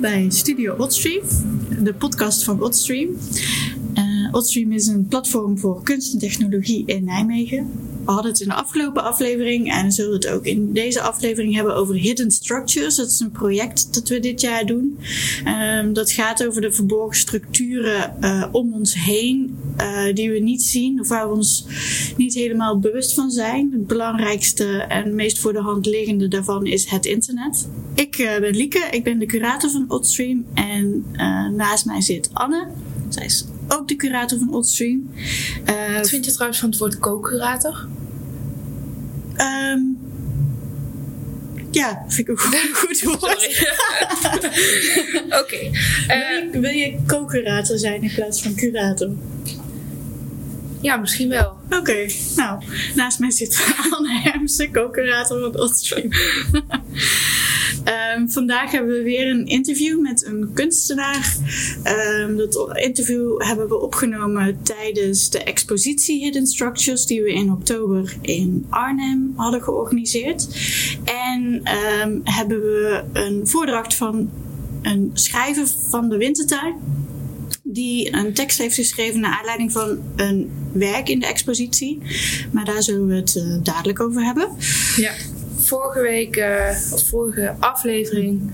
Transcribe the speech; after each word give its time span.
bij 0.00 0.26
Studio 0.30 0.74
Oddstream, 0.74 1.22
de 1.82 1.94
podcast 1.94 2.44
van 2.44 2.62
Oddstream. 2.62 3.08
Uh, 3.94 4.28
Oddstream 4.32 4.72
is 4.72 4.86
een 4.86 5.06
platform 5.06 5.58
voor 5.58 5.82
kunst 5.82 6.12
en 6.12 6.18
technologie 6.18 6.86
in 6.86 7.04
Nijmegen. 7.04 7.70
We 8.08 8.14
hadden 8.14 8.32
het 8.32 8.40
in 8.40 8.48
de 8.48 8.54
afgelopen 8.54 9.02
aflevering 9.02 9.72
en 9.72 9.92
zullen 9.92 10.12
het 10.12 10.28
ook 10.28 10.44
in 10.44 10.72
deze 10.72 11.00
aflevering 11.00 11.54
hebben 11.54 11.74
over 11.74 11.94
Hidden 11.94 12.30
Structures. 12.30 12.96
Dat 12.96 13.10
is 13.10 13.20
een 13.20 13.30
project 13.30 13.94
dat 13.94 14.08
we 14.08 14.20
dit 14.20 14.40
jaar 14.40 14.66
doen. 14.66 14.98
Um, 15.46 15.92
dat 15.92 16.10
gaat 16.10 16.46
over 16.46 16.60
de 16.60 16.72
verborgen 16.72 17.16
structuren 17.16 18.16
uh, 18.20 18.44
om 18.52 18.74
ons 18.74 18.94
heen 18.94 19.58
uh, 19.80 20.14
die 20.14 20.30
we 20.30 20.38
niet 20.38 20.62
zien 20.62 21.00
of 21.00 21.08
waar 21.08 21.28
we 21.28 21.34
ons 21.34 21.66
niet 22.16 22.34
helemaal 22.34 22.78
bewust 22.78 23.14
van 23.14 23.30
zijn. 23.30 23.70
Het 23.72 23.86
belangrijkste 23.86 24.64
en 24.66 25.14
meest 25.14 25.38
voor 25.38 25.52
de 25.52 25.60
hand 25.60 25.86
liggende 25.86 26.28
daarvan 26.28 26.66
is 26.66 26.86
het 26.86 27.06
internet. 27.06 27.68
Ik 27.94 28.18
uh, 28.18 28.38
ben 28.38 28.56
Lieke, 28.56 28.86
ik 28.90 29.04
ben 29.04 29.18
de 29.18 29.26
curator 29.26 29.70
van 29.70 29.84
Oddstream 29.88 30.46
en 30.54 31.04
naast 31.56 31.86
mij 31.86 32.00
zit 32.00 32.30
Anne. 32.32 32.66
Zij 33.08 33.24
is 33.24 33.44
ook 33.68 33.88
de 33.88 33.96
curator 33.96 34.38
van 34.38 34.54
Oddstream. 34.54 35.10
Wat 35.96 36.08
vind 36.08 36.24
je 36.24 36.32
trouwens 36.32 36.60
van 36.60 36.70
het 36.70 36.78
woord 36.78 36.98
co-curator? 36.98 37.88
Um, 39.40 39.98
ja, 41.70 42.04
vind 42.08 42.28
ik 42.28 42.30
ook 42.30 42.40
goed 42.86 43.02
woord. 43.02 43.20
Oké. 45.26 45.36
Okay. 45.40 45.70
Uh, 46.08 46.52
wil, 46.52 46.60
wil, 46.60 46.70
je 46.70 46.98
co-curator 47.06 47.78
zijn 47.78 48.02
in 48.02 48.12
plaats 48.14 48.42
van 48.42 48.54
curator? 48.54 49.10
Ja, 50.80 50.96
misschien 50.96 51.28
wel. 51.28 51.56
Oké, 51.70 52.06
nou, 52.36 52.62
naast 52.94 53.18
mij 53.18 53.30
zit 53.30 53.74
Anne 53.90 54.20
Hermsen, 54.20 54.72
co-curator 54.72 55.40
van 55.40 55.60
Oddstream. 55.60 56.10
Um, 58.16 58.30
vandaag 58.38 58.70
hebben 58.70 58.92
we 58.92 59.02
weer 59.02 59.30
een 59.30 59.46
interview 59.46 60.00
met 60.00 60.26
een 60.26 60.50
kunstenaar. 60.54 61.36
Um, 62.20 62.36
dat 62.36 62.70
interview 62.72 63.42
hebben 63.42 63.68
we 63.68 63.80
opgenomen 63.80 64.62
tijdens 64.62 65.30
de 65.30 65.42
expositie 65.42 66.24
Hidden 66.24 66.46
Structures, 66.46 67.06
die 67.06 67.22
we 67.22 67.32
in 67.32 67.52
oktober 67.52 68.16
in 68.20 68.66
Arnhem 68.68 69.32
hadden 69.36 69.62
georganiseerd. 69.62 70.48
En 71.04 71.62
um, 72.02 72.20
hebben 72.24 72.60
we 72.60 73.04
een 73.12 73.46
voordracht 73.46 73.94
van 73.94 74.30
een 74.82 75.10
schrijver 75.14 75.66
van 75.88 76.08
de 76.08 76.16
Wintertuin 76.16 76.74
die 77.70 78.14
een 78.14 78.34
tekst 78.34 78.58
heeft 78.58 78.74
geschreven 78.74 79.20
naar 79.20 79.38
aanleiding 79.38 79.72
van 79.72 79.98
een 80.16 80.50
werk 80.72 81.08
in 81.08 81.18
de 81.18 81.26
expositie. 81.26 81.98
Maar 82.52 82.64
daar 82.64 82.82
zullen 82.82 83.06
we 83.06 83.14
het 83.14 83.34
uh, 83.34 83.56
dadelijk 83.62 84.00
over 84.00 84.22
hebben. 84.22 84.48
Ja 84.96 85.12
vorige 85.68 86.00
week, 86.00 86.36
uh, 86.36 86.68
of 86.92 87.08
vorige 87.08 87.54
aflevering, 87.58 88.50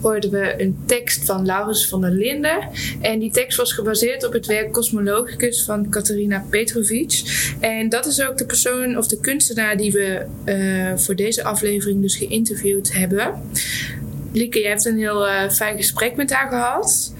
hoorden 0.00 0.30
we 0.30 0.62
een 0.62 0.76
tekst 0.86 1.24
van 1.24 1.46
Laurens 1.46 1.88
van 1.88 2.00
der 2.00 2.10
Linden. 2.10 2.68
En 3.00 3.18
die 3.18 3.30
tekst 3.30 3.56
was 3.56 3.72
gebaseerd 3.72 4.26
op 4.26 4.32
het 4.32 4.46
werk 4.46 4.72
Cosmologicus 4.72 5.64
van 5.64 5.88
Katarina 5.88 6.44
Petrovic. 6.50 7.22
En 7.60 7.88
dat 7.88 8.06
is 8.06 8.22
ook 8.22 8.38
de 8.38 8.46
persoon 8.46 8.96
of 8.98 9.06
de 9.06 9.20
kunstenaar 9.20 9.76
die 9.76 9.92
we 9.92 10.26
uh, 10.44 10.98
voor 10.98 11.16
deze 11.16 11.44
aflevering 11.44 12.02
dus 12.02 12.16
geïnterviewd 12.16 12.92
hebben. 12.92 13.42
Lieke, 14.32 14.58
je 14.58 14.68
hebt 14.68 14.84
een 14.84 14.98
heel 14.98 15.50
fijn 15.50 15.76
gesprek 15.76 16.16
met 16.16 16.32
haar 16.32 16.48
gehad. 16.48 17.12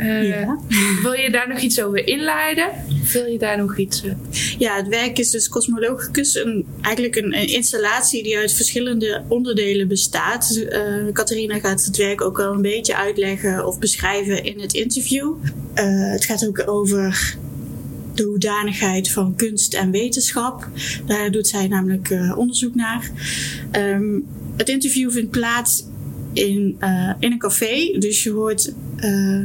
Uh, 0.00 0.28
ja. 0.28 0.58
Wil 1.02 1.12
je 1.12 1.30
daar 1.30 1.48
nog 1.48 1.58
iets 1.58 1.82
over 1.82 2.06
inleiden? 2.06 2.68
Wil 3.12 3.26
je 3.26 3.38
daar 3.38 3.56
nog 3.56 3.78
iets? 3.78 4.04
Uh... 4.04 4.12
Ja, 4.58 4.76
het 4.76 4.88
werk 4.88 5.18
is 5.18 5.30
dus 5.30 5.48
Cosmologicus, 5.48 6.34
een, 6.34 6.66
eigenlijk 6.80 7.16
een, 7.16 7.34
een, 7.36 7.48
installatie 7.48 8.22
die 8.22 8.38
uit 8.38 8.52
verschillende 8.52 9.22
onderdelen 9.28 9.88
bestaat. 9.88 10.56
Uh, 10.56 11.12
Catharina 11.12 11.58
gaat 11.58 11.84
het 11.84 11.96
werk 11.96 12.20
ook 12.20 12.40
al 12.40 12.52
een 12.52 12.62
beetje 12.62 12.96
uitleggen 12.96 13.66
of 13.66 13.78
beschrijven 13.78 14.44
in 14.44 14.60
het 14.60 14.74
interview. 14.74 15.34
het 15.74 16.24
gaat 16.24 16.46
ook 16.46 16.68
over 16.68 17.36
de 18.14 18.22
hoedanigheid 18.22 19.10
van 19.10 19.34
kunst 19.36 19.74
en 19.74 19.90
wetenschap. 19.90 20.68
Daar 21.06 21.30
doet 21.30 21.46
zij 21.46 21.68
namelijk 21.68 22.10
onderzoek 22.36 22.74
naar. 22.74 23.10
Um, 23.72 24.26
het 24.56 24.68
interview 24.68 25.10
vindt 25.10 25.30
plaats 25.30 25.84
in, 26.32 26.76
in 27.18 27.32
een 27.32 27.38
café, 27.38 27.96
dus 27.98 28.22
je 28.22 28.30
hoort 28.30 28.72
uh, 28.96 29.42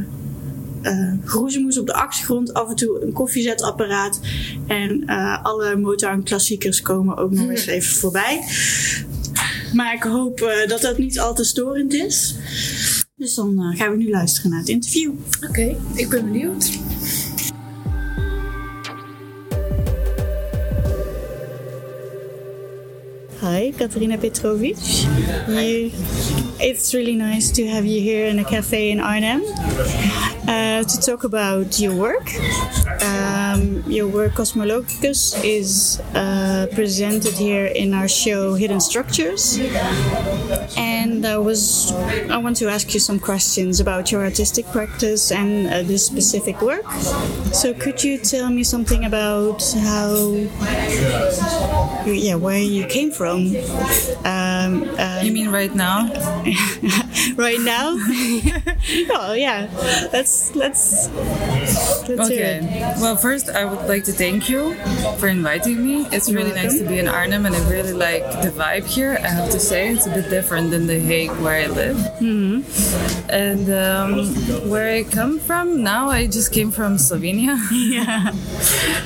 groezemoes 1.24 1.78
op 1.78 1.86
de 1.86 1.94
achtergrond, 1.94 2.54
af 2.54 2.68
en 2.68 2.76
toe 2.76 3.02
een 3.02 3.12
koffiezetapparaat. 3.12 4.20
En 4.66 5.02
uh, 5.06 5.44
alle 5.44 5.76
Motown 5.76 6.22
klassiekers 6.22 6.82
komen 6.82 7.16
ook 7.16 7.30
nog 7.30 7.50
eens 7.50 7.66
even 7.66 7.94
voorbij. 7.94 8.44
Maar 9.72 9.94
ik 9.94 10.02
hoop 10.02 10.40
uh, 10.40 10.68
dat 10.68 10.80
dat 10.80 10.98
niet 10.98 11.20
al 11.20 11.34
te 11.34 11.44
storend 11.44 11.94
is. 11.94 12.34
Dus 13.16 13.34
dan 13.34 13.74
gaan 13.76 13.90
we 13.90 13.96
nu 13.96 14.10
luisteren 14.10 14.50
naar 14.50 14.60
het 14.60 14.68
interview. 14.68 15.12
Oké, 15.36 15.48
okay, 15.48 15.76
ik 15.94 16.08
ben 16.08 16.24
benieuwd. 16.24 16.70
Hi, 23.40 23.72
Katarina 23.76 24.16
Petrovic. 24.16 24.76
You, 25.46 25.90
it's 26.58 26.92
really 26.92 27.14
nice 27.14 27.50
to 27.52 27.66
have 27.66 27.86
you 27.86 28.00
here 28.00 28.28
in 28.28 28.38
a 28.38 28.44
cafe 28.44 28.88
in 28.88 29.00
Arnhem 29.00 29.42
uh, 30.48 30.84
to 30.84 31.00
talk 31.00 31.24
about 31.24 31.78
your 31.78 31.94
work. 31.94 32.32
Um, 33.66 33.82
your 33.86 34.08
work, 34.08 34.32
Cosmologicus, 34.34 35.42
is 35.44 36.00
uh, 36.14 36.66
presented 36.72 37.34
here 37.34 37.66
in 37.66 37.94
our 37.94 38.08
show 38.08 38.54
Hidden 38.54 38.80
Structures. 38.80 39.58
And 40.76 41.26
I 41.26 41.38
was, 41.38 41.92
I 42.30 42.36
want 42.38 42.56
to 42.58 42.68
ask 42.68 42.94
you 42.94 43.00
some 43.00 43.18
questions 43.18 43.80
about 43.80 44.12
your 44.12 44.22
artistic 44.22 44.66
practice 44.66 45.32
and 45.32 45.66
uh, 45.66 45.82
this 45.82 46.06
specific 46.06 46.60
work. 46.62 46.90
So, 47.52 47.74
could 47.74 48.02
you 48.02 48.18
tell 48.18 48.50
me 48.50 48.62
something 48.64 49.04
about 49.04 49.62
how, 49.82 50.14
yeah, 52.06 52.34
where 52.34 52.58
you 52.58 52.86
came 52.86 53.10
from? 53.10 53.56
Um, 54.24 54.88
um, 54.98 55.24
you 55.24 55.32
mean 55.32 55.50
right 55.50 55.74
now? 55.74 56.06
right 57.36 57.60
now? 57.60 57.96
oh 59.10 59.34
yeah, 59.36 59.68
let's 60.12 60.54
let's. 60.54 61.08
let's 62.08 62.30
okay. 62.30 62.94
Well, 63.00 63.16
first 63.16 63.48
I 63.56 63.64
would 63.64 63.88
like 63.88 64.04
to 64.04 64.12
thank 64.12 64.50
you 64.50 64.74
for 65.16 65.28
inviting 65.28 65.82
me. 65.82 66.06
It's 66.12 66.30
really 66.30 66.52
nice 66.52 66.78
to 66.78 66.84
be 66.84 66.98
in 66.98 67.08
Arnhem, 67.08 67.46
and 67.46 67.56
I 67.56 67.70
really 67.70 67.94
like 67.94 68.22
the 68.42 68.50
vibe 68.50 68.84
here. 68.84 69.16
I 69.24 69.28
have 69.28 69.50
to 69.50 69.58
say, 69.58 69.88
it's 69.88 70.06
a 70.06 70.10
bit 70.10 70.28
different 70.28 70.70
than 70.70 70.86
the 70.86 71.00
Hague 71.00 71.30
where 71.40 71.64
I 71.64 71.66
live. 71.66 71.96
Mm-hmm. 72.20 73.30
And 73.30 73.70
um, 73.70 74.68
where 74.68 74.92
I 74.92 75.04
come 75.04 75.38
from 75.38 75.82
now, 75.82 76.10
I 76.10 76.26
just 76.26 76.52
came 76.52 76.70
from 76.70 76.98
Slovenia. 76.98 77.56
Yeah. 77.96 78.32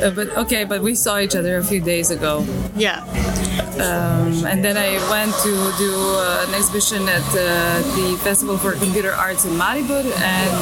uh, 0.02 0.10
but 0.10 0.36
okay, 0.36 0.64
but 0.64 0.82
we 0.82 0.94
saw 0.96 1.20
each 1.20 1.36
other 1.36 1.58
a 1.58 1.64
few 1.64 1.80
days 1.80 2.10
ago. 2.10 2.44
Yeah. 2.74 3.04
Um, 3.80 4.44
and 4.46 4.64
then 4.64 4.76
I 4.76 4.98
went 5.10 5.32
to 5.42 5.52
do 5.78 5.92
uh, 5.94 6.44
an 6.48 6.54
exhibition 6.54 7.08
at 7.08 7.22
uh, 7.30 7.80
the 7.96 8.18
Festival 8.22 8.58
for 8.58 8.72
Computer 8.72 9.12
Arts 9.12 9.44
in 9.44 9.52
Maribor, 9.52 10.04
and 10.04 10.52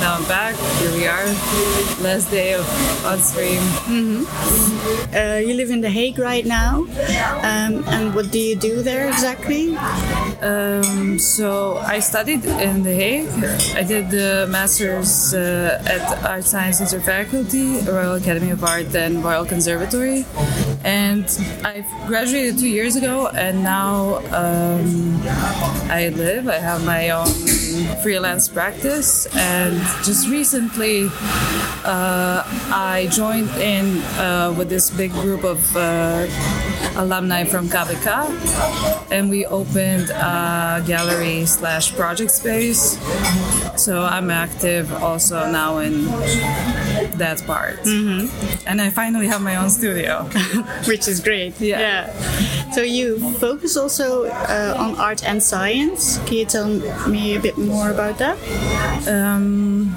now 0.00 0.14
I'm 0.14 0.24
back. 0.28 0.54
Here 0.78 0.92
we 0.92 1.06
are, 1.06 1.24
last 2.02 2.30
day 2.30 2.54
of 2.54 2.64
Mm-hmm. 3.20 5.14
Uh, 5.14 5.36
you 5.36 5.54
live 5.54 5.70
in 5.70 5.80
The 5.80 5.90
Hague 5.90 6.18
right 6.18 6.46
now, 6.46 6.86
um, 7.42 7.84
and 7.88 8.14
what 8.14 8.30
do 8.30 8.38
you 8.38 8.56
do 8.56 8.82
there 8.82 9.08
exactly? 9.08 9.76
Um, 10.40 11.18
so 11.18 11.76
I 11.78 12.00
studied 12.00 12.44
in 12.44 12.82
The 12.82 12.94
Hague. 12.94 13.28
I 13.76 13.82
did 13.82 14.10
the 14.10 14.46
master's 14.48 15.34
uh, 15.34 15.82
at 15.86 16.24
Art 16.24 16.44
Science 16.44 16.80
Interfaculty, 16.80 17.86
Royal 17.86 18.14
Academy 18.14 18.50
of 18.50 18.64
Art, 18.64 18.94
and 18.94 19.22
Royal 19.22 19.44
Conservatory, 19.44 20.24
and 20.84 21.26
I 21.64 21.84
graduated 22.06 22.58
two 22.58 22.68
years 22.68 22.96
ago, 22.96 23.28
and 23.28 23.62
now 23.62 24.16
um, 24.32 25.20
I 25.90 26.08
live. 26.16 26.48
I 26.48 26.58
have 26.58 26.84
my 26.86 27.10
own 27.10 27.28
freelance 28.02 28.48
practice, 28.48 29.26
and 29.36 29.78
just 30.04 30.28
recently 30.28 31.08
uh, 31.84 32.42
I 32.72 33.08
joined 33.10 33.50
in 33.56 33.98
uh, 34.18 34.54
with 34.56 34.68
this 34.68 34.90
big 34.90 35.12
group 35.12 35.44
of 35.44 35.60
uh, 35.76 36.26
alumni 36.96 37.44
from 37.44 37.68
KABK, 37.68 39.10
and 39.10 39.30
we 39.30 39.46
opened 39.46 40.10
a 40.10 40.82
gallery 40.86 41.46
slash 41.46 41.94
project 41.94 42.30
space. 42.30 42.98
So 43.76 44.02
I'm 44.02 44.30
active 44.30 44.92
also 45.02 45.50
now 45.50 45.78
in 45.78 46.06
that 47.18 47.44
part, 47.46 47.80
mm-hmm. 47.80 48.28
and 48.66 48.80
I 48.80 48.90
finally 48.90 49.26
have 49.26 49.42
my 49.42 49.56
own 49.56 49.70
studio, 49.70 50.24
which 50.86 51.08
is 51.08 51.20
great. 51.20 51.60
Yeah. 51.60 51.80
yeah. 51.80 52.70
So 52.72 52.82
you 52.82 53.18
focus 53.34 53.76
also 53.76 54.26
uh, 54.26 54.74
on 54.78 54.96
art 54.96 55.24
and 55.24 55.42
science. 55.42 56.18
Can 56.26 56.34
you 56.34 56.44
tell 56.44 56.68
me 57.08 57.36
a 57.36 57.40
bit 57.40 57.58
more 57.58 57.90
about 57.90 58.18
that? 58.18 58.38
Um, 59.08 59.96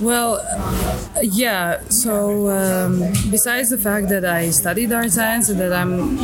well, 0.00 0.42
yeah. 1.22 1.80
So 1.88 2.48
um, 2.50 3.00
besides 3.30 3.70
the 3.70 3.78
fact 3.78 4.08
that 4.08 4.24
I 4.24 4.50
studied 4.50 4.92
art 4.92 5.10
science 5.12 5.48
and 5.48 5.60
that 5.60 5.72
I'm 5.72 6.16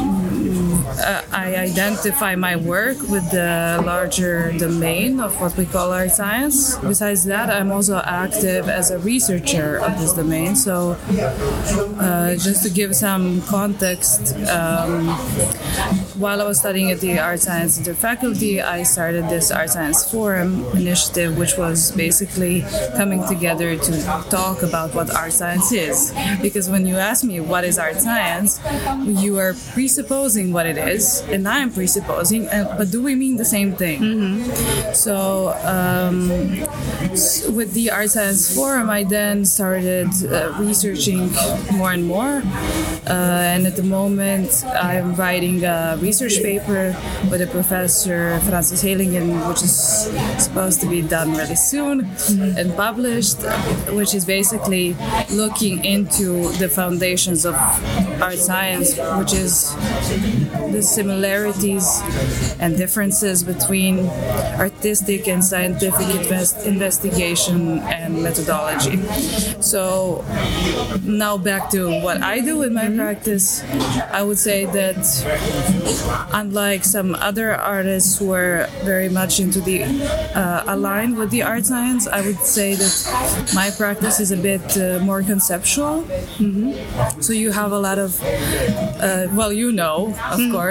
uh, 0.98 1.22
I 1.32 1.56
identify 1.56 2.36
my 2.36 2.56
work 2.56 2.98
with 3.08 3.30
the 3.30 3.82
larger 3.84 4.52
domain 4.52 5.20
of 5.20 5.38
what 5.40 5.56
we 5.56 5.66
call 5.66 5.92
art 5.92 6.10
science. 6.10 6.76
Besides 6.78 7.24
that, 7.24 7.50
I'm 7.50 7.72
also 7.72 7.96
active 7.98 8.68
as 8.68 8.90
a 8.90 8.98
researcher 8.98 9.78
of 9.78 9.98
this 9.98 10.12
domain. 10.12 10.56
So, 10.56 10.96
uh, 11.98 12.36
just 12.36 12.62
to 12.64 12.70
give 12.70 12.94
some 12.94 13.42
context, 13.42 14.36
um, 14.48 15.08
while 16.18 16.40
I 16.40 16.44
was 16.44 16.60
studying 16.60 16.90
at 16.90 17.00
the 17.00 17.18
Art 17.18 17.40
Science 17.40 17.78
Interfaculty, 17.78 18.62
I 18.62 18.82
started 18.84 19.28
this 19.28 19.50
Art 19.50 19.70
Science 19.70 20.08
Forum 20.10 20.64
initiative, 20.76 21.36
which 21.38 21.58
was 21.58 21.90
basically 21.92 22.64
coming 22.96 23.26
together 23.26 23.76
to 23.76 23.92
talk 24.30 24.62
about 24.62 24.94
what 24.94 25.14
art 25.14 25.32
science 25.32 25.72
is. 25.72 26.12
Because 26.40 26.70
when 26.70 26.86
you 26.86 26.96
ask 26.96 27.24
me 27.24 27.40
what 27.40 27.64
is 27.64 27.78
art 27.78 27.96
science, 27.96 28.60
you 29.04 29.38
are 29.38 29.54
presupposing 29.72 30.52
what 30.52 30.66
it 30.66 30.78
is, 30.78 30.83
and 31.28 31.48
I'm 31.48 31.72
presupposing, 31.72 32.48
uh, 32.48 32.74
but 32.76 32.90
do 32.90 33.02
we 33.02 33.14
mean 33.14 33.36
the 33.36 33.44
same 33.44 33.72
thing? 33.72 34.44
So, 34.94 35.54
um, 35.64 36.28
with 37.54 37.72
the 37.74 37.90
Art 37.90 38.10
Science 38.10 38.54
Forum, 38.54 38.90
I 38.90 39.04
then 39.04 39.44
started 39.44 40.08
uh, 40.24 40.54
researching 40.58 41.32
more 41.72 41.92
and 41.92 42.04
more. 42.06 42.42
Uh, 43.06 43.52
and 43.54 43.66
at 43.66 43.76
the 43.76 43.82
moment, 43.82 44.64
I'm 44.64 45.14
writing 45.14 45.64
a 45.64 45.98
research 46.00 46.42
paper 46.42 46.96
with 47.30 47.42
a 47.42 47.46
professor, 47.46 48.40
Francis 48.40 48.82
Heylighen, 48.82 49.48
which 49.48 49.62
is 49.62 49.74
supposed 50.42 50.80
to 50.80 50.86
be 50.86 51.02
done 51.02 51.32
really 51.32 51.56
soon 51.56 52.10
and 52.58 52.74
published, 52.76 53.42
which 53.90 54.14
is 54.14 54.24
basically 54.24 54.96
looking 55.30 55.84
into 55.84 56.48
the 56.58 56.68
foundations 56.68 57.44
of 57.44 57.54
art 58.20 58.38
science, 58.38 58.98
which 59.18 59.32
is 59.32 59.74
the 60.74 60.82
similarities 60.82 61.86
and 62.58 62.76
differences 62.76 63.42
between 63.42 64.06
artistic 64.58 65.28
and 65.28 65.42
scientific 65.42 66.08
invest- 66.14 66.66
investigation 66.66 67.78
and 67.80 68.22
methodology. 68.22 68.96
So 69.60 70.24
now 71.04 71.36
back 71.38 71.70
to 71.70 72.00
what 72.02 72.22
I 72.22 72.40
do 72.40 72.62
in 72.62 72.74
my 72.74 72.88
practice, 72.90 73.62
I 74.10 74.22
would 74.22 74.38
say 74.38 74.66
that 74.66 75.00
unlike 76.32 76.84
some 76.84 77.14
other 77.14 77.54
artists 77.54 78.18
who 78.18 78.32
are 78.32 78.68
very 78.84 79.08
much 79.08 79.40
into 79.40 79.60
the 79.60 79.84
uh, 80.34 80.64
aligned 80.66 81.16
with 81.16 81.30
the 81.30 81.42
art 81.42 81.64
science, 81.66 82.06
I 82.06 82.20
would 82.26 82.40
say 82.40 82.74
that 82.74 82.94
my 83.54 83.70
practice 83.70 84.20
is 84.20 84.30
a 84.30 84.36
bit 84.36 84.64
uh, 84.76 84.98
more 85.04 85.22
conceptual. 85.22 86.04
So 87.20 87.32
you 87.32 87.52
have 87.52 87.72
a 87.72 87.78
lot 87.78 87.98
of, 87.98 88.20
uh, 88.22 89.28
well, 89.38 89.52
you 89.52 89.72
know, 89.72 90.14
of 90.30 90.40
course, 90.50 90.63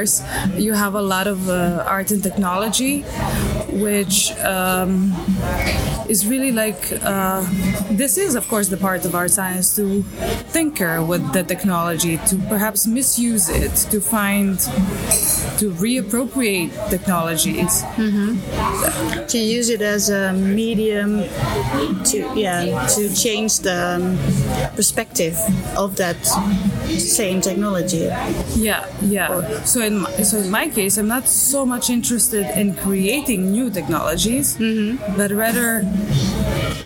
you 0.56 0.74
have 0.74 0.95
a 0.95 1.01
lot 1.01 1.28
of 1.28 1.50
uh, 1.50 1.84
art 1.88 2.12
and 2.12 2.24
technology, 2.24 3.01
which 3.86 4.31
um, 4.40 5.13
is 6.10 6.25
really 6.28 6.51
like 6.51 6.81
uh, 7.04 7.45
this 7.92 8.18
is, 8.18 8.36
of 8.36 8.48
course, 8.48 8.68
the 8.69 8.78
part 8.78 9.06
of 9.06 9.16
art 9.16 9.31
science 9.31 9.75
to 9.75 10.04
tinker 10.51 11.04
with 11.04 11.24
the 11.34 11.44
technology, 11.44 12.18
to 12.30 12.36
perhaps 12.50 12.88
misuse 12.88 13.50
it, 13.50 13.75
to 13.92 14.00
find, 14.00 14.60
to 15.60 15.72
reappropriate 15.86 16.72
technologies. 16.89 17.84
to 19.28 19.38
use 19.38 19.69
it 19.69 19.81
as 19.81 20.10
a 20.10 20.34
medium 20.34 21.24
to 22.04 22.18
yeah 22.36 22.86
to 22.88 23.13
change 23.16 23.60
the 23.60 23.78
um, 23.96 24.18
perspective 24.75 25.38
of 25.78 25.96
that 25.96 26.18
same 27.00 27.42
technology. 27.42 28.10
Yeah, 28.56 28.86
yeah. 29.01 29.63
So 29.63 29.81
in 29.81 30.00
my, 30.00 30.12
so 30.24 30.38
in 30.38 30.50
my 30.50 30.69
case, 30.69 30.98
I'm 30.98 31.07
not 31.07 31.28
so 31.28 31.66
much 31.66 31.90
interested 31.90 32.45
in 32.57 32.75
creating 32.75 33.51
new 33.51 33.69
technologies, 33.69 34.57
mm-hmm. 34.57 35.18
but 35.18 35.31
rather 35.31 35.84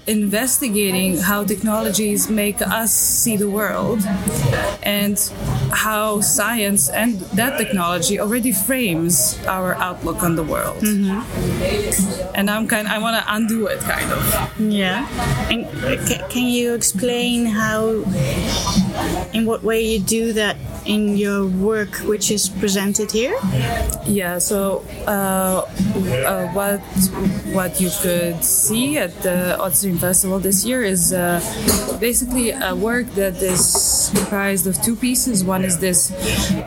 investigating 0.07 1.17
how 1.17 1.43
technologies 1.43 2.29
make 2.29 2.61
us 2.61 2.93
see 2.93 3.35
the 3.35 3.49
world 3.49 3.99
and 4.83 5.19
how 5.71 6.21
science 6.21 6.89
and 6.89 7.19
that 7.35 7.57
technology 7.57 8.19
already 8.19 8.53
frames 8.53 9.37
our 9.47 9.75
outlook 9.75 10.23
on 10.23 10.35
the 10.35 10.43
world. 10.43 10.81
Mm-hmm. 10.81 12.35
And 12.35 12.49
I'm 12.49 12.67
kind 12.67 12.87
I 12.87 12.99
want 12.99 13.17
to 13.17 13.33
undo 13.33 13.67
it 13.67 13.79
kind 13.81 14.11
of. 14.11 14.59
Yeah. 14.59 15.07
And 15.49 15.65
ca- 16.07 16.27
can 16.29 16.47
you 16.47 16.73
explain 16.73 17.45
how, 17.45 18.03
in 19.33 19.45
what 19.45 19.63
way 19.63 19.81
you 19.81 19.99
do 19.99 20.33
that 20.33 20.55
in 20.85 21.17
your 21.17 21.45
work, 21.45 21.95
which 22.07 22.31
is 22.31 22.49
presented 22.49 23.11
here? 23.11 23.37
Yeah, 24.05 24.39
so 24.39 24.85
uh, 25.05 25.65
uh, 26.25 26.47
what 26.53 26.79
what 27.53 27.81
you 27.81 27.89
could 28.01 28.43
see 28.43 28.97
at 28.97 29.13
the 29.21 29.57
Oddstream 29.59 29.99
Festival 29.99 30.39
this 30.39 30.65
year 30.65 30.83
is 30.83 31.13
uh, 31.13 31.41
basically 31.99 32.51
a 32.51 32.73
work 32.75 33.07
that 33.15 33.35
is 33.41 34.11
comprised 34.15 34.65
of 34.67 34.81
two 34.81 34.95
pieces. 34.95 35.43
One 35.43 35.63
is 35.63 35.77
this 35.79 36.09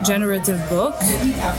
generative 0.05 0.61
book, 0.69 0.95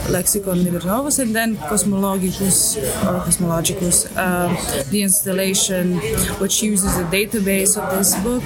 Lexicon 0.09 0.63
Liber 0.63 0.85
Novus, 0.85 1.19
and 1.19 1.35
then 1.35 1.57
Cosmologicus 1.57 2.77
or 3.07 3.19
Cosmologicus, 3.25 4.07
um, 4.17 4.55
the 4.89 5.01
installation 5.03 5.97
which 6.39 6.63
uses 6.63 6.97
a 6.97 7.03
database 7.05 7.77
of 7.77 7.91
this 7.97 8.15
book 8.23 8.43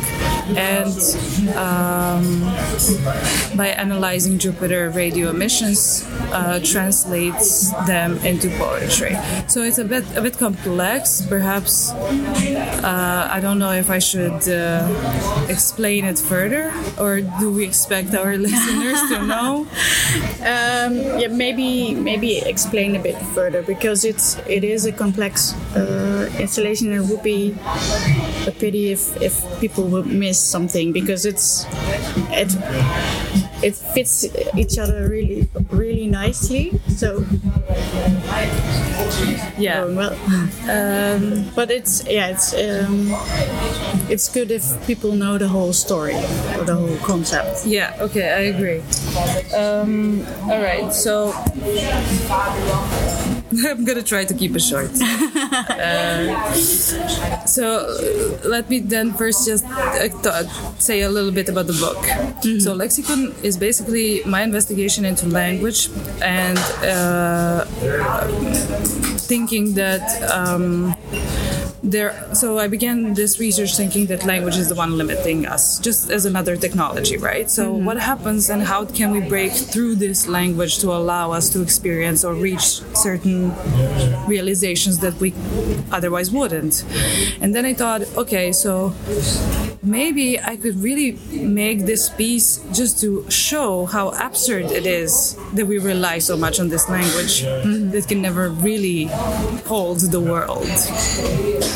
and 0.58 0.92
um, 2.18 2.42
by 3.56 3.68
analyzing 3.69 4.38
Jupiter 4.38 4.90
radio 4.90 5.30
emissions, 5.30 6.04
uh, 6.31 6.60
translates 6.64 7.72
them 7.86 8.18
into 8.25 8.50
poetry. 8.58 9.16
So 9.48 9.64
it's 9.64 9.78
a 9.78 9.86
bit 9.86 10.06
a 10.16 10.22
bit 10.22 10.38
complex. 10.38 11.22
Perhaps 11.22 11.92
uh, 11.92 13.28
I 13.31 13.40
don't 13.40 13.60
know 13.60 13.72
if 13.72 13.90
I 13.90 14.00
should 14.00 14.48
uh, 14.50 14.88
explain 15.50 16.06
it 16.06 16.19
further, 16.19 16.74
or 17.00 17.22
do 17.22 17.52
we 17.52 17.66
expect 17.66 18.14
our 18.16 18.38
listeners 18.48 19.00
to 19.10 19.25
know? 19.25 19.68
Um, 20.48 20.96
yeah, 21.19 21.28
maybe 21.28 21.94
maybe 21.94 22.40
explain 22.40 22.96
a 22.96 23.00
bit 23.00 23.18
further 23.36 23.62
because 23.62 24.06
it's 24.06 24.38
it 24.48 24.64
is 24.64 24.86
a 24.86 24.92
complex 24.92 25.54
uh, 25.75 26.30
installation. 26.40 26.94
It 26.94 27.02
would 27.02 27.24
be 27.24 27.54
a 28.48 28.52
pity 28.52 28.92
if 28.92 29.19
if 29.22 29.44
people 29.60 29.84
would 29.92 30.08
miss 30.08 30.40
something 30.40 30.94
because 30.94 31.26
it's 31.26 31.66
it 32.31 32.52
it 33.64 33.76
fits 33.76 34.26
each 34.56 34.78
other 34.78 35.07
really 35.09 35.47
really 35.71 36.07
nicely. 36.07 36.80
So 36.95 37.26
Yeah. 39.57 39.81
going 39.81 39.95
well. 39.95 40.14
Um, 40.69 41.45
but 41.56 41.71
it's 41.71 42.04
yeah, 42.07 42.30
it's 42.30 42.54
um, 42.54 43.09
it's 44.09 44.30
good 44.30 44.52
if 44.52 44.64
people 44.85 45.14
know 45.14 45.37
the 45.37 45.47
whole 45.47 45.73
story 45.73 46.16
or 46.57 46.64
the 46.66 46.76
whole 46.76 46.97
concept. 46.97 47.66
Yeah, 47.66 47.95
okay, 47.99 48.30
I 48.30 48.42
agree. 48.56 48.81
Um, 49.56 50.26
all 50.49 50.61
right, 50.61 50.94
so 50.94 51.33
I'm 53.66 53.85
gonna 53.85 54.04
try 54.04 54.26
to 54.26 54.33
keep 54.33 54.56
it 54.56 54.61
short. 54.61 54.92
Uh, 55.78 56.54
so 57.45 57.87
uh, 57.87 58.47
let 58.47 58.69
me 58.69 58.80
then 58.80 59.14
first 59.14 59.45
just 59.47 59.64
uh, 59.66 60.44
say 60.80 61.02
a 61.02 61.09
little 61.09 61.31
bit 61.31 61.49
about 61.49 61.68
the 61.68 61.73
book. 61.73 62.04
So 62.61 62.73
lexicon 62.73 63.33
is 63.44 63.57
basically 63.57 64.21
my 64.26 64.42
investigation 64.42 65.06
into 65.06 65.28
language 65.28 65.90
and 66.21 66.57
uh, 66.83 67.66
thinking 69.30 69.73
that. 69.76 70.04
Um, 70.31 70.96
there 71.92 72.12
so 72.34 72.60
i 72.60 72.68
began 72.68 73.14
this 73.14 73.40
research 73.40 73.76
thinking 73.76 74.06
that 74.08 74.26
language 74.26 74.58
is 74.58 74.70
the 74.70 74.76
one 74.76 74.98
limiting 74.98 75.46
us 75.46 75.80
just 75.80 76.10
as 76.10 76.26
another 76.26 76.56
technology 76.56 77.18
right? 77.18 77.50
So 77.50 77.74
mm-hmm. 77.74 77.86
what 77.86 77.98
happens 77.98 78.50
and 78.50 78.62
how 78.64 78.86
can 78.86 79.12
we 79.12 79.22
break 79.22 79.52
through 79.52 79.96
this 79.96 80.28
language 80.28 80.80
to 80.80 80.92
allow 80.92 81.32
us 81.32 81.50
to 81.52 81.62
experience 81.62 82.24
or 82.24 82.34
reach 82.34 82.82
certain 82.96 83.54
realizations 84.28 85.00
that 85.00 85.16
we 85.16 85.34
otherwise 85.92 86.32
wouldn't? 86.32 86.84
And 87.42 87.56
then 87.56 87.66
i 87.66 87.74
thought 87.74 88.02
okay 88.18 88.52
so 88.52 88.94
maybe 89.84 90.40
i 90.40 90.56
could 90.56 90.76
really 90.84 91.18
make 91.32 91.86
this 91.86 92.10
piece 92.10 92.64
just 92.74 93.00
to 93.00 93.30
show 93.30 93.86
how 93.86 94.10
absurd 94.28 94.66
it 94.66 94.86
is 94.86 95.38
that 95.54 95.66
we 95.66 95.78
rely 95.78 96.20
so 96.20 96.36
much 96.36 96.60
on 96.60 96.68
this 96.70 96.90
language 96.90 97.44
mm-hmm. 97.44 97.92
that 97.92 98.08
can 98.08 98.22
never 98.22 98.50
really 98.50 99.06
hold 99.66 100.00
the 100.00 100.20
world 100.20 100.68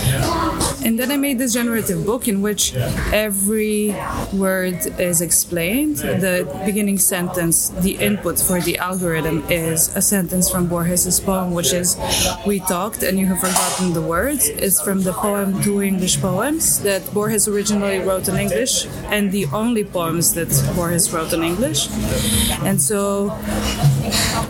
yeah. 0.03 0.70
And 0.83 0.97
then 0.97 1.11
I 1.11 1.17
made 1.17 1.37
this 1.37 1.53
generative 1.53 2.05
book 2.05 2.27
in 2.27 2.41
which 2.41 2.73
every 3.13 3.95
word 4.33 4.79
is 4.99 5.21
explained. 5.21 5.97
The 5.97 6.47
beginning 6.65 6.97
sentence, 6.97 7.69
the 7.69 7.97
input 7.97 8.39
for 8.39 8.59
the 8.59 8.77
algorithm 8.77 9.43
is 9.49 9.95
a 9.95 10.01
sentence 10.01 10.49
from 10.49 10.67
Borges's 10.67 11.19
poem, 11.19 11.53
which 11.53 11.73
is 11.73 11.97
We 12.45 12.59
talked 12.59 13.03
and 13.03 13.19
you 13.19 13.27
have 13.27 13.39
forgotten 13.39 13.93
the 13.93 14.01
words. 14.01 14.49
It's 14.49 14.81
from 14.81 15.01
the 15.03 15.13
poem 15.13 15.61
Two 15.61 15.81
English 15.81 16.19
Poems 16.19 16.81
that 16.81 17.01
Borges 17.13 17.47
originally 17.47 17.99
wrote 17.99 18.27
in 18.27 18.35
English 18.35 18.87
and 19.13 19.31
the 19.31 19.45
only 19.53 19.83
poems 19.83 20.33
that 20.33 20.49
Borges 20.75 21.13
wrote 21.13 21.33
in 21.33 21.43
English. 21.43 21.89
And 22.63 22.81
so 22.81 23.31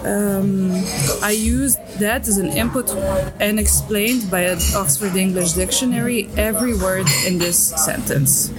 um, 0.06 0.72
I 1.22 1.32
used 1.32 1.80
that 2.00 2.28
as 2.28 2.38
an 2.38 2.48
input 2.48 2.90
and 3.40 3.60
explained 3.60 4.32
by 4.32 4.42
an 4.42 4.60
Oxford 4.76 5.16
English 5.16 5.54
dictionary 5.54 6.21
every 6.38 6.76
word 6.78 7.08
in 7.26 7.38
this 7.38 7.58
sentence. 7.86 8.50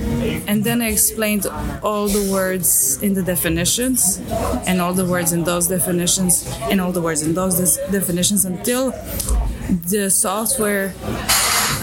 And 0.47 0.65
then 0.65 0.83
I 0.83 0.89
explained 0.89 1.47
all 1.83 2.09
the 2.09 2.31
words 2.31 2.99
in 3.03 3.15
the 3.15 3.23
definitions 3.23 4.21
and 4.67 4.81
all 4.81 4.95
the 4.95 5.07
words 5.07 5.33
in 5.33 5.45
those 5.45 5.67
definitions 5.67 6.49
and 6.71 6.81
all 6.81 6.93
the 6.93 7.03
words 7.03 7.23
in 7.23 7.35
those 7.35 7.77
definitions 7.91 8.45
until 8.45 8.93
the 9.89 10.11
software 10.11 10.89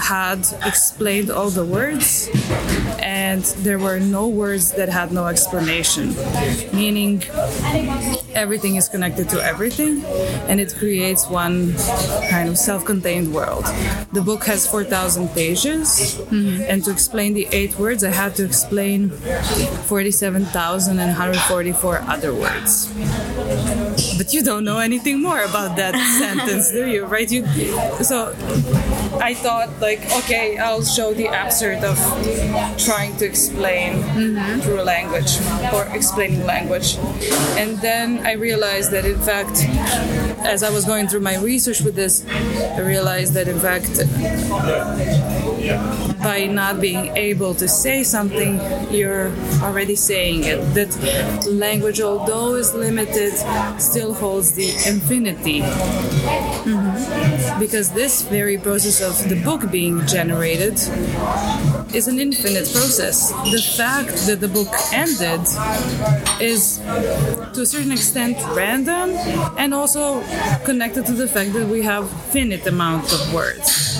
had 0.01 0.39
explained 0.65 1.29
all 1.29 1.49
the 1.49 1.65
words 1.65 2.29
and 3.29 3.43
there 3.65 3.77
were 3.77 3.99
no 3.99 4.27
words 4.27 4.71
that 4.71 4.89
had 4.89 5.11
no 5.11 5.27
explanation 5.27 6.15
meaning 6.73 7.21
everything 8.33 8.75
is 8.75 8.89
connected 8.89 9.29
to 9.29 9.37
everything 9.51 10.03
and 10.49 10.59
it 10.59 10.73
creates 10.81 11.27
one 11.27 11.75
kind 12.33 12.49
of 12.49 12.57
self-contained 12.57 13.31
world 13.33 13.65
the 14.17 14.23
book 14.29 14.43
has 14.45 14.67
4000 14.67 15.29
pages 15.29 15.87
mm-hmm. 15.89 16.61
and 16.69 16.83
to 16.83 16.91
explain 16.91 17.33
the 17.33 17.47
eight 17.51 17.77
words 17.77 18.03
i 18.03 18.09
had 18.09 18.35
to 18.35 18.43
explain 18.43 19.09
47144 19.09 22.01
other 22.15 22.33
words 22.33 22.89
but 24.19 24.33
you 24.33 24.43
don't 24.43 24.65
know 24.65 24.79
anything 24.79 25.21
more 25.21 25.41
about 25.43 25.77
that 25.77 25.95
sentence 26.19 26.71
do 26.73 26.85
you 26.85 27.05
right 27.05 27.31
you 27.31 27.41
so 28.03 28.35
i 29.21 29.33
thought 29.33 29.69
like 29.79 30.01
okay 30.19 30.57
i'll 30.57 30.83
show 30.83 31.13
the 31.13 31.27
absurd 31.27 31.81
of 31.85 31.97
trying 32.77 33.15
to 33.15 33.25
explain 33.25 34.03
mm-hmm. 34.03 34.59
through 34.59 34.81
language 34.81 35.39
or 35.73 35.85
explaining 35.95 36.45
language 36.45 36.97
and 37.61 37.77
then 37.77 38.19
i 38.27 38.33
realized 38.33 38.91
that 38.91 39.05
in 39.05 39.19
fact 39.19 39.63
as 40.45 40.63
i 40.63 40.69
was 40.69 40.83
going 40.83 41.07
through 41.07 41.21
my 41.21 41.37
research 41.37 41.79
with 41.79 41.95
this 41.95 42.25
i 42.27 42.81
realized 42.81 43.33
that 43.33 43.47
in 43.47 43.57
fact 43.57 43.87
by 46.23 46.45
not 46.45 46.81
being 46.81 47.15
able 47.15 47.53
to 47.55 47.67
say 47.67 48.03
something, 48.03 48.59
you're 48.91 49.31
already 49.61 49.95
saying 49.95 50.43
it. 50.43 50.57
That 50.73 51.45
language, 51.47 52.01
although 52.01 52.55
is 52.55 52.73
limited, 52.73 53.33
still 53.79 54.08
holds 54.13 54.53
the 54.53 54.69
infinity. 54.87 55.61
Mm-hmm. 55.61 57.59
Because 57.59 57.91
this 57.91 58.21
very 58.23 58.57
process 58.57 59.01
of 59.01 59.29
the 59.29 59.41
book 59.43 59.69
being 59.71 60.05
generated 60.05 60.73
is 61.93 62.07
an 62.07 62.19
infinite 62.19 62.69
process. 62.71 63.31
The 63.51 63.61
fact 63.75 64.27
that 64.27 64.39
the 64.39 64.47
book 64.47 64.69
ended 64.93 65.41
is 66.39 66.77
to 67.53 67.61
a 67.61 67.65
certain 67.65 67.91
extent 67.91 68.37
random 68.55 69.11
and 69.57 69.73
also 69.73 70.21
connected 70.65 71.05
to 71.07 71.13
the 71.13 71.27
fact 71.27 71.53
that 71.53 71.67
we 71.67 71.81
have 71.81 72.09
finite 72.31 72.65
amount 72.67 73.11
of 73.11 73.33
words. 73.33 73.99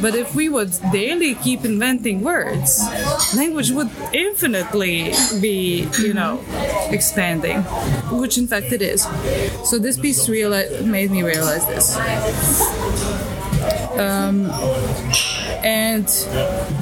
But 0.00 0.14
if 0.14 0.34
we 0.34 0.48
would 0.48 0.72
daily 0.92 1.34
keep 1.36 1.64
inventing 1.64 2.22
words, 2.22 2.82
language 3.36 3.70
would 3.70 3.90
infinitely 4.12 5.14
be, 5.40 5.88
you 5.98 6.12
know, 6.12 6.40
expanding, 6.90 7.62
which 8.10 8.36
in 8.36 8.46
fact 8.46 8.72
it 8.72 8.82
is. 8.82 9.06
So 9.64 9.78
this 9.78 9.98
piece 9.98 10.26
reali- 10.26 10.84
made 10.84 11.10
me 11.10 11.22
realize 11.22 11.66
this. 11.66 11.96
Um, 13.98 14.50
and 15.62 16.06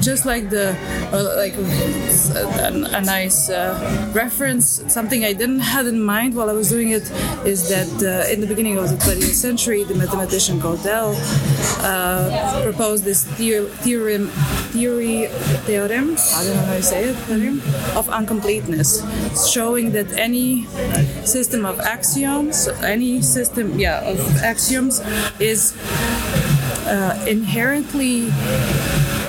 just 0.01 0.25
like 0.25 0.49
the 0.49 0.75
uh, 1.13 1.35
like 1.37 1.53
a, 1.55 2.97
a 2.97 3.01
nice 3.01 3.49
uh, 3.49 4.11
reference 4.13 4.83
something 4.91 5.23
i 5.23 5.33
didn't 5.33 5.59
have 5.59 5.87
in 5.87 6.01
mind 6.01 6.35
while 6.35 6.49
i 6.49 6.53
was 6.53 6.69
doing 6.69 6.89
it 6.89 7.09
is 7.45 7.69
that 7.69 7.91
uh, 8.03 8.31
in 8.31 8.41
the 8.41 8.47
beginning 8.47 8.77
of 8.77 8.89
the 8.89 8.95
20th 8.97 9.33
century 9.33 9.83
the 9.83 9.93
mathematician 9.95 10.59
Gödel 10.59 11.15
uh, 11.83 12.63
proposed 12.63 13.03
this 13.03 13.25
theorem 13.25 14.27
theory 14.73 15.27
theorem 15.67 16.15
i 16.35 16.43
don't 16.43 16.55
know 16.55 16.65
how 16.65 16.75
you 16.75 16.81
say 16.81 17.03
it 17.09 17.15
theorem 17.27 17.61
of 17.95 18.09
uncompleteness 18.09 19.01
showing 19.51 19.91
that 19.91 20.11
any 20.13 20.65
system 21.25 21.65
of 21.65 21.79
axioms 21.79 22.67
any 22.83 23.21
system 23.21 23.79
yeah 23.79 24.01
of 24.01 24.19
axioms 24.37 25.01
is 25.39 25.73
uh, 26.91 27.25
inherently 27.25 28.29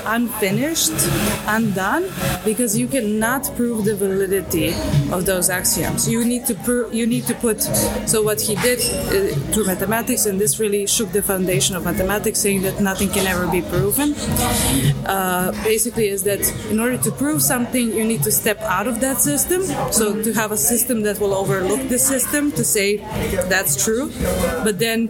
unfinished, 0.07 0.93
undone, 1.47 2.05
because 2.45 2.77
you 2.77 2.87
cannot 2.87 3.51
prove 3.57 3.85
the 3.85 3.95
validity 3.95 4.75
of 5.13 5.27
those 5.27 5.51
axioms. 5.51 6.09
You 6.09 6.25
need 6.25 6.47
to 6.47 6.55
prove. 6.55 6.93
You 6.95 7.07
need 7.07 7.27
to 7.27 7.35
put. 7.35 7.63
So 8.07 8.23
what 8.23 8.41
he 8.41 8.55
did 8.57 8.81
uh, 8.81 9.35
through 9.53 9.67
mathematics, 9.67 10.27
and 10.27 10.41
this 10.41 10.59
really 10.59 10.87
shook 10.87 11.13
the 11.13 11.23
foundation 11.23 11.77
of 11.77 11.85
mathematics, 11.85 12.39
saying 12.39 12.63
that 12.63 12.81
nothing 12.81 13.09
can 13.11 13.27
ever 13.27 13.47
be 13.47 13.63
proven. 13.63 14.15
Uh, 15.07 15.53
basically, 15.65 16.09
is 16.09 16.23
that 16.25 16.41
in 16.71 16.81
order 16.81 16.99
to 16.99 17.11
prove 17.13 17.43
something, 17.43 17.93
you 17.93 18.05
need 18.05 18.23
to 18.23 18.33
step 18.33 18.61
out 18.63 18.87
of 18.87 19.01
that 19.01 19.21
system. 19.21 19.63
So 19.93 20.23
to 20.23 20.33
have 20.33 20.53
a 20.53 20.57
system 20.57 21.03
that 21.03 21.19
will 21.19 21.35
overlook 21.35 21.89
the 21.89 21.99
system 21.99 22.53
to 22.53 22.65
say 22.65 22.97
that's 23.49 23.85
true, 23.85 24.11
but 24.65 24.79
then 24.79 25.09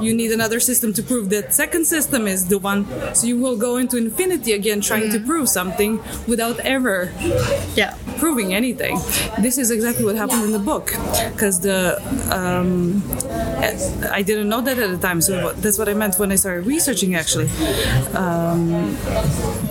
you 0.00 0.14
need 0.14 0.32
another 0.32 0.60
system 0.60 0.92
to 0.94 1.02
prove 1.02 1.30
that 1.30 1.54
second 1.54 1.86
system 1.86 2.26
is 2.26 2.46
the 2.48 2.58
one. 2.58 2.86
So 3.14 3.26
you 3.26 3.38
will 3.38 3.56
go 3.56 3.76
into 3.76 3.89
infinity 3.96 4.52
again 4.52 4.80
trying 4.80 5.04
mm. 5.04 5.12
to 5.12 5.20
prove 5.20 5.48
something 5.48 6.00
without 6.26 6.58
ever 6.60 7.12
yeah. 7.74 7.96
proving 8.18 8.54
anything. 8.54 8.98
This 9.40 9.58
is 9.58 9.70
exactly 9.70 10.04
what 10.04 10.16
happened 10.16 10.44
in 10.44 10.52
the 10.52 10.58
book 10.58 10.92
because 11.32 11.60
the 11.60 12.00
um, 12.30 13.02
I 14.10 14.22
didn't 14.22 14.48
know 14.48 14.60
that 14.60 14.78
at 14.78 14.90
the 14.90 14.98
time, 14.98 15.20
so 15.20 15.52
that's 15.54 15.78
what 15.78 15.88
I 15.88 15.94
meant 15.94 16.18
when 16.18 16.32
I 16.32 16.36
started 16.36 16.66
researching. 16.66 17.14
Actually, 17.14 17.48
um, 18.14 18.96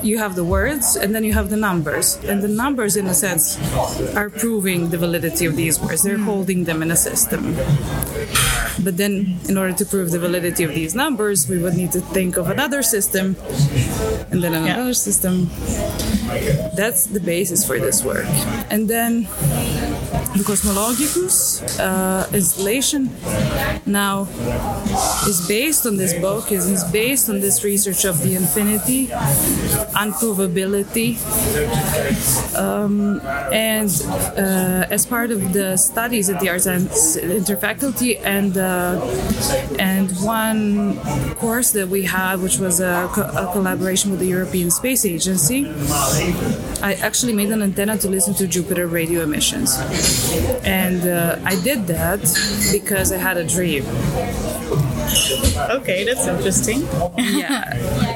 you 0.03 0.17
have 0.17 0.35
the 0.35 0.43
words 0.43 0.95
and 0.95 1.13
then 1.13 1.23
you 1.23 1.33
have 1.33 1.49
the 1.49 1.57
numbers, 1.57 2.17
and 2.23 2.41
the 2.41 2.47
numbers, 2.47 2.95
in 2.95 3.07
a 3.07 3.13
sense, 3.13 3.57
are 4.15 4.29
proving 4.29 4.89
the 4.89 4.97
validity 4.97 5.45
of 5.45 5.55
these 5.55 5.79
words. 5.79 6.03
They're 6.03 6.17
mm. 6.17 6.25
holding 6.25 6.63
them 6.65 6.81
in 6.81 6.91
a 6.91 6.95
system. 6.95 7.55
But 8.83 8.97
then, 8.97 9.39
in 9.49 9.57
order 9.57 9.73
to 9.73 9.85
prove 9.85 10.11
the 10.11 10.19
validity 10.19 10.63
of 10.63 10.73
these 10.73 10.95
numbers, 10.95 11.47
we 11.49 11.57
would 11.57 11.75
need 11.75 11.91
to 11.91 12.01
think 12.01 12.37
of 12.37 12.49
another 12.49 12.81
system 12.81 13.35
and 14.31 14.43
then 14.43 14.53
another 14.53 14.93
yeah. 14.93 15.07
system. 15.07 15.49
That's 16.75 17.05
the 17.05 17.19
basis 17.19 17.65
for 17.65 17.79
this 17.79 18.03
work. 18.03 18.27
And 18.69 18.87
then 18.87 19.27
the 20.09 20.43
Cosmologicus 20.43 21.61
uh, 21.79 22.27
installation 22.33 23.09
now 23.85 24.27
is 25.27 25.45
based 25.47 25.85
on 25.85 25.97
this 25.97 26.13
book, 26.19 26.51
is, 26.51 26.83
based 26.91 27.29
on 27.29 27.39
this 27.39 27.63
research 27.63 28.05
of 28.05 28.21
the 28.21 28.35
infinity, 28.35 29.07
unprovability, 29.07 31.17
um, 32.57 33.21
and 33.51 33.89
uh, 34.37 34.87
as 34.89 35.05
part 35.05 35.31
of 35.31 35.53
the 35.53 35.77
studies 35.77 36.29
at 36.29 36.39
the 36.39 36.49
Art 36.49 36.61
Science 36.61 37.17
Interfaculty 37.17 38.19
and 38.23 38.57
uh, 38.57 38.99
and 39.79 40.11
one 40.21 40.99
course 41.35 41.71
that 41.71 41.87
we 41.87 42.03
had, 42.03 42.41
which 42.41 42.57
was 42.57 42.79
a, 42.79 43.09
co- 43.11 43.21
a 43.21 43.51
collaboration 43.51 44.11
with 44.11 44.19
the 44.19 44.27
European 44.27 44.71
Space 44.71 45.05
Agency, 45.05 45.67
I 46.81 46.93
actually 47.01 47.33
made 47.33 47.49
an 47.49 47.61
antenna 47.61 47.97
to 47.97 48.07
listen 48.07 48.33
to 48.35 48.47
Jupiter 48.47 48.87
radio 48.87 49.21
emissions. 49.21 49.77
And 50.63 51.07
uh, 51.07 51.39
I 51.43 51.59
did 51.61 51.87
that 51.87 52.21
because 52.71 53.11
I 53.11 53.17
had 53.17 53.37
a 53.37 53.43
dream. 53.43 53.83
Okay, 55.79 56.03
that's 56.05 56.27
interesting. 56.27 56.81
yeah. 57.17 57.63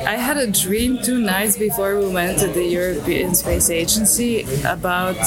I 0.07 0.15
had 0.15 0.37
a 0.37 0.47
dream 0.47 0.99
two 1.01 1.19
nights 1.19 1.57
before 1.57 1.97
we 1.99 2.07
went 2.09 2.39
to 2.39 2.47
the 2.47 2.63
European 2.63 3.35
Space 3.35 3.69
Agency 3.69 4.45
about 4.65 5.17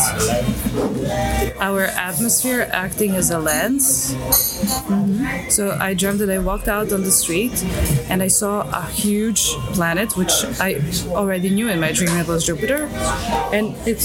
our 1.61 1.85
atmosphere 1.85 2.69
acting 2.73 3.13
as 3.13 3.31
a 3.31 3.39
lens. 3.39 4.15
Mm-hmm. 4.15 5.49
So 5.49 5.77
I 5.81 5.95
dreamt 5.95 6.19
that 6.19 6.31
I 6.31 6.39
walked 6.39 6.69
out 6.69 6.93
on 6.93 7.03
the 7.03 7.11
street 7.11 7.65
and 8.11 8.23
I 8.23 8.29
saw 8.29 8.63
a 8.71 8.85
huge 8.87 9.47
planet, 9.75 10.17
which 10.17 10.33
I 10.61 10.81
already 11.09 11.51
knew 11.51 11.69
in 11.69 11.81
my 11.81 11.93
dream 11.93 12.17
it 12.17 12.27
was 12.27 12.47
Jupiter. 12.47 12.87
And 13.53 13.75
it 13.87 14.01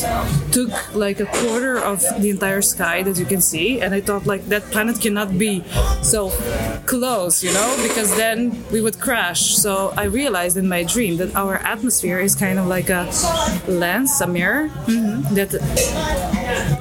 took 0.52 0.72
like 0.96 1.20
a 1.20 1.26
quarter 1.26 1.78
of 1.78 2.02
the 2.20 2.30
entire 2.30 2.62
sky 2.62 3.04
that 3.04 3.18
you 3.18 3.26
can 3.26 3.42
see. 3.42 3.82
And 3.82 3.94
I 3.94 4.02
thought, 4.02 4.26
like, 4.26 4.46
that 4.48 4.64
planet 4.72 5.00
cannot 5.02 5.38
be 5.38 5.64
so 6.02 6.30
close, 6.86 7.44
you 7.44 7.51
know, 7.54 7.78
because 7.88 8.16
then 8.16 8.64
we 8.72 8.82
would 8.82 9.00
crash. 9.00 9.56
So 9.56 9.94
I 9.98 10.06
realized 10.06 10.58
in 10.58 10.68
my 10.68 10.84
dream 10.84 11.18
that 11.18 11.36
our 11.36 11.56
atmosphere 11.58 12.20
is 12.20 12.36
kind 12.36 12.60
of 12.60 12.68
like 12.68 12.90
a 12.90 13.10
lens, 13.68 14.22
a 14.22 14.28
mirror 14.28 14.70
that 15.36 15.54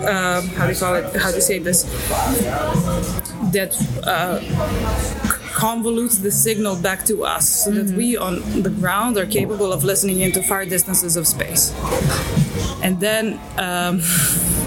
um, 0.00 0.48
how 0.48 0.66
do 0.66 0.72
you 0.72 0.78
call 0.78 0.94
it? 0.94 1.16
How 1.16 1.30
do 1.30 1.36
you 1.36 1.42
say 1.42 1.58
this? 1.58 1.84
That 3.52 3.74
uh, 4.04 4.40
convolutes 5.54 6.22
the 6.22 6.30
signal 6.30 6.76
back 6.76 7.04
to 7.06 7.24
us, 7.24 7.64
so 7.64 7.70
that 7.70 7.96
we 7.96 8.16
on 8.16 8.62
the 8.62 8.70
ground 8.70 9.16
are 9.18 9.26
capable 9.26 9.72
of 9.72 9.84
listening 9.84 10.20
into 10.20 10.42
far 10.42 10.64
distances 10.64 11.16
of 11.16 11.26
space. 11.26 11.74
And 12.82 13.00
then. 13.00 13.40
Um, 13.58 14.00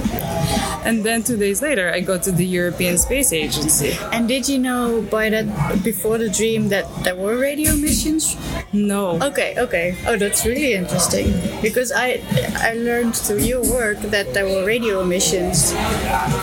And 0.85 1.03
then 1.03 1.23
two 1.23 1.37
days 1.37 1.61
later, 1.61 1.91
I 1.91 2.01
go 2.01 2.17
to 2.17 2.31
the 2.31 2.45
European 2.45 2.97
Space 2.97 3.31
Agency. 3.33 3.95
And 4.11 4.27
did 4.27 4.47
you 4.49 4.59
know 4.59 5.01
by 5.01 5.29
that 5.29 5.83
before 5.83 6.17
the 6.17 6.29
dream 6.29 6.69
that 6.69 6.85
there 7.03 7.15
were 7.15 7.37
radio 7.37 7.75
missions? 7.75 8.35
No. 8.73 9.21
Okay, 9.21 9.55
okay. 9.57 9.95
Oh, 10.07 10.17
that's 10.17 10.45
really 10.45 10.73
interesting 10.73 11.31
because 11.61 11.91
I 11.91 12.19
I 12.59 12.73
learned 12.73 13.15
through 13.15 13.43
your 13.43 13.61
work 13.63 13.99
that 14.11 14.33
there 14.33 14.45
were 14.45 14.65
radio 14.65 15.01
emissions 15.01 15.73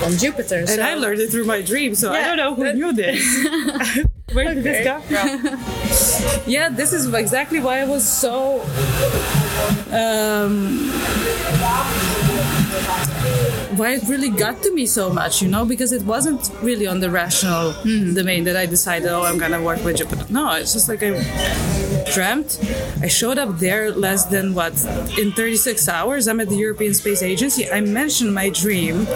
on 0.04 0.16
Jupiter. 0.16 0.64
And 0.68 0.80
I 0.80 0.94
learned 0.94 1.20
it 1.20 1.30
through 1.30 1.44
my 1.44 1.60
dream, 1.60 1.94
so 1.94 2.12
I 2.12 2.22
don't 2.24 2.36
know 2.36 2.54
who 2.54 2.64
that- 2.64 2.76
knew 2.76 2.92
this. 2.92 3.20
Where 4.32 4.54
did 4.54 4.62
this 4.62 4.86
come 4.86 5.02
from? 5.02 5.26
yeah, 6.46 6.68
this 6.68 6.92
is 6.92 7.12
exactly 7.12 7.58
why 7.58 7.80
I 7.80 7.84
was 7.84 8.06
so. 8.06 8.62
Um, 9.90 10.86
why 13.80 13.94
it 13.94 14.02
really 14.08 14.28
got 14.28 14.62
to 14.62 14.72
me 14.74 14.84
so 14.86 15.10
much, 15.10 15.40
you 15.40 15.48
know, 15.48 15.64
because 15.64 15.90
it 15.92 16.02
wasn't 16.02 16.50
really 16.62 16.86
on 16.86 17.00
the 17.00 17.10
rational 17.10 17.72
hmm, 17.72 18.12
domain 18.14 18.44
that 18.44 18.56
I 18.56 18.66
decided, 18.66 19.08
oh, 19.08 19.22
I'm 19.22 19.38
gonna 19.38 19.62
work 19.62 19.82
with 19.82 19.96
Jupiter. 19.96 20.26
No, 20.28 20.52
it's 20.52 20.74
just 20.74 20.88
like 20.88 21.02
I 21.02 21.79
dreamt. 22.12 22.58
I 23.02 23.08
showed 23.08 23.38
up 23.38 23.58
there 23.58 23.90
less 23.92 24.24
than 24.26 24.54
what 24.54 24.72
in 25.18 25.32
36 25.32 25.88
hours. 25.88 26.28
I'm 26.28 26.40
at 26.40 26.48
the 26.48 26.56
European 26.56 26.94
Space 26.94 27.22
Agency. 27.22 27.70
I 27.70 27.80
mentioned 27.80 28.34
my 28.34 28.50
dream 28.50 29.06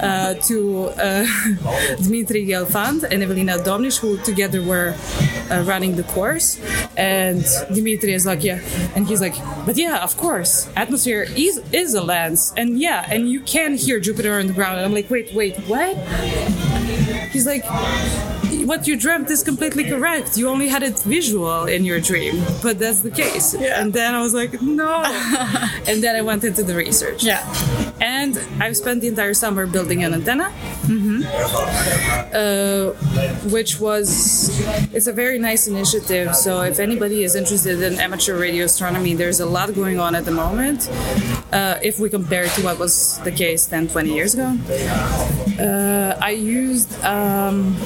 uh, 0.00 0.34
to 0.48 0.88
uh, 0.88 1.26
Dmitry 2.02 2.46
Gelfand 2.46 3.04
and 3.04 3.22
Evelina 3.22 3.58
Domnitch, 3.58 3.98
who 3.98 4.18
together 4.18 4.62
were 4.62 4.94
uh, 5.50 5.62
running 5.62 5.96
the 5.96 6.04
course. 6.04 6.60
And 6.96 7.44
Dmitry 7.72 8.12
is 8.12 8.26
like, 8.26 8.42
yeah, 8.44 8.60
and 8.94 9.06
he's 9.06 9.20
like, 9.20 9.34
but 9.66 9.76
yeah, 9.76 10.02
of 10.02 10.16
course, 10.16 10.68
atmosphere 10.76 11.26
is 11.36 11.60
is 11.72 11.94
a 11.94 12.02
lens, 12.02 12.52
and 12.56 12.78
yeah, 12.78 13.06
and 13.08 13.28
you 13.28 13.40
can 13.40 13.76
hear 13.76 14.00
Jupiter 14.00 14.38
on 14.38 14.46
the 14.46 14.52
ground. 14.52 14.78
And 14.78 14.86
I'm 14.86 14.94
like, 14.94 15.10
wait, 15.10 15.32
wait, 15.34 15.56
what? 15.68 15.96
He's 17.32 17.46
like, 17.46 17.64
what 18.64 18.86
you 18.86 18.96
dreamt 18.96 19.30
is 19.30 19.42
completely 19.42 19.84
correct. 19.84 20.36
You 20.36 20.48
only 20.48 20.68
had 20.68 20.82
it 20.82 20.98
visual 21.00 21.64
in 21.64 21.84
your 21.84 22.00
dream, 22.00 22.42
but 22.62 22.78
that's 22.78 23.00
the 23.00 23.10
case. 23.10 23.54
And 23.54 23.92
then 23.92 24.14
I 24.14 24.22
was 24.22 24.34
like, 24.34 24.60
no. 24.62 25.02
and 25.86 26.02
then 26.02 26.16
I 26.16 26.22
went 26.22 26.44
into 26.44 26.62
the 26.62 26.74
research. 26.74 27.24
Yeah. 27.24 27.42
And 28.00 28.38
I've 28.60 28.76
spent 28.76 29.00
the 29.00 29.08
entire 29.08 29.34
summer 29.34 29.66
building 29.66 30.04
an 30.04 30.14
antenna, 30.14 30.52
uh, 32.34 32.92
which 33.48 33.78
was 33.78 34.50
it's 34.92 35.06
a 35.06 35.12
very 35.12 35.38
nice 35.38 35.66
initiative. 35.66 36.34
So 36.34 36.62
if 36.62 36.78
anybody 36.80 37.22
is 37.24 37.34
interested 37.36 37.80
in 37.82 38.00
amateur 38.00 38.38
radio 38.38 38.64
astronomy, 38.64 39.14
there's 39.14 39.40
a 39.40 39.46
lot 39.46 39.74
going 39.74 40.00
on 40.00 40.14
at 40.14 40.24
the 40.24 40.32
moment. 40.32 40.88
Uh, 41.52 41.78
if 41.82 41.98
we 41.98 42.08
compare 42.08 42.44
it 42.44 42.50
to 42.52 42.62
what 42.62 42.78
was 42.78 43.18
the 43.20 43.30
case 43.30 43.66
10, 43.66 43.88
20 43.88 44.14
years 44.14 44.34
ago, 44.34 44.56
uh, 45.60 46.18
I 46.20 46.30
used. 46.30 46.92
Um, 47.04 47.76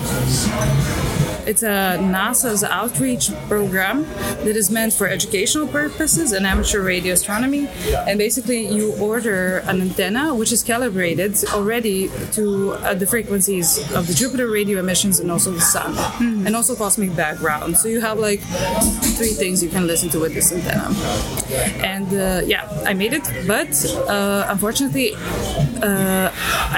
Thank 0.66 1.10
you 1.10 1.15
it's 1.46 1.62
a 1.62 1.96
NASA's 2.00 2.64
outreach 2.64 3.30
program 3.48 4.02
that 4.44 4.56
is 4.56 4.70
meant 4.70 4.92
for 4.92 5.06
educational 5.06 5.66
purposes 5.68 6.32
and 6.32 6.46
amateur 6.46 6.82
radio 6.82 7.12
astronomy. 7.14 7.68
And 8.08 8.18
basically, 8.18 8.66
you 8.66 8.92
order 9.00 9.58
an 9.66 9.80
antenna 9.80 10.34
which 10.34 10.52
is 10.52 10.62
calibrated 10.62 11.36
already 11.54 12.08
to 12.32 12.72
uh, 12.72 12.94
the 12.94 13.06
frequencies 13.06 13.78
of 13.94 14.06
the 14.06 14.14
Jupiter 14.14 14.48
radio 14.48 14.78
emissions 14.80 15.20
and 15.20 15.30
also 15.30 15.50
the 15.52 15.60
sun, 15.60 15.94
and 16.46 16.54
also 16.56 16.74
cosmic 16.74 17.14
background. 17.14 17.76
So 17.78 17.88
you 17.88 18.00
have 18.00 18.18
like 18.18 18.40
three 19.18 19.34
things 19.42 19.62
you 19.62 19.68
can 19.70 19.86
listen 19.86 20.08
to 20.10 20.18
with 20.20 20.34
this 20.34 20.52
antenna. 20.52 20.88
And 21.86 22.08
uh, 22.12 22.42
yeah, 22.46 22.66
I 22.84 22.92
made 22.94 23.12
it, 23.12 23.24
but 23.46 23.72
uh, 24.08 24.46
unfortunately, 24.48 25.14
uh, 25.82 26.30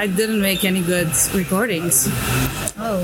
I 0.02 0.06
didn't 0.14 0.40
make 0.42 0.64
any 0.64 0.82
good 0.82 1.08
recordings 1.34 2.08
Oh. 2.80 3.02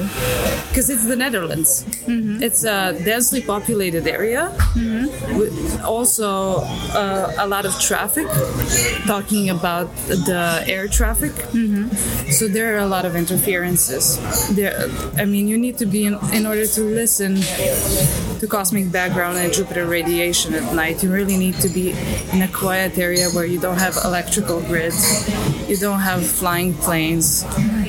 because 0.69 0.89
it's 0.89 1.05
the 1.07 1.17
Netherlands. 1.17 1.54
Mm-hmm. 1.59 2.43
It's 2.43 2.65
a 2.65 2.99
densely 3.05 3.43
populated 3.43 4.07
area. 4.07 4.53
Mm-hmm. 4.75 5.39
With 5.39 5.83
also 5.83 6.61
uh, 6.93 7.33
a 7.39 7.47
lot 7.47 7.67
of 7.67 7.79
traffic. 7.81 8.27
Talking 9.07 9.51
about 9.51 9.95
the 10.07 10.65
air 10.67 10.89
traffic, 10.89 11.33
mm-hmm. 11.53 11.89
so 12.31 12.49
there 12.49 12.75
are 12.75 12.79
a 12.79 12.87
lot 12.87 13.05
of 13.05 13.15
interferences. 13.17 14.19
There, 14.55 14.89
I 15.17 15.25
mean, 15.25 15.47
you 15.47 15.59
need 15.59 15.79
to 15.79 15.87
be 15.87 16.07
in, 16.07 16.19
in 16.33 16.47
order 16.47 16.67
to 16.67 16.81
listen 16.81 17.37
to 18.41 18.47
cosmic 18.47 18.91
background 18.91 19.39
and 19.39 19.53
Jupiter 19.53 19.87
radiation 19.87 20.55
at 20.55 20.75
night. 20.75 21.03
You 21.03 21.13
really 21.13 21.37
need 21.37 21.57
to 21.57 21.69
be 21.69 21.91
in 22.33 22.43
a 22.43 22.49
quiet 22.49 22.99
area 22.99 23.29
where 23.31 23.45
you 23.45 23.61
don't 23.61 23.79
have 23.79 23.97
electrical 24.05 24.61
grids, 24.63 25.29
you 25.69 25.77
don't 25.77 26.01
have 26.01 26.27
flying 26.27 26.75
planes, 26.75 27.45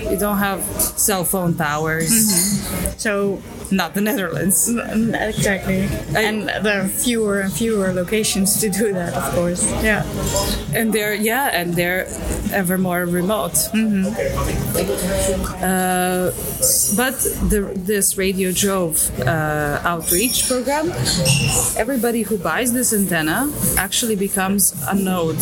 you 0.10 0.18
don't 0.18 0.38
have 0.38 0.62
cell 0.98 1.24
phone 1.24 1.56
towers. 1.56 2.12
So 2.98 3.42
Not 3.72 3.94
the 3.94 4.02
Netherlands. 4.02 4.70
exactly. 4.70 5.88
and 6.16 6.50
there 6.64 6.82
are 6.82 6.88
fewer 6.88 7.42
and 7.42 7.52
fewer 7.52 7.92
locations 7.94 8.60
to 8.62 8.70
do 8.70 8.94
that, 8.94 9.14
of 9.14 9.34
course. 9.34 9.64
Yeah. 9.84 10.06
And 10.74 10.94
they're 10.94 11.14
yeah, 11.14 11.50
and 11.54 11.74
they're 11.74 12.08
ever 12.52 12.78
more 12.78 13.06
remote. 13.06 13.58
Uh, 15.56 16.32
but 16.96 17.16
the, 17.50 17.72
this 17.76 18.18
Radio 18.18 18.52
JOVE 18.52 19.20
uh, 19.22 19.82
outreach 19.84 20.48
program, 20.48 20.92
everybody 21.78 22.22
who 22.24 22.38
buys 22.38 22.74
this 22.74 22.94
antenna 22.94 23.52
actually 23.78 24.16
becomes 24.16 24.74
a 24.88 24.96
node. 24.96 25.40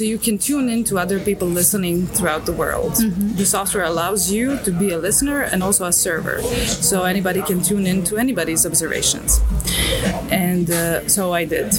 So 0.00 0.04
you 0.06 0.16
can 0.16 0.38
tune 0.38 0.70
in 0.70 0.84
to 0.84 0.98
other 0.98 1.20
people 1.20 1.46
listening 1.46 2.06
throughout 2.06 2.46
the 2.46 2.54
world. 2.54 2.94
The 3.36 3.44
software 3.44 3.84
allows 3.84 4.32
you 4.32 4.56
to 4.64 4.70
be 4.70 4.92
a 4.92 4.96
listener 4.96 5.42
and 5.42 5.62
also 5.62 5.84
a 5.84 5.92
server. 5.92 6.40
So 6.40 7.04
anybody 7.04 7.42
can 7.42 7.60
tune 7.60 7.86
in 7.86 8.02
to 8.04 8.16
anybody's 8.16 8.64
observations. 8.64 9.42
And 10.30 10.70
uh, 10.70 11.06
so 11.06 11.34
I 11.34 11.44
did 11.44 11.74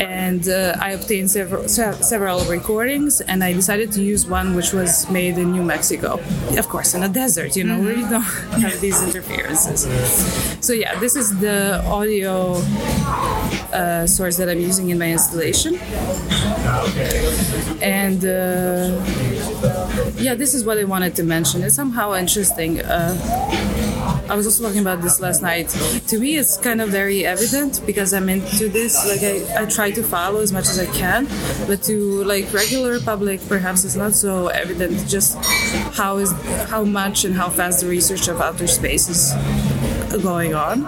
and 0.00 0.48
uh, 0.48 0.76
I 0.80 0.92
obtained 0.92 1.30
several 1.30 1.68
se- 1.68 2.02
several 2.02 2.44
recordings, 2.46 3.20
and 3.20 3.44
I 3.44 3.52
decided 3.52 3.92
to 3.92 4.02
use 4.02 4.26
one 4.26 4.56
which 4.56 4.72
was 4.72 5.08
made 5.10 5.36
in 5.38 5.52
New 5.52 5.62
Mexico, 5.62 6.20
of 6.56 6.68
course, 6.68 6.94
in 6.94 7.02
a 7.02 7.08
desert, 7.08 7.56
you 7.56 7.64
know, 7.64 7.80
you 7.80 8.08
don't 8.08 8.22
have 8.64 8.80
these 8.80 9.02
interferences. 9.02 9.80
So 10.64 10.72
yeah, 10.72 10.98
this 10.98 11.16
is 11.16 11.38
the 11.38 11.84
audio 11.86 12.54
uh, 13.72 14.06
source 14.06 14.36
that 14.38 14.48
I'm 14.48 14.60
using 14.60 14.90
in 14.90 14.98
my 14.98 15.10
installation, 15.12 15.76
and. 17.82 18.24
Uh, 18.24 19.04
yeah, 20.16 20.34
this 20.34 20.54
is 20.54 20.64
what 20.64 20.78
I 20.78 20.84
wanted 20.84 21.14
to 21.16 21.22
mention. 21.22 21.62
It's 21.62 21.74
somehow 21.74 22.14
interesting. 22.14 22.80
I 24.30 24.34
was 24.36 24.46
also 24.46 24.62
talking 24.62 24.80
about 24.80 25.02
this 25.02 25.20
last 25.20 25.42
night. 25.42 25.68
To 26.08 26.18
me, 26.18 26.36
it's 26.36 26.56
kind 26.56 26.80
of 26.80 26.88
very 26.90 27.26
evident 27.26 27.82
because 27.84 28.14
I'm 28.14 28.28
into 28.28 28.68
this. 28.68 28.94
Like 29.06 29.22
I, 29.22 29.62
I 29.62 29.66
try 29.66 29.90
to 29.90 30.02
follow 30.02 30.40
as 30.40 30.52
much 30.52 30.68
as 30.68 30.78
I 30.78 30.86
can, 30.86 31.26
but 31.66 31.82
to 31.84 32.22
like 32.24 32.52
regular 32.52 33.00
public, 33.00 33.40
perhaps 33.48 33.84
it's 33.84 33.96
not 33.96 34.14
so 34.14 34.48
evident. 34.48 35.08
Just 35.08 35.36
how 35.94 36.18
is 36.18 36.30
how 36.68 36.84
much 36.84 37.24
and 37.24 37.34
how 37.34 37.48
fast 37.48 37.80
the 37.80 37.88
research 37.88 38.28
of 38.28 38.40
outer 38.40 38.66
space 38.66 39.08
is 39.08 39.32
going 40.22 40.54
on. 40.54 40.86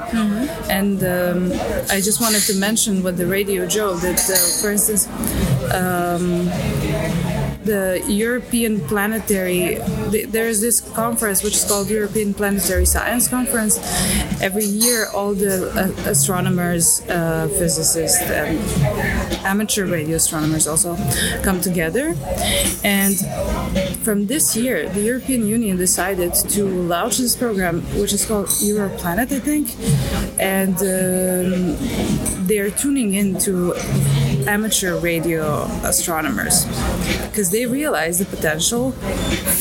And 0.71 1.03
um, 1.05 1.53
I 1.91 2.01
just 2.01 2.21
wanted 2.21 2.43
to 2.43 2.55
mention 2.55 3.03
with 3.03 3.17
the 3.17 3.27
radio 3.27 3.67
JOVE 3.67 4.01
that, 4.03 4.21
uh, 4.31 4.63
for 4.63 4.71
instance. 4.71 5.09
Um, 5.73 6.51
the 7.65 8.03
European 8.09 8.81
Planetary. 8.81 9.79
th- 10.11 10.29
There's 10.29 10.61
this 10.61 10.81
conference 10.81 11.43
which 11.43 11.55
is 11.55 11.65
called 11.65 11.91
European 11.91 12.35
Planetary 12.35 12.87
Science 12.87 13.29
Conference. 13.29 13.79
Every 14.41 14.65
year, 14.65 15.07
all 15.15 15.35
the 15.35 15.71
uh, 15.71 16.11
astronomers, 16.11 17.03
uh, 17.09 17.49
physicists, 17.59 18.21
and 18.23 18.59
amateur 19.45 19.87
radio 19.87 20.17
astronomers 20.17 20.67
also 20.67 20.97
come 21.43 21.61
together. 21.61 22.15
And 22.85 23.17
from 24.05 24.27
this 24.27 24.57
year, 24.57 24.89
the 24.89 25.01
European 25.01 25.47
Union 25.47 25.77
decided 25.77 26.35
to 26.35 26.65
launch 26.65 27.19
this 27.19 27.37
program, 27.37 27.83
which 28.01 28.13
is 28.13 28.25
called 28.27 28.47
Europlanet, 28.47 29.31
I 29.33 29.41
think, 29.41 29.69
and 30.39 30.75
um, 30.77 31.77
they're 32.47 32.71
tuning 32.71 33.15
into 33.15 33.75
amateur 34.47 34.99
radio 34.99 35.65
astronomers 35.85 36.65
because 37.29 37.51
they 37.51 37.67
realize 37.67 38.19
the 38.19 38.25
potential 38.25 38.93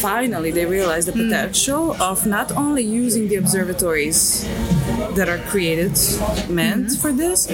finally 0.02 0.52
they 0.52 0.66
realize 0.66 1.06
the 1.06 1.12
potential 1.12 1.94
of 2.02 2.26
not 2.26 2.52
only 2.52 2.84
using 2.84 3.28
the 3.28 3.36
observatories 3.36 4.48
that 5.16 5.28
are 5.28 5.40
created, 5.50 5.92
meant 6.50 6.88
Mm-hmm. 6.88 7.02
for 7.02 7.12
this, 7.12 7.48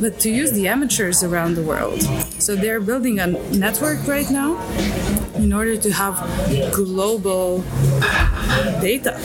but 0.00 0.20
to 0.20 0.30
use 0.30 0.52
the 0.52 0.68
amateurs 0.68 1.22
around 1.24 1.54
the 1.56 1.62
world. 1.62 2.00
So 2.38 2.54
they're 2.54 2.80
building 2.80 3.18
a 3.18 3.26
network 3.26 4.06
right 4.06 4.30
now 4.30 4.54
in 5.38 5.52
order 5.52 5.76
to 5.76 5.90
have 5.92 6.14
global 6.72 7.62
data. 8.80 9.18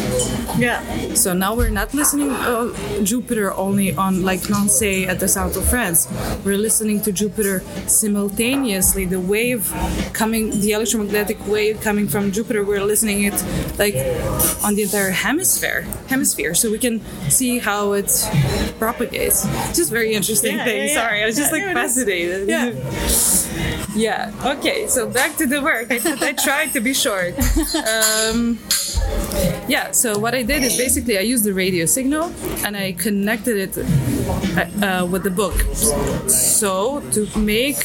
Yeah. 0.57 0.81
So 1.13 1.33
now 1.33 1.55
we're 1.55 1.69
not 1.69 1.93
listening 1.93 2.31
uh, 2.31 2.73
Jupiter 3.03 3.53
only 3.53 3.95
on 3.95 4.23
like 4.23 4.41
Nançay 4.41 5.07
at 5.07 5.19
the 5.19 5.27
south 5.27 5.55
of 5.57 5.67
France. 5.67 6.07
We're 6.43 6.57
listening 6.57 7.01
to 7.03 7.11
Jupiter 7.11 7.61
simultaneously. 7.87 9.05
The 9.05 9.19
wave 9.19 9.71
coming, 10.13 10.49
the 10.61 10.71
electromagnetic 10.73 11.37
wave 11.47 11.81
coming 11.81 12.07
from 12.07 12.31
Jupiter, 12.31 12.63
we're 12.63 12.83
listening 12.83 13.23
it 13.23 13.33
like 13.79 13.95
on 14.63 14.75
the 14.75 14.83
entire 14.83 15.11
hemisphere. 15.11 15.81
Hemisphere, 16.07 16.53
so 16.55 16.69
we 16.71 16.79
can 16.79 17.01
see 17.29 17.59
how 17.59 17.93
it 17.93 18.11
propagates. 18.79 19.43
Just 19.75 19.91
very 19.91 20.13
interesting 20.13 20.55
Yeah, 20.57 20.65
thing. 20.65 20.77
yeah, 20.77 20.85
yeah. 20.93 20.93
Sorry, 21.01 21.23
I 21.23 21.25
was 21.25 21.35
just 21.37 21.51
like 21.51 21.63
fascinated. 21.73 22.47
Yeah. 22.49 22.71
Yeah. 23.93 24.31
Okay. 24.57 24.87
So 24.87 25.09
back 25.09 25.35
to 25.35 25.45
the 25.45 25.61
work. 25.61 25.91
I, 25.91 25.99
I 26.21 26.33
tried 26.33 26.73
to 26.73 26.79
be 26.79 26.93
short. 26.93 27.33
Um, 27.75 28.59
yeah. 29.67 29.91
So 29.91 30.17
what 30.17 30.33
I 30.33 30.43
did 30.43 30.63
is 30.63 30.77
basically 30.77 31.17
I 31.17 31.21
used 31.21 31.43
the 31.43 31.53
radio 31.53 31.85
signal 31.85 32.31
and 32.65 32.75
I 32.75 32.93
connected 32.93 33.57
it 33.57 33.77
uh, 33.77 34.85
uh, 34.85 35.05
with 35.05 35.23
the 35.23 35.29
book. 35.29 35.59
So 36.29 37.01
to 37.11 37.27
make 37.37 37.77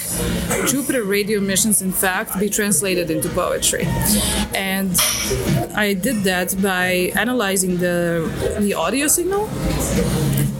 Jupiter 0.67 1.05
radio 1.05 1.41
missions, 1.41 1.83
in 1.83 1.93
fact, 1.93 2.39
be 2.39 2.49
translated 2.49 3.11
into 3.11 3.29
poetry, 3.31 3.85
and 4.55 4.97
I 5.75 5.95
did 5.95 6.25
that 6.25 6.55
by 6.63 7.13
analyzing 7.17 7.79
the 7.79 8.29
the 8.61 8.75
audio 8.75 9.09
signal 9.09 9.49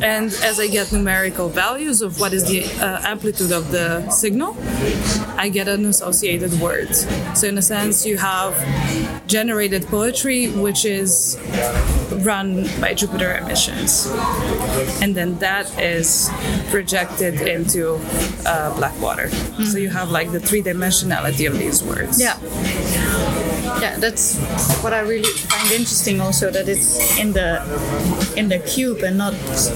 and 0.03 0.33
as 0.43 0.61
I 0.61 0.67
get 0.67 0.93
numerical 0.93 1.49
values 1.49 2.03
of 2.03 2.21
what 2.21 2.33
is 2.33 2.45
the 2.45 2.65
uh, 2.85 3.01
amplitude 3.05 3.53
of 3.53 3.71
the 3.71 4.09
signal, 4.11 4.57
I 5.37 5.49
get 5.49 5.69
an 5.69 5.87
associated 5.87 6.53
word. 6.61 6.95
So, 7.35 7.49
in 7.49 7.57
a 7.59 7.63
sense, 7.63 8.05
you 8.05 8.19
have 8.19 8.55
generated 9.27 9.87
poetry, 9.87 10.51
which 10.51 10.85
is 10.85 11.39
run 12.23 12.67
by 12.81 12.95
Jupiter 12.95 13.37
emissions. 13.39 14.07
And 15.01 15.15
then 15.15 15.39
that 15.39 15.67
is 15.81 16.31
projected 16.71 17.41
into 17.41 17.99
uh, 18.47 18.75
black 18.77 18.99
water. 19.01 19.31
So, 19.65 19.79
you 19.79 19.89
have 19.91 20.11
like 20.11 20.31
the 20.33 20.41
three 20.41 20.63
dimensionality 20.63 21.47
of 21.47 21.59
these 21.59 21.83
words. 21.83 22.21
Yeah. 22.21 22.37
Yeah, 23.81 23.99
that's 23.99 24.39
what 24.83 24.93
I 24.93 25.01
really 25.01 25.29
find 25.29 25.71
interesting. 25.71 26.21
Also, 26.21 26.51
that 26.51 26.69
it's 26.69 27.19
in 27.19 27.33
the 27.33 27.61
in 28.37 28.49
the 28.49 28.59
cube 28.61 29.03
and 29.03 29.19
not 29.19 29.35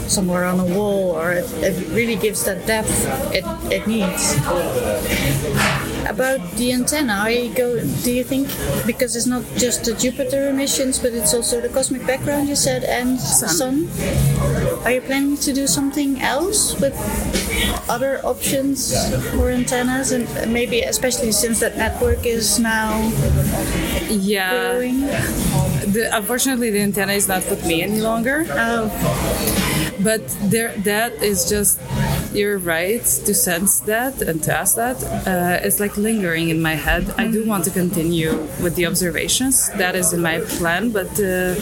somewhere 0.08 0.44
on 0.44 0.58
a 0.60 0.64
wall, 0.64 1.12
or 1.12 1.32
it, 1.32 1.44
it 1.62 1.88
really 1.88 2.16
gives 2.16 2.44
that 2.44 2.66
depth 2.66 2.90
it, 3.32 3.44
it 3.70 3.86
needs. 3.86 4.36
About 6.08 6.40
the 6.56 6.72
antenna, 6.72 7.14
are 7.22 7.30
you 7.30 7.52
go? 7.54 7.80
Do 8.02 8.12
you 8.12 8.24
think 8.24 8.48
because 8.86 9.14
it's 9.16 9.26
not 9.26 9.44
just 9.56 9.84
the 9.84 9.94
Jupiter 9.94 10.48
emissions, 10.48 10.98
but 10.98 11.12
it's 11.12 11.32
also 11.34 11.60
the 11.60 11.68
cosmic 11.68 12.06
background 12.06 12.48
you 12.48 12.56
said 12.56 12.84
and 12.84 13.18
the 13.18 13.48
sun? 13.48 13.88
Are 14.84 14.92
you 14.92 15.00
planning 15.02 15.36
to 15.38 15.52
do 15.52 15.66
something 15.66 16.20
else 16.20 16.78
with 16.80 16.94
other 17.88 18.18
options 18.24 18.90
for 19.36 19.50
antennas, 19.50 20.10
and 20.12 20.26
maybe 20.52 20.80
especially 20.80 21.32
since 21.32 21.60
that 21.60 21.76
network 21.76 22.26
is 22.26 22.58
now 22.58 22.98
Yeah. 24.08 24.72
growing? 24.72 25.00
The, 25.92 26.10
unfortunately, 26.12 26.70
the 26.70 26.80
antenna 26.80 27.12
is 27.12 27.28
not 27.28 27.48
with 27.50 27.64
me 27.66 27.82
any 27.82 28.00
longer. 28.00 28.46
Oh, 28.50 28.90
But 30.00 30.22
there, 30.48 30.72
that 30.84 31.12
is 31.22 31.44
just 31.44 31.78
you're 32.32 32.58
right 32.58 33.04
to 33.04 33.34
sense 33.34 33.80
that 33.80 34.22
and 34.22 34.42
to 34.44 34.56
ask 34.56 34.76
that. 34.76 35.02
Uh, 35.26 35.66
it's 35.66 35.80
like 35.80 35.96
lingering 35.96 36.48
in 36.48 36.60
my 36.60 36.74
head. 36.74 37.12
I 37.18 37.26
do 37.28 37.46
want 37.46 37.64
to 37.64 37.70
continue 37.70 38.32
with 38.62 38.74
the 38.76 38.86
observations. 38.86 39.68
That 39.70 39.94
is 39.94 40.12
in 40.12 40.22
my 40.22 40.40
plan, 40.40 40.90
but 40.90 41.10
uh, 41.18 41.54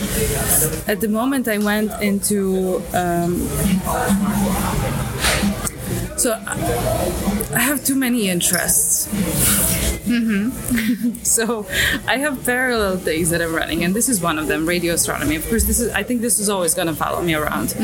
at 0.87 1.01
the 1.01 1.09
moment 1.09 1.49
I 1.49 1.59
went 1.59 1.91
into. 2.03 2.83
Um, 2.95 3.49
so 6.17 6.33
I 7.55 7.61
have 7.61 7.85
too 7.85 7.95
many 7.95 8.29
interests. 8.29 9.09
So 11.23 11.67
I 12.07 12.17
have 12.19 12.45
parallel 12.45 12.97
things 12.97 13.31
that 13.31 13.41
I'm 13.43 13.55
running, 13.55 13.85
and 13.85 13.95
this 13.95 14.09
is 14.09 14.21
one 14.21 14.39
of 14.39 14.47
them, 14.49 14.67
radio 14.67 14.95
astronomy. 14.95 15.37
Of 15.37 15.47
course, 15.49 15.65
this 15.65 15.79
is 15.81 15.93
I 15.93 16.03
think 16.03 16.21
this 16.23 16.39
is 16.39 16.49
always 16.49 16.75
going 16.75 16.89
to 16.89 16.95
follow 16.95 17.21
me 17.23 17.35
around. 17.35 17.75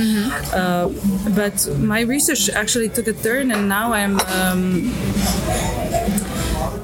Uh, 0.53 0.89
but 1.35 1.57
my 1.79 2.01
research 2.01 2.49
actually 2.51 2.89
took 2.89 3.07
a 3.07 3.13
turn, 3.13 3.51
and 3.53 3.69
now 3.69 3.93
I'm 3.93 4.19
um, 4.21 4.93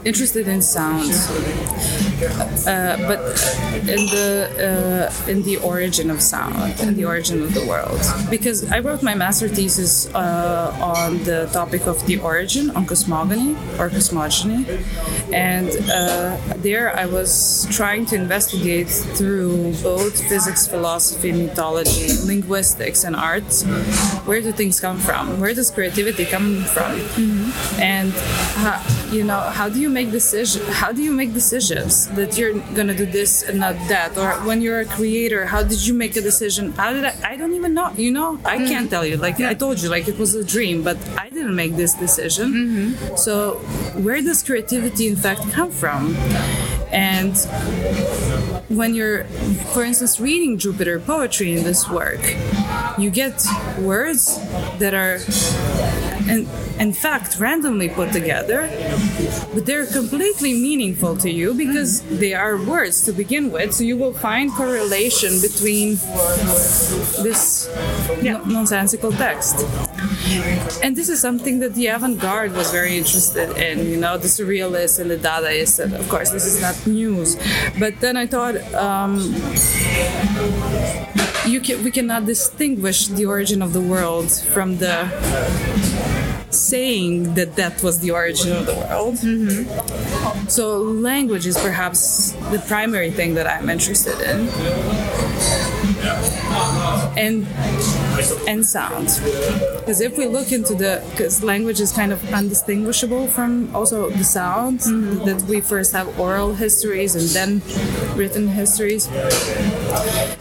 interested 0.04 0.48
in 0.48 0.60
sound. 0.62 1.10
Uh, 2.20 2.96
but 3.08 3.20
in 3.88 4.06
the 4.14 5.10
uh, 5.26 5.30
in 5.30 5.42
the 5.42 5.56
origin 5.58 6.10
of 6.10 6.20
sound, 6.20 6.78
in 6.80 6.94
the 6.94 7.04
origin 7.04 7.42
of 7.42 7.54
the 7.54 7.64
world, 7.66 8.00
because 8.30 8.70
I 8.70 8.80
wrote 8.80 9.02
my 9.02 9.14
master 9.14 9.48
thesis 9.48 10.12
uh, 10.14 10.76
on 10.80 11.22
the 11.24 11.48
topic 11.52 11.86
of 11.86 12.04
the 12.06 12.18
origin 12.20 12.70
on 12.70 12.86
cosmogony 12.86 13.56
or 13.78 13.88
cosmogony, 13.88 14.66
and 15.32 15.68
uh, 15.90 16.36
there 16.56 16.96
I 16.96 17.06
was 17.06 17.66
trying 17.70 18.06
to 18.06 18.16
investigate 18.16 18.88
through 18.88 19.74
both 19.82 20.20
physics, 20.28 20.66
philosophy, 20.66 21.32
mythology, 21.32 22.08
linguistics, 22.26 23.04
and 23.04 23.16
art 23.16 23.50
where 24.26 24.40
do 24.40 24.52
things 24.52 24.80
come 24.80 24.98
from? 24.98 25.40
Where 25.40 25.54
does 25.54 25.70
creativity 25.70 26.24
come 26.24 26.64
from? 26.64 27.00
And 27.80 28.12
how, 28.12 28.78
you 29.10 29.24
know, 29.24 29.40
how 29.40 29.68
do 29.68 29.80
you 29.80 29.88
make 29.88 30.10
decision? 30.10 30.62
How 30.70 30.92
do 30.92 31.02
you 31.02 31.12
make 31.12 31.32
decisions 31.32 32.08
that 32.10 32.38
you're 32.38 32.54
gonna 32.74 32.94
do 32.94 33.06
this 33.06 33.42
and 33.42 33.58
not 33.58 33.74
that? 33.88 34.16
Or 34.16 34.32
when 34.46 34.62
you're 34.62 34.80
a 34.80 34.84
creator, 34.84 35.46
how 35.46 35.62
did 35.62 35.84
you 35.86 35.94
make 35.94 36.16
a 36.16 36.20
decision? 36.20 36.72
How 36.72 36.92
did 36.92 37.04
I? 37.04 37.14
I 37.24 37.36
don't 37.36 37.54
even 37.54 37.74
know. 37.74 37.90
You 37.96 38.12
know, 38.12 38.38
I 38.44 38.56
mm-hmm. 38.56 38.66
can't 38.66 38.90
tell 38.90 39.04
you. 39.04 39.16
Like 39.16 39.40
I 39.40 39.54
told 39.54 39.80
you, 39.82 39.88
like 39.88 40.06
it 40.08 40.18
was 40.18 40.34
a 40.34 40.44
dream, 40.44 40.82
but 40.82 40.96
I 41.18 41.28
didn't 41.28 41.56
make 41.56 41.76
this 41.76 41.94
decision. 41.94 42.52
Mm-hmm. 42.52 43.16
So 43.16 43.54
where 44.04 44.22
does 44.22 44.42
creativity 44.42 45.08
in 45.08 45.16
fact 45.16 45.42
come 45.50 45.70
from? 45.70 46.14
And 46.92 47.34
when 48.70 48.94
you're, 48.94 49.24
for 49.74 49.82
instance, 49.82 50.20
reading 50.20 50.56
Jupiter 50.56 51.00
poetry 51.00 51.56
in 51.56 51.64
this 51.64 51.88
work, 51.90 52.20
you 52.98 53.10
get 53.10 53.44
words 53.80 54.38
that 54.78 54.94
are, 54.94 55.18
in, 56.30 56.46
in 56.78 56.92
fact, 56.92 57.40
randomly 57.40 57.88
put 57.88 58.12
together, 58.12 58.70
but 59.52 59.66
they're 59.66 59.86
completely 59.86 60.54
meaningful 60.54 61.16
to 61.16 61.28
you 61.28 61.52
because 61.52 62.02
they 62.02 62.32
are 62.32 62.56
words 62.56 63.04
to 63.06 63.12
begin 63.12 63.50
with. 63.50 63.74
So 63.74 63.82
you 63.82 63.96
will 63.96 64.14
find 64.14 64.52
correlation 64.52 65.40
between 65.40 65.96
this 67.24 67.68
no- 68.22 68.44
nonsensical 68.44 69.10
text. 69.10 69.66
And 70.82 70.96
this 70.96 71.08
is 71.08 71.20
something 71.20 71.60
that 71.60 71.74
the 71.74 71.88
avant-garde 71.88 72.52
was 72.52 72.70
very 72.70 72.96
interested 72.96 73.56
in, 73.56 73.86
you 73.90 73.96
know, 73.96 74.16
the 74.18 74.28
surrealists 74.28 74.98
and 74.98 75.10
the 75.10 75.16
Dadaists. 75.16 75.78
And 75.82 75.94
of 75.94 76.08
course, 76.08 76.30
this 76.30 76.46
is 76.46 76.60
not 76.60 76.86
news. 76.86 77.36
But 77.78 78.00
then 78.00 78.16
I 78.16 78.26
thought 78.26 78.56
um, 78.74 79.18
you 81.46 81.60
can, 81.60 81.82
we 81.84 81.90
cannot 81.90 82.26
distinguish 82.26 83.08
the 83.08 83.26
origin 83.26 83.62
of 83.62 83.72
the 83.72 83.80
world 83.80 84.30
from 84.30 84.78
the 84.78 85.08
saying 86.50 87.34
that 87.34 87.56
that 87.56 87.82
was 87.82 88.00
the 88.00 88.10
origin 88.10 88.52
of 88.52 88.66
the 88.66 88.74
world. 88.74 89.18
So 90.50 90.78
language 90.78 91.46
is 91.46 91.56
perhaps 91.58 92.32
the 92.50 92.58
primary 92.66 93.10
thing 93.10 93.34
that 93.34 93.46
I'm 93.46 93.70
interested 93.70 94.20
in. 94.20 94.48
And 97.16 97.46
and 98.46 98.66
sound. 98.66 99.08
Because 99.78 100.00
if 100.00 100.16
we 100.18 100.26
look 100.26 100.52
into 100.52 100.74
the, 100.74 101.02
because 101.10 101.42
language 101.42 101.80
is 101.80 101.92
kind 101.92 102.12
of 102.12 102.20
undistinguishable 102.32 103.26
from 103.28 103.74
also 103.74 104.10
the 104.10 104.24
sound, 104.24 104.80
mm-hmm. 104.80 105.24
that 105.24 105.42
we 105.42 105.60
first 105.60 105.92
have 105.92 106.18
oral 106.18 106.54
histories 106.54 107.14
and 107.14 107.28
then 107.30 107.62
written 108.16 108.48
histories. 108.48 109.08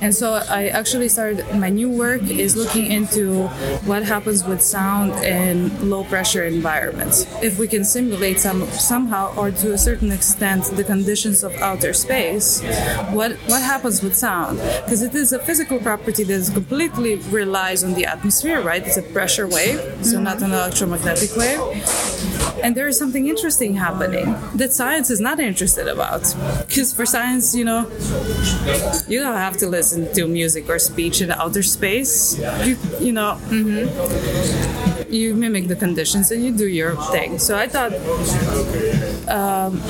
And 0.02 0.14
so 0.16 0.42
I 0.50 0.68
actually 0.68 1.10
started, 1.10 1.46
my 1.56 1.70
new 1.70 1.90
work 1.90 2.24
is 2.24 2.56
looking 2.56 2.92
into 2.92 3.48
what 3.86 4.04
happens 4.04 4.44
with 4.46 4.62
sound 4.62 5.14
in 5.24 5.90
low 5.90 6.04
pressure 6.04 6.46
environments. 6.46 7.26
If 7.42 7.60
we 7.60 7.68
can 7.68 7.84
simulate 7.84 8.40
some 8.40 8.66
somehow 8.68 9.34
or 9.36 9.52
to 9.52 9.74
a 9.74 9.78
certain 9.78 10.12
extent 10.12 10.66
the 10.76 10.84
conditions 10.84 11.44
of 11.44 11.54
outer 11.58 11.94
space, 11.94 12.62
what, 13.12 13.34
what 13.48 13.62
happens 13.62 14.02
with 14.02 14.16
sound? 14.16 14.60
Because 14.84 15.02
it 15.02 15.14
is 15.16 15.34
a 15.34 15.40
physical 15.40 15.80
property 15.80 15.99
that 16.06 16.20
is 16.20 16.50
completely 16.50 17.16
relies 17.30 17.84
on 17.84 17.94
the 17.94 18.06
atmosphere, 18.06 18.62
right? 18.62 18.86
It's 18.86 18.98
a 18.98 19.02
pressure 19.02 19.48
wave, 19.48 19.80
so 20.06 20.20
not 20.20 20.42
an 20.42 20.52
electromagnetic 20.52 21.36
wave. 21.36 21.60
And 22.64 22.76
there 22.76 22.88
is 22.88 22.98
something 22.98 23.28
interesting 23.28 23.76
happening 23.76 24.36
that 24.56 24.74
science 24.74 25.10
is 25.10 25.20
not 25.20 25.40
interested 25.40 25.88
about. 25.88 26.24
Because 26.68 26.94
for 26.94 27.06
science, 27.06 27.56
you 27.56 27.66
know, 27.66 27.90
you 29.08 29.20
don't 29.20 29.38
have 29.38 29.58
to 29.58 29.68
listen 29.68 30.14
to 30.14 30.28
music 30.28 30.70
or 30.70 30.80
speech 30.80 31.22
in 31.22 31.32
outer 31.32 31.64
space. 31.64 32.38
You, 32.66 32.78
you 33.00 33.14
know, 33.14 33.40
you 35.10 35.36
mimic 35.36 35.68
the 35.68 35.76
conditions 35.76 36.32
and 36.32 36.44
you 36.44 36.52
do 36.52 36.68
your 36.68 36.96
thing. 37.12 37.40
So 37.40 37.58
I 37.58 37.68
thought 37.68 37.94
um, 39.30 39.82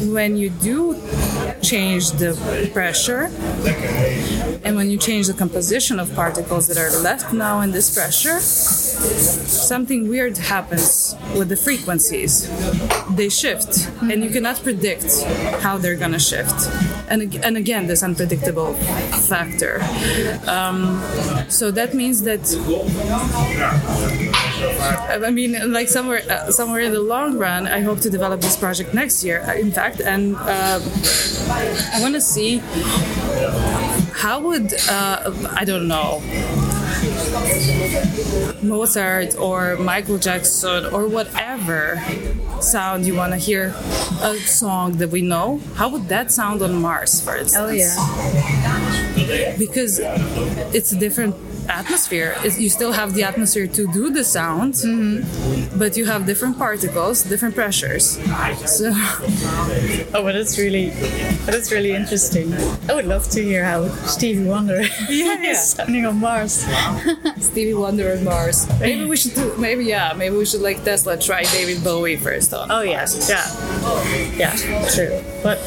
when 0.00 0.36
you 0.36 0.50
do 0.50 0.94
change 1.62 2.12
the 2.12 2.70
pressure 2.72 3.30
and 4.64 4.76
when 4.76 4.90
you 4.90 4.98
change 4.98 5.26
the 5.26 5.34
composition 5.34 5.98
of 5.98 6.14
particles 6.14 6.66
that 6.68 6.78
are 6.78 6.90
left 7.00 7.32
now 7.32 7.60
in 7.60 7.72
this 7.72 7.94
pressure, 7.94 8.38
something 8.40 10.08
weird 10.08 10.36
happens 10.36 11.16
with 11.36 11.48
the 11.48 11.56
frequencies. 11.56 12.48
They 13.10 13.28
shift, 13.28 13.88
and 14.02 14.22
you 14.22 14.30
cannot 14.30 14.62
predict 14.62 15.22
how 15.60 15.78
they're 15.78 15.96
gonna 15.96 16.18
shift. 16.18 16.68
And, 17.08 17.34
and 17.44 17.56
again, 17.56 17.86
this 17.86 18.02
unpredictable 18.02 18.74
factor. 19.28 19.80
Um, 20.46 21.02
so 21.48 21.70
that 21.70 21.94
means 21.94 22.22
that 22.22 22.42
I 24.62 25.30
mean, 25.30 25.72
like 25.72 25.88
somewhere, 25.88 26.22
uh, 26.28 26.50
somewhere 26.50 26.80
in 26.80 26.92
the 26.92 27.00
long 27.00 27.38
run, 27.38 27.66
I 27.66 27.80
hope 27.80 28.00
to 28.00 28.10
develop 28.10 28.40
this 28.40 28.56
project 28.56 28.92
next 28.94 29.22
year. 29.24 29.42
uh, 29.46 29.54
In 29.54 29.70
fact, 29.72 30.00
and 30.00 30.34
um 30.36 30.82
I 31.94 31.98
want 32.00 32.14
to 32.14 32.20
see 32.20 32.60
how 34.22 34.40
would 34.40 34.74
uh, 34.90 35.32
I 35.60 35.64
don't 35.64 35.86
know 35.88 36.20
Mozart 38.62 39.36
or 39.38 39.76
Michael 39.76 40.18
Jackson 40.18 40.86
or 40.86 41.06
whatever 41.08 42.02
sound 42.60 43.06
you 43.06 43.14
want 43.14 43.32
to 43.32 43.38
hear 43.38 43.74
a 44.22 44.34
song 44.38 44.96
that 44.98 45.10
we 45.10 45.22
know. 45.22 45.60
How 45.74 45.88
would 45.88 46.08
that 46.08 46.32
sound 46.32 46.60
on 46.62 46.80
Mars, 46.82 47.20
for 47.20 47.36
instance? 47.36 47.56
Oh 47.64 47.70
yeah. 47.70 47.94
because 49.58 50.00
it's 50.74 50.92
a 50.92 50.96
different 50.98 51.34
atmosphere. 51.68 52.34
It's, 52.44 52.58
you 52.58 52.68
still 52.70 52.92
have 52.92 53.14
the 53.14 53.22
atmosphere 53.22 53.66
to 53.66 53.86
do 53.92 54.10
the 54.10 54.24
sound, 54.24 54.74
mm-hmm. 54.74 55.78
but 55.78 55.96
you 55.96 56.06
have 56.06 56.26
different 56.26 56.58
particles, 56.58 57.22
different 57.22 57.54
pressures. 57.54 58.18
So 58.66 58.92
Oh, 60.14 60.22
but 60.22 60.32
that's 60.32 60.58
really, 60.58 60.90
that's 61.46 61.70
really 61.70 61.92
interesting. 61.92 62.52
I 62.88 62.94
would 62.94 63.06
love 63.06 63.28
to 63.30 63.42
hear 63.42 63.64
how 63.64 63.88
Stevie 64.06 64.44
Wonder 64.44 64.82
Yeah. 65.08 65.42
is 65.42 65.70
sounding 65.72 66.06
on 66.06 66.16
Mars. 66.18 66.66
Stevie 67.38 67.74
Wonder 67.74 68.12
on 68.12 68.24
Mars. 68.24 68.66
Maybe 68.80 69.04
we 69.04 69.16
should 69.16 69.34
do. 69.34 69.54
Maybe 69.58 69.84
yeah. 69.84 70.12
Maybe 70.16 70.36
we 70.36 70.46
should 70.46 70.62
like 70.62 70.82
Tesla 70.84 71.16
try 71.18 71.42
David 71.44 71.84
Bowie 71.84 72.16
first 72.16 72.52
on. 72.54 72.70
Oh 72.70 72.80
yeah, 72.82 73.06
yeah, 73.28 73.46
yeah, 74.36 74.88
true. 74.90 75.20
But 75.42 75.58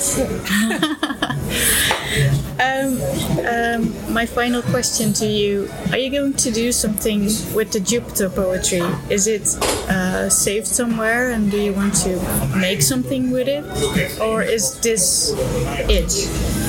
um, 2.59 3.01
um, 3.45 4.13
my 4.13 4.25
final 4.25 4.61
question 4.61 5.13
to 5.13 5.25
you: 5.25 5.69
Are 5.91 5.97
you 5.97 6.09
going 6.09 6.33
to 6.33 6.51
do 6.51 6.71
something 6.71 7.25
with 7.53 7.71
the 7.71 7.79
Jupiter 7.79 8.29
poetry? 8.29 8.81
Is 9.09 9.27
it 9.27 9.55
uh, 9.89 10.29
saved 10.29 10.67
somewhere, 10.67 11.31
and 11.31 11.51
do 11.51 11.57
you 11.59 11.73
want 11.73 11.95
to 12.05 12.19
make 12.55 12.81
something 12.81 13.31
with 13.31 13.47
it, 13.47 13.65
or 14.19 14.41
is 14.43 14.79
this 14.79 15.33
it? 15.89 16.60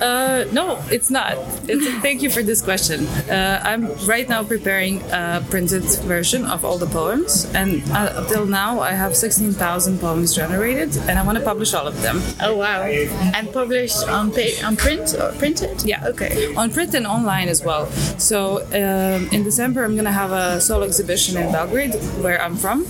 Uh, 0.00 0.44
no, 0.52 0.78
it's 0.90 1.10
not. 1.10 1.32
It's, 1.68 1.86
thank 2.02 2.22
you 2.22 2.30
for 2.30 2.42
this 2.42 2.62
question. 2.62 3.06
Uh, 3.28 3.60
I'm 3.64 3.92
right 4.06 4.28
now 4.28 4.42
preparing 4.44 5.02
a 5.10 5.44
printed 5.50 5.82
version 6.06 6.44
of 6.44 6.64
all 6.64 6.78
the 6.78 6.86
poems, 6.86 7.46
and 7.54 7.82
uh, 7.90 8.20
up 8.22 8.28
till 8.28 8.46
now 8.46 8.80
I 8.80 8.92
have 8.92 9.16
16,000 9.16 9.98
poems 10.00 10.34
generated, 10.34 10.96
and 11.08 11.18
I 11.18 11.24
want 11.24 11.38
to 11.38 11.44
publish 11.44 11.74
all 11.74 11.86
of 11.86 12.00
them. 12.02 12.20
Oh 12.40 12.56
wow! 12.56 12.82
And 12.82 13.52
published 13.52 14.08
on 14.08 14.30
pa- 14.32 14.58
on 14.64 14.76
print 14.76 15.14
or 15.14 15.32
printed? 15.32 15.82
Yeah. 15.84 16.06
Okay. 16.06 16.54
On 16.54 16.70
print 16.70 16.94
and 16.94 17.06
online 17.06 17.48
as 17.48 17.64
well. 17.64 17.86
So 18.18 18.62
um, 18.72 19.28
in 19.32 19.42
December, 19.42 19.84
I'm 19.84 19.96
gonna 19.96 20.12
have 20.12 20.32
a 20.32 20.60
solo 20.60 20.84
exhibition 20.86 21.36
in 21.36 21.50
Belgrade, 21.52 21.94
where 22.22 22.40
I'm 22.42 22.56
from. 22.56 22.84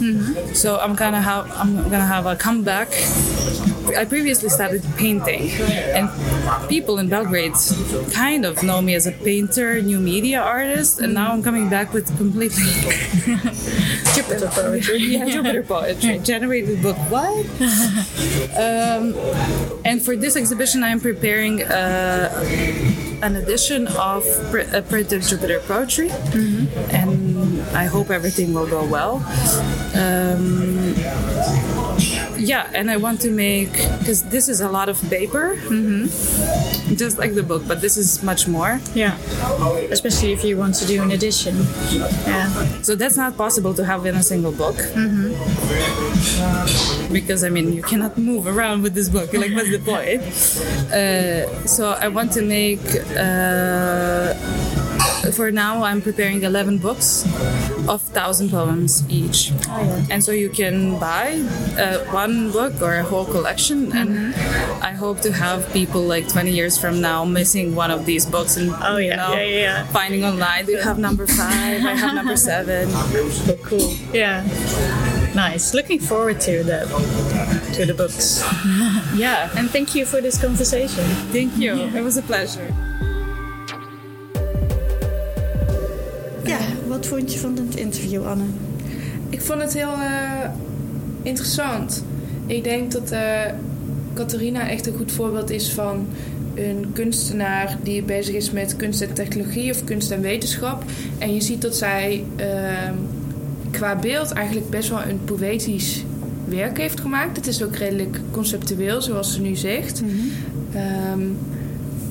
So 0.54 0.78
I'm 0.78 0.94
gonna 0.94 1.20
have 1.22 1.50
I'm 1.56 1.74
gonna 1.90 2.06
have 2.06 2.26
a 2.26 2.36
comeback. 2.36 2.88
I 3.96 4.04
previously 4.04 4.50
started 4.50 4.82
painting, 4.98 5.48
and 5.98 6.68
people 6.68 6.98
in 6.98 7.08
Belgrade 7.08 7.54
kind 8.12 8.44
of 8.44 8.62
know 8.62 8.80
me 8.80 8.94
as 8.94 9.06
a 9.06 9.12
painter, 9.12 9.82
new 9.82 9.98
media 9.98 10.40
artist, 10.40 11.00
and 11.00 11.14
now 11.14 11.32
I'm 11.32 11.42
coming 11.42 11.68
back 11.68 11.92
with 11.92 12.06
completely 12.16 12.64
Jupiter 14.14 14.48
poetry. 14.48 14.98
yeah, 14.98 15.26
Jupiter 15.26 15.62
poetry, 15.74 16.18
generated 16.18 16.82
book. 16.82 16.96
What? 17.10 17.46
um, 18.58 19.14
and 19.84 20.02
for 20.02 20.16
this 20.16 20.36
exhibition, 20.36 20.82
I'm 20.82 21.00
preparing 21.00 21.62
uh, 21.62 22.30
an 23.22 23.36
edition 23.36 23.88
of 23.88 24.24
pr- 24.50 24.68
uh, 24.72 24.82
printed 24.82 25.22
Jupiter 25.22 25.60
poetry, 25.60 26.10
and 26.90 27.60
I 27.72 27.84
hope 27.84 28.10
everything 28.10 28.54
will 28.54 28.68
go 28.68 28.84
well. 28.86 29.16
Um, 29.94 30.94
yeah, 32.48 32.70
and 32.74 32.90
I 32.90 32.96
want 32.96 33.20
to 33.20 33.30
make 33.30 33.72
because 33.98 34.22
this 34.24 34.48
is 34.48 34.60
a 34.60 34.68
lot 34.68 34.88
of 34.88 34.96
paper, 35.10 35.56
just 36.96 37.18
like 37.18 37.34
the 37.34 37.42
book, 37.42 37.62
but 37.68 37.80
this 37.80 37.96
is 37.96 38.22
much 38.22 38.48
more. 38.48 38.80
Yeah. 38.94 39.18
Especially 39.90 40.32
if 40.32 40.42
you 40.44 40.56
want 40.56 40.74
to 40.76 40.86
do 40.86 41.02
an 41.02 41.10
edition. 41.10 41.56
Yeah. 41.92 42.48
So 42.82 42.94
that's 42.94 43.16
not 43.16 43.36
possible 43.36 43.74
to 43.74 43.84
have 43.84 44.06
in 44.06 44.16
a 44.16 44.22
single 44.22 44.52
book. 44.52 44.76
Mm-hmm. 44.76 45.34
Because 47.12 47.44
I 47.44 47.50
mean, 47.50 47.72
you 47.72 47.82
cannot 47.82 48.16
move 48.16 48.46
around 48.46 48.82
with 48.82 48.94
this 48.94 49.08
book. 49.08 49.32
Like, 49.32 49.52
what's 49.52 49.70
the 49.70 49.78
point? 49.78 50.22
Uh, 50.92 51.66
so 51.66 51.90
I 51.90 52.08
want 52.08 52.32
to 52.32 52.42
make. 52.42 52.80
Uh, 53.16 54.34
for 55.32 55.50
now, 55.50 55.82
I'm 55.84 56.00
preparing 56.00 56.42
11 56.42 56.78
books 56.78 57.24
of 57.88 58.02
1,000 58.12 58.50
poems 58.50 59.02
each. 59.08 59.50
And 60.10 60.22
so 60.22 60.32
you 60.32 60.50
can 60.50 60.98
buy 60.98 61.40
uh, 61.78 61.98
one 62.12 62.50
book 62.52 62.80
or 62.82 62.96
a 62.96 63.02
whole 63.02 63.24
collection. 63.24 63.92
And 63.96 64.34
I 64.84 64.92
hope 64.92 65.20
to 65.22 65.32
have 65.32 65.72
people 65.72 66.02
like 66.02 66.28
20 66.28 66.50
years 66.50 66.76
from 66.78 67.00
now 67.00 67.24
missing 67.24 67.74
one 67.74 67.90
of 67.90 68.04
these 68.04 68.26
books 68.26 68.56
and 68.56 68.70
Oh, 68.82 68.96
yeah. 68.98 69.10
you 69.10 69.16
know, 69.16 69.32
Yeah, 69.32 69.42
yeah, 69.44 69.60
yeah. 69.60 69.86
finding 69.86 70.24
online. 70.24 70.66
Do 70.66 70.72
you 70.72 70.82
have 70.82 70.98
number 70.98 71.26
five? 71.26 71.84
I 71.84 71.94
have 71.94 72.14
number 72.14 72.36
seven. 72.36 72.90
So 73.30 73.56
cool. 73.64 73.94
Yeah. 74.12 74.44
Nice. 75.34 75.72
Looking 75.74 76.00
forward 76.00 76.40
to 76.42 76.62
the 76.64 76.80
to 77.74 77.86
the 77.86 77.94
books. 77.94 78.42
Yeah. 79.14 79.50
And 79.56 79.68
thank 79.70 79.94
you 79.94 80.04
for 80.04 80.20
this 80.20 80.38
conversation. 80.40 81.04
Thank 81.32 81.56
you. 81.56 81.74
It 81.74 82.02
was 82.02 82.16
a 82.16 82.22
pleasure. 82.22 82.72
Wat 86.98 87.06
vond 87.06 87.32
je 87.32 87.38
van 87.38 87.56
het 87.56 87.76
interview, 87.76 88.26
Anne? 88.26 88.44
Ik 89.30 89.40
vond 89.40 89.62
het 89.62 89.74
heel 89.74 89.92
eh, 89.92 90.50
interessant. 91.22 92.04
Ik 92.46 92.64
denk 92.64 92.92
dat 92.92 93.10
eh 93.10 93.40
Catharina 94.14 94.68
echt 94.68 94.86
een 94.86 94.96
goed 94.96 95.12
voorbeeld 95.12 95.50
is 95.50 95.70
van 95.70 96.06
een 96.54 96.90
kunstenaar 96.92 97.78
die 97.82 98.02
bezig 98.02 98.34
is 98.34 98.50
met 98.50 98.76
kunst 98.76 99.00
en 99.00 99.12
technologie 99.12 99.70
of 99.70 99.84
kunst 99.84 100.10
en 100.10 100.20
wetenschap. 100.20 100.84
En 101.18 101.34
je 101.34 101.40
ziet 101.40 101.62
dat 101.62 101.76
zij 101.76 102.24
ehm, 102.36 102.94
qua 103.70 103.96
beeld 103.96 104.30
eigenlijk 104.32 104.70
best 104.70 104.88
wel 104.88 105.02
een 105.02 105.20
poëtisch 105.24 106.04
werk 106.44 106.78
heeft 106.78 107.00
gemaakt. 107.00 107.36
Het 107.36 107.46
is 107.46 107.62
ook 107.62 107.76
redelijk 107.76 108.20
conceptueel, 108.30 109.02
zoals 109.02 109.34
ze 109.34 109.40
nu 109.40 109.56
zegt. 109.56 110.02
Ehm, 110.72 111.20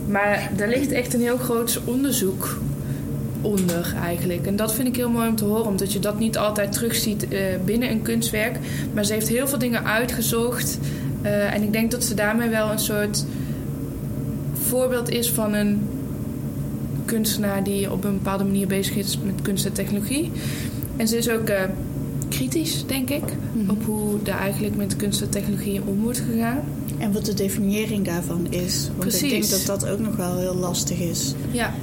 maar 0.08 0.52
daar 0.56 0.68
ligt 0.70 0.92
echt 0.92 1.14
een 1.14 1.22
heel 1.22 1.38
groot 1.38 1.82
onderzoek 1.86 2.58
onder 3.48 3.94
eigenlijk. 4.04 4.46
En 4.46 4.56
dat 4.56 4.74
vind 4.74 4.88
ik 4.88 4.96
heel 4.96 5.10
mooi 5.10 5.28
om 5.28 5.36
te 5.36 5.46
horen, 5.46 5.66
omdat 5.66 5.94
je 5.94 6.00
dat 6.00 6.20
niet 6.20 6.38
altijd 6.38 6.72
terugziet 6.72 7.28
eh 7.28 7.40
binnen 7.66 7.90
een 7.92 8.02
kunstwerk. 8.02 8.60
Maar 8.94 9.06
ze 9.06 9.14
heeft 9.14 9.28
heel 9.28 9.48
veel 9.48 9.58
dingen 9.58 9.86
uitgezocht. 9.86 10.78
eh, 11.22 11.54
en 11.54 11.62
ik 11.64 11.72
denk 11.74 11.92
dat 11.92 12.04
ze 12.04 12.14
daarmee 12.14 12.50
wel 12.50 12.72
een 12.72 12.80
soort 12.80 13.26
voorbeeld 14.54 15.10
is 15.10 15.30
van 15.30 15.54
een 15.54 15.82
kunstenaar 17.06 17.64
die 17.64 17.92
op 17.92 18.04
een 18.04 18.14
bepaalde 18.14 18.44
manier 18.44 18.68
bezig 18.68 18.96
is 18.96 19.20
met 19.24 19.42
kunst 19.42 19.66
en 19.66 19.74
technologie. 19.74 20.32
En 20.96 21.08
ze 21.08 21.18
is 21.18 21.30
ook 21.30 21.48
eh, 21.50 21.62
kritisch, 22.30 22.84
denk 22.88 23.10
ik, 23.10 23.24
op 23.68 23.84
hoe 23.86 24.16
er 24.24 24.34
eigenlijk 24.34 24.76
met 24.76 24.96
kunst 24.96 25.22
en 25.22 25.30
technologie 25.30 25.82
om 25.86 26.02
wordt 26.02 26.22
gegaan. 26.32 26.60
En 26.98 27.12
wat 27.14 27.26
de 27.26 27.34
definiëring 27.34 28.06
daarvan 28.06 28.48
is. 28.50 28.90
Want 28.98 29.14
ik 29.14 29.20
Precies. 29.20 29.32
denk 29.32 29.50
dat 29.50 29.80
dat 29.80 29.90
ook 29.92 30.00
nog 30.00 30.16
wel 30.16 30.38
heel 30.38 30.56
lastig 30.56 31.00
is. 31.00 31.34
Ja, 31.52 31.74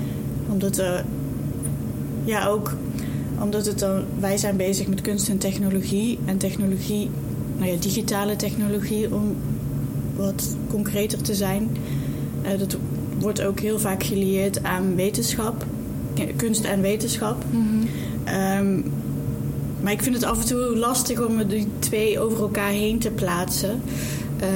Omdat 0.49 0.79
er... 0.79 1.05
Ja, 2.25 2.47
ook 2.47 2.73
omdat 3.41 3.67
het 3.67 3.79
dan... 3.79 4.05
Wij 4.19 4.37
zijn 4.37 4.57
bezig 4.57 4.87
met 4.87 5.01
kunst 5.01 5.29
en 5.29 5.39
technologie. 5.39 6.19
En 6.25 6.39
technologie... 6.39 7.11
Nou 7.57 7.71
ja, 7.71 7.77
digitale 7.81 8.37
technologie 8.37 9.15
om 9.15 9.37
wat 10.17 10.57
concreter 10.71 11.23
te 11.23 11.35
zijn. 11.35 11.77
Eh, 12.43 12.59
dat 12.59 12.77
wordt 13.19 13.43
ook 13.43 13.61
heel 13.61 13.79
vaak 13.79 14.03
gelieerd 14.03 14.63
aan 14.63 14.95
wetenschap. 14.95 15.67
Kunst 16.37 16.65
en 16.65 16.81
wetenschap. 16.81 17.45
Ehm, 18.25 18.81
maar 19.81 19.93
ik 19.93 20.03
vind 20.03 20.15
het 20.15 20.25
af 20.25 20.41
en 20.41 20.47
toe 20.47 20.77
lastig 20.77 21.27
om 21.27 21.47
die 21.49 21.69
twee 21.79 22.21
over 22.21 22.41
elkaar 22.41 22.71
heen 22.71 22.99
te 22.99 23.11
plaatsen. 23.11 23.83
Uh, 24.43 24.49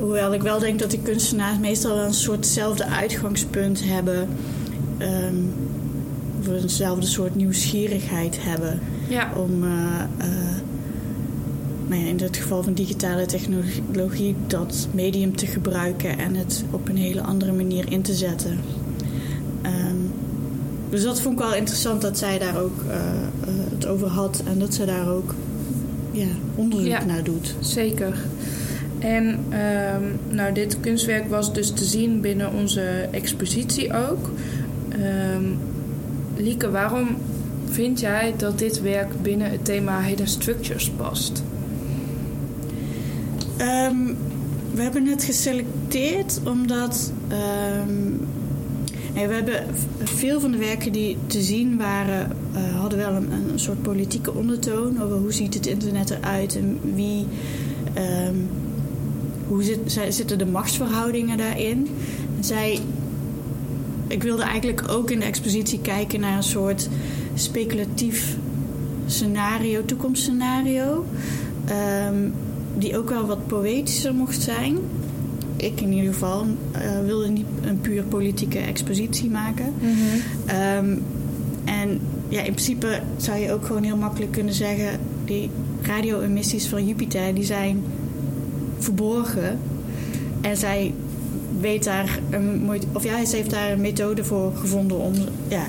hoewel 0.00 0.34
ik 0.34 0.42
wel 0.42 0.58
denk 0.58 0.78
dat 0.78 0.90
die 0.90 1.00
kunstenaars 1.02 1.58
meestal 1.58 1.94
wel 1.94 2.04
een 2.04 2.14
soortzelfde 2.14 2.86
uitgangspunt 2.86 3.84
hebben. 3.84 4.28
Um, 4.98 5.52
of 6.48 6.62
eenzelfde 6.62 7.06
soort 7.06 7.34
nieuwsgierigheid 7.34 8.36
hebben. 8.40 8.80
Ja. 9.08 9.32
Om 9.36 9.62
uh, 9.62 9.70
uh, 10.18 10.26
nou 11.86 12.00
ja, 12.02 12.08
in 12.08 12.18
het 12.20 12.36
geval 12.36 12.62
van 12.62 12.72
digitale 12.72 13.26
technologie 13.26 14.34
dat 14.46 14.88
medium 14.90 15.36
te 15.36 15.46
gebruiken 15.46 16.18
en 16.18 16.34
het 16.34 16.64
op 16.70 16.88
een 16.88 16.96
hele 16.96 17.22
andere 17.22 17.52
manier 17.52 17.92
in 17.92 18.02
te 18.02 18.14
zetten. 18.14 18.58
Um, 19.66 20.12
dus 20.90 21.02
dat 21.02 21.20
vond 21.20 21.38
ik 21.38 21.44
wel 21.44 21.54
interessant 21.54 22.02
dat 22.02 22.18
zij 22.18 22.38
daar 22.38 22.60
ook 22.60 22.84
uh, 22.88 22.94
het 23.70 23.86
over 23.86 24.08
had 24.08 24.42
en 24.46 24.58
dat 24.58 24.74
ze 24.74 24.84
daar 24.84 25.08
ook 25.08 25.34
ja, 26.10 26.26
onderzoek 26.54 26.88
Ja. 26.88 27.04
naar 27.04 27.24
doet. 27.24 27.54
Zeker. 27.60 28.16
En 28.98 29.38
ehm, 29.48 30.02
nou, 30.28 30.52
dit 30.52 30.80
kunstwerk 30.80 31.28
was 31.28 31.52
dus 31.52 31.70
te 31.70 31.84
zien 31.84 32.20
binnen 32.20 32.52
onze 32.52 33.08
expositie 33.10 33.92
ook. 33.92 34.30
Ehm, 34.88 35.44
Lieke, 36.36 36.70
waarom 36.70 37.08
vind 37.70 38.00
jij 38.00 38.34
dat 38.36 38.58
dit 38.58 38.80
werk 38.80 39.22
binnen 39.22 39.50
het 39.50 39.64
thema 39.64 40.02
Hidden 40.02 40.28
Structures 40.28 40.90
past? 40.90 41.42
Um, 43.60 44.16
we 44.72 44.82
hebben 44.82 45.06
het 45.06 45.24
geselecteerd 45.24 46.40
omdat 46.44 47.12
nee, 49.14 49.26
we 49.28 49.34
hebben 49.34 49.66
veel 50.04 50.40
van 50.40 50.50
de 50.50 50.58
werken 50.58 50.92
die 50.92 51.16
te 51.26 51.42
zien 51.42 51.76
waren, 51.76 52.30
uh, 52.54 52.80
hadden 52.80 52.98
wel 52.98 53.12
een, 53.12 53.32
een, 53.32 53.58
soort 53.58 53.82
politieke 53.82 54.34
ondertoon 54.34 55.02
over 55.02 55.16
hoe 55.16 55.32
ziet 55.32 55.54
het 55.54 55.66
internet 55.66 56.10
eruit 56.10 56.56
en 56.56 56.80
wie, 56.94 57.26
um, 58.28 58.48
hoe 59.48 59.62
zit, 59.62 60.00
zitten 60.08 60.38
de 60.38 60.46
machtsverhoudingen 60.46 61.36
daarin. 61.36 61.88
Zij, 62.40 62.80
ik 64.06 64.22
wilde 64.22 64.42
eigenlijk 64.42 64.84
ook 64.88 65.10
in 65.10 65.18
de 65.18 65.24
expositie 65.24 65.80
kijken 65.80 66.20
naar 66.20 66.36
een 66.36 66.42
soort 66.42 66.88
speculatief 67.34 68.36
scenario, 69.06 69.84
toekomstscenario. 69.84 71.04
Um, 72.08 72.34
die 72.78 72.98
ook 72.98 73.08
wel 73.08 73.26
wat 73.26 73.46
poëtischer 73.46 74.14
mocht 74.14 74.42
zijn. 74.42 74.78
Ik 75.56 75.80
in 75.80 75.92
ieder 75.92 76.12
geval 76.12 76.46
uh, 76.46 77.00
wilde 77.06 77.28
niet 77.28 77.46
een 77.62 77.80
puur 77.80 78.02
politieke 78.02 78.58
expositie 78.58 79.30
maken. 79.30 79.72
Mm 79.80 79.94
-hmm. 79.94 80.86
um, 80.88 81.02
en 81.64 82.00
ja, 82.28 82.42
in 82.42 82.52
principe 82.52 83.00
zou 83.16 83.38
je 83.38 83.52
ook 83.52 83.66
gewoon 83.66 83.82
heel 83.82 83.96
makkelijk 83.96 84.32
kunnen 84.32 84.54
zeggen... 84.54 84.98
die 85.24 85.50
radio-emissies 85.82 86.66
van 86.66 86.86
Jupiter 86.86 87.34
die 87.34 87.44
zijn 87.44 87.82
verborgen. 88.78 89.58
En 90.40 90.56
zij 90.56 90.94
weet 91.64 91.84
daar 91.84 92.18
een, 92.30 92.70
of 92.92 93.04
ja, 93.04 93.24
ze 93.24 93.36
heeft 93.36 93.50
daar 93.50 93.70
een 93.70 93.80
methode 93.80 94.24
voor 94.24 94.56
gevonden 94.56 94.98
om, 94.98 95.14
ja, 95.48 95.66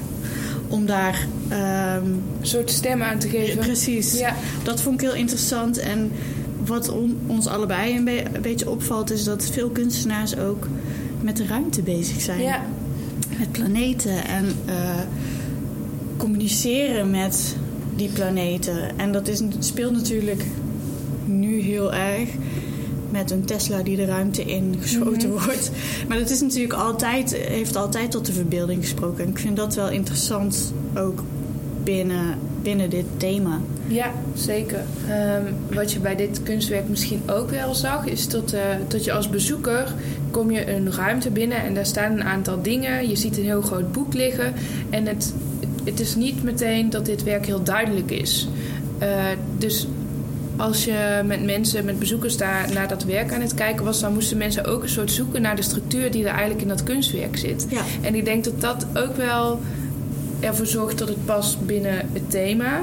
om 0.68 0.86
daar 0.86 1.28
um, 1.52 1.58
een 1.58 2.24
soort 2.42 2.72
stem 2.72 3.02
aan 3.02 3.20
te 3.20 3.30
geven. 3.30 3.58
Precies. 3.58 4.20
Ja. 4.20 4.36
Dat 4.64 4.82
vond 4.82 5.02
ik 5.02 5.08
heel 5.08 5.16
interessant. 5.16 5.78
En 5.78 6.12
wat 6.66 6.90
on, 6.90 7.20
ons 7.28 7.48
allebei 7.48 7.98
een, 7.98 8.04
be 8.04 8.24
een, 8.34 8.42
beetje 8.42 8.70
opvalt, 8.70 9.12
is 9.12 9.24
dat 9.24 9.50
veel 9.52 9.70
kunstenaars 9.70 10.38
ook 10.38 10.68
met 11.22 11.38
de 11.38 11.46
ruimte 11.46 11.82
bezig 11.82 12.22
zijn. 12.22 12.42
Ja. 12.42 12.62
Met 13.40 13.52
planeten 13.52 14.26
en 14.26 14.46
uh, 14.46 15.00
communiceren 16.18 17.12
met 17.12 17.56
die 17.96 18.10
planeten. 18.10 18.98
En 18.98 19.12
dat 19.12 19.28
is, 19.28 19.42
speelt 19.60 19.94
natuurlijk 19.94 20.44
nu 21.26 21.60
heel 21.60 21.94
erg 21.94 22.30
met 23.17 23.32
een 23.32 23.45
Tesla 23.45 23.82
die 23.82 23.95
de 23.95 24.06
ruimte 24.06 24.43
in 24.43 24.75
geschoten 24.82 25.12
Mhm. 25.13 25.28
mm 25.28 25.38
-hmm. 25.38 25.45
wordt. 25.45 25.71
Maar 26.08 26.17
dat 26.17 26.30
is 26.30 26.41
natuurlijk 26.41 26.73
altijd, 26.73 27.36
heeft 27.36 27.75
altijd 27.75 28.12
tot 28.12 28.25
de 28.25 28.34
verbeelding 28.34 28.82
gesproken. 28.82 29.23
En 29.23 29.30
ik 29.30 29.38
vind 29.38 29.56
dat 29.56 29.75
wel 29.75 29.89
interessant 29.89 30.73
ook 30.97 31.23
binnen, 31.84 32.38
binnen 32.62 32.89
dit 32.89 33.06
thema. 33.17 33.60
Ja, 33.88 34.12
zeker. 34.34 34.84
Um, 35.10 35.75
wat 35.75 35.91
je 35.91 35.99
bij 35.99 36.15
dit 36.15 36.43
kunstwerk 36.43 36.89
misschien 36.89 37.21
ook 37.28 37.49
wel 37.49 37.75
zag, 37.75 38.06
is 38.06 38.28
dat, 38.28 38.54
uh, 38.54 38.60
dat 38.88 39.04
je 39.04 39.12
als 39.12 39.30
bezoeker 39.30 39.93
kom 40.32 40.51
je 40.51 40.71
een 40.71 40.91
ruimte 40.91 41.30
binnen 41.30 41.63
en 41.63 41.73
daar 41.73 41.86
staan 41.86 42.12
een 42.12 42.23
aantal 42.23 42.62
dingen. 42.62 43.10
Je 43.10 43.15
ziet 43.15 43.38
een 43.38 43.43
heel 43.43 43.62
groot 43.62 43.91
boek 43.91 44.13
liggen 44.13 44.54
en 44.89 45.06
het, 45.06 45.34
het 45.84 45.99
is 45.99 46.15
niet 46.15 46.43
meteen 46.43 46.89
dat 46.89 47.06
dit 47.06 47.23
werk 47.23 47.45
heel 47.45 47.63
duidelijk 47.63 48.12
is. 48.12 48.47
Uh, 49.01 49.08
dus 49.58 49.88
als 50.58 50.86
je 50.86 51.22
met 51.26 51.44
mensen, 51.44 51.86
met 51.86 52.00
bezoekers 52.00 52.38
daar 52.38 52.74
naar 52.74 52.88
dat 52.88 53.04
werk 53.04 53.34
aan 53.34 53.41
het 53.41 53.54
kijken 53.54 53.86
was, 53.86 54.00
dan 54.00 54.13
moesten 54.13 54.38
mensen 54.38 54.65
ook 54.65 54.84
een 54.84 54.89
soort 54.89 55.12
zoeken 55.12 55.41
naar 55.41 55.56
de 55.56 55.62
structuur 55.62 56.12
die 56.12 56.24
er 56.24 56.30
eigenlijk 56.30 56.62
in 56.62 56.68
dat 56.68 56.84
kunstwerk 56.84 57.38
zit. 57.38 57.68
Ja. 57.70 57.82
En 58.02 58.15
ik 58.15 58.26
denk 58.26 58.44
dat 58.44 58.62
dat 58.62 58.86
ook 58.94 59.15
wel 59.15 59.60
ervoor 60.39 60.65
zorgt 60.65 60.98
dat 60.98 61.08
het 61.08 61.26
past 61.26 61.65
binnen 61.65 62.10
het 62.13 62.32
thema. 62.32 62.82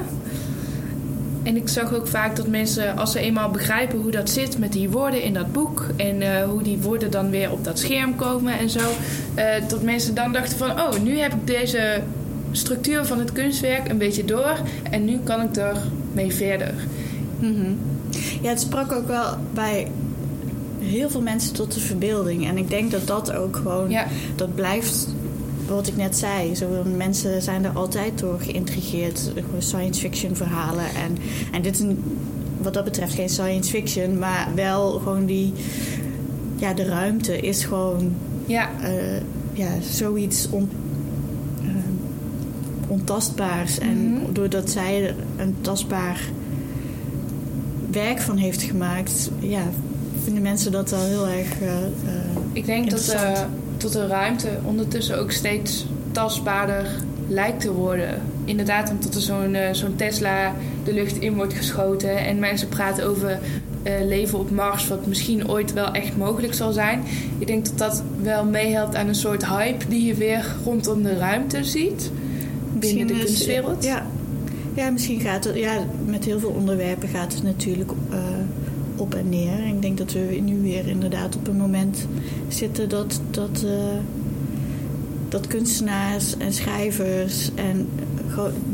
En 1.43 1.55
ik 1.55 1.67
zag 1.67 1.93
ook 1.93 2.07
vaak 2.07 2.35
dat 2.35 2.47
mensen, 2.47 2.97
als 2.97 3.11
ze 3.11 3.19
eenmaal 3.19 3.49
begrijpen 3.51 3.99
hoe 3.99 4.11
dat 4.11 4.29
zit 4.29 4.57
met 4.57 4.71
die 4.71 4.89
woorden 4.89 5.21
in 5.21 5.33
dat 5.33 5.51
boek 5.51 5.85
en 5.95 6.21
uh, 6.21 6.43
hoe 6.43 6.63
die 6.63 6.77
woorden 6.77 7.11
dan 7.11 7.29
weer 7.29 7.51
op 7.51 7.63
dat 7.63 7.79
scherm 7.79 8.15
komen 8.15 8.59
en 8.59 8.69
zo, 8.69 8.79
uh, 8.79 9.45
dat 9.67 9.81
mensen 9.81 10.15
dan 10.15 10.31
dachten 10.31 10.57
van, 10.57 10.71
oh, 10.71 10.99
nu 11.03 11.17
heb 11.17 11.33
ik 11.33 11.47
deze 11.47 12.01
structuur 12.51 13.05
van 13.05 13.19
het 13.19 13.31
kunstwerk 13.31 13.89
een 13.89 13.97
beetje 13.97 14.25
door 14.25 14.57
en 14.91 15.05
nu 15.05 15.19
kan 15.23 15.41
ik 15.41 15.55
er 15.55 15.77
mee 16.13 16.33
verder. 16.33 16.73
Mm 17.43 17.55
-hmm. 17.55 17.77
Ja, 18.41 18.49
het 18.49 18.59
sprak 18.59 18.91
ook 18.91 19.07
wel 19.07 19.37
bij 19.53 19.87
heel 20.79 21.09
veel 21.09 21.21
mensen 21.21 21.53
tot 21.53 21.73
de 21.73 21.79
verbeelding. 21.79 22.47
En 22.47 22.57
ik 22.57 22.69
denk 22.69 22.91
dat 22.91 23.07
dat 23.07 23.33
ook 23.33 23.55
gewoon, 23.55 23.89
ja. 23.89 24.07
dat 24.35 24.55
blijft 24.55 25.07
wat 25.67 25.87
ik 25.87 25.95
net 25.95 26.17
zei. 26.17 26.55
Zo, 26.55 26.67
mensen 26.97 27.41
zijn 27.41 27.65
er 27.65 27.71
altijd 27.71 28.19
door 28.19 28.39
geïntrigeerd. 28.39 29.31
Science 29.57 29.99
fiction 29.99 30.35
verhalen. 30.35 30.85
En, 30.85 31.17
en 31.51 31.61
dit 31.61 31.73
is 31.73 31.79
een, 31.79 32.03
wat 32.61 32.73
dat 32.73 32.83
betreft 32.83 33.13
geen 33.13 33.29
science 33.29 33.69
fiction, 33.69 34.19
maar 34.19 34.47
wel 34.55 34.91
gewoon 34.91 35.25
die. 35.25 35.53
Ja, 36.55 36.73
de 36.73 36.85
ruimte 36.85 37.39
is 37.39 37.65
gewoon. 37.65 38.13
Ja. 38.45 38.69
Uh, 38.81 39.21
ja, 39.53 39.69
zoiets 39.81 40.47
on, 40.49 40.69
uh, 41.63 41.69
ontastbaars. 42.87 43.79
Mm 43.79 43.87
-hmm. 43.87 44.25
En 44.25 44.33
doordat 44.33 44.69
zij 44.69 45.15
een 45.37 45.55
tastbaar 45.61 46.21
werk 47.93 48.21
van 48.21 48.37
heeft 48.37 48.61
gemaakt, 48.61 49.31
ja, 49.39 49.63
vinden 50.23 50.43
mensen 50.43 50.71
dat 50.71 50.89
wel 50.89 51.03
heel 51.03 51.27
erg. 51.27 51.61
Uh, 51.61 51.69
ik 52.53 52.65
denk 52.65 52.89
dat, 52.89 53.13
uh, 53.13 53.39
dat 53.77 53.91
de 53.91 54.07
ruimte 54.07 54.49
ondertussen 54.63 55.19
ook 55.19 55.31
steeds 55.31 55.85
tastbaarder 56.11 56.85
lijkt 57.27 57.61
te 57.61 57.73
worden. 57.73 58.21
Inderdaad, 58.45 58.91
omdat 58.91 59.15
er 59.15 59.21
zo'n 59.21 59.53
uh, 59.53 59.61
zo'n 59.71 59.95
Tesla 59.95 60.53
de 60.83 60.93
lucht 60.93 61.19
in 61.19 61.35
wordt 61.35 61.53
geschoten 61.53 62.17
en 62.17 62.39
mensen 62.39 62.67
praten 62.67 63.05
over 63.05 63.39
leven 64.03 64.39
op 64.39 64.51
Mars, 64.51 64.87
wat 64.87 65.05
misschien 65.05 65.49
ooit 65.49 65.73
wel 65.73 65.91
echt 65.91 66.17
mogelijk 66.17 66.53
zal 66.53 66.71
zijn. 66.71 67.03
Ik 67.37 67.47
denk 67.47 67.65
dat 67.65 67.77
dat 67.77 68.03
wel 68.21 68.45
meehelpt 68.45 68.95
aan 68.95 69.07
een 69.07 69.15
soort 69.15 69.45
hype 69.47 69.87
die 69.87 70.05
je 70.05 70.13
weer 70.13 70.55
rondom 70.65 71.03
de 71.03 71.17
ruimte 71.17 71.63
ziet 71.63 72.11
binnen 72.73 73.07
de 73.07 73.13
kunstwereld. 73.13 73.83
Ja. 73.83 74.05
Ja, 74.75 74.89
misschien 74.89 75.19
gaat 75.19 75.43
het. 75.43 75.55
Ja, 75.55 75.85
met 76.05 76.25
heel 76.25 76.39
veel 76.39 76.49
onderwerpen 76.49 77.09
gaat 77.09 77.33
het 77.33 77.43
natuurlijk 77.43 77.91
uh, 77.91 78.17
op 78.95 79.15
en 79.15 79.29
neer. 79.29 79.59
En 79.59 79.67
ik 79.67 79.81
denk 79.81 79.97
dat 79.97 80.11
we 80.11 80.39
nu 80.43 80.61
weer 80.61 80.87
inderdaad 80.87 81.35
op 81.35 81.47
een 81.47 81.57
moment 81.57 82.07
zitten 82.47 82.89
dat, 82.89 83.21
dat, 83.31 83.63
uh, 83.65 83.71
dat 85.29 85.47
kunstenaars 85.47 86.37
en 86.37 86.53
schrijvers 86.53 87.49
en 87.55 87.89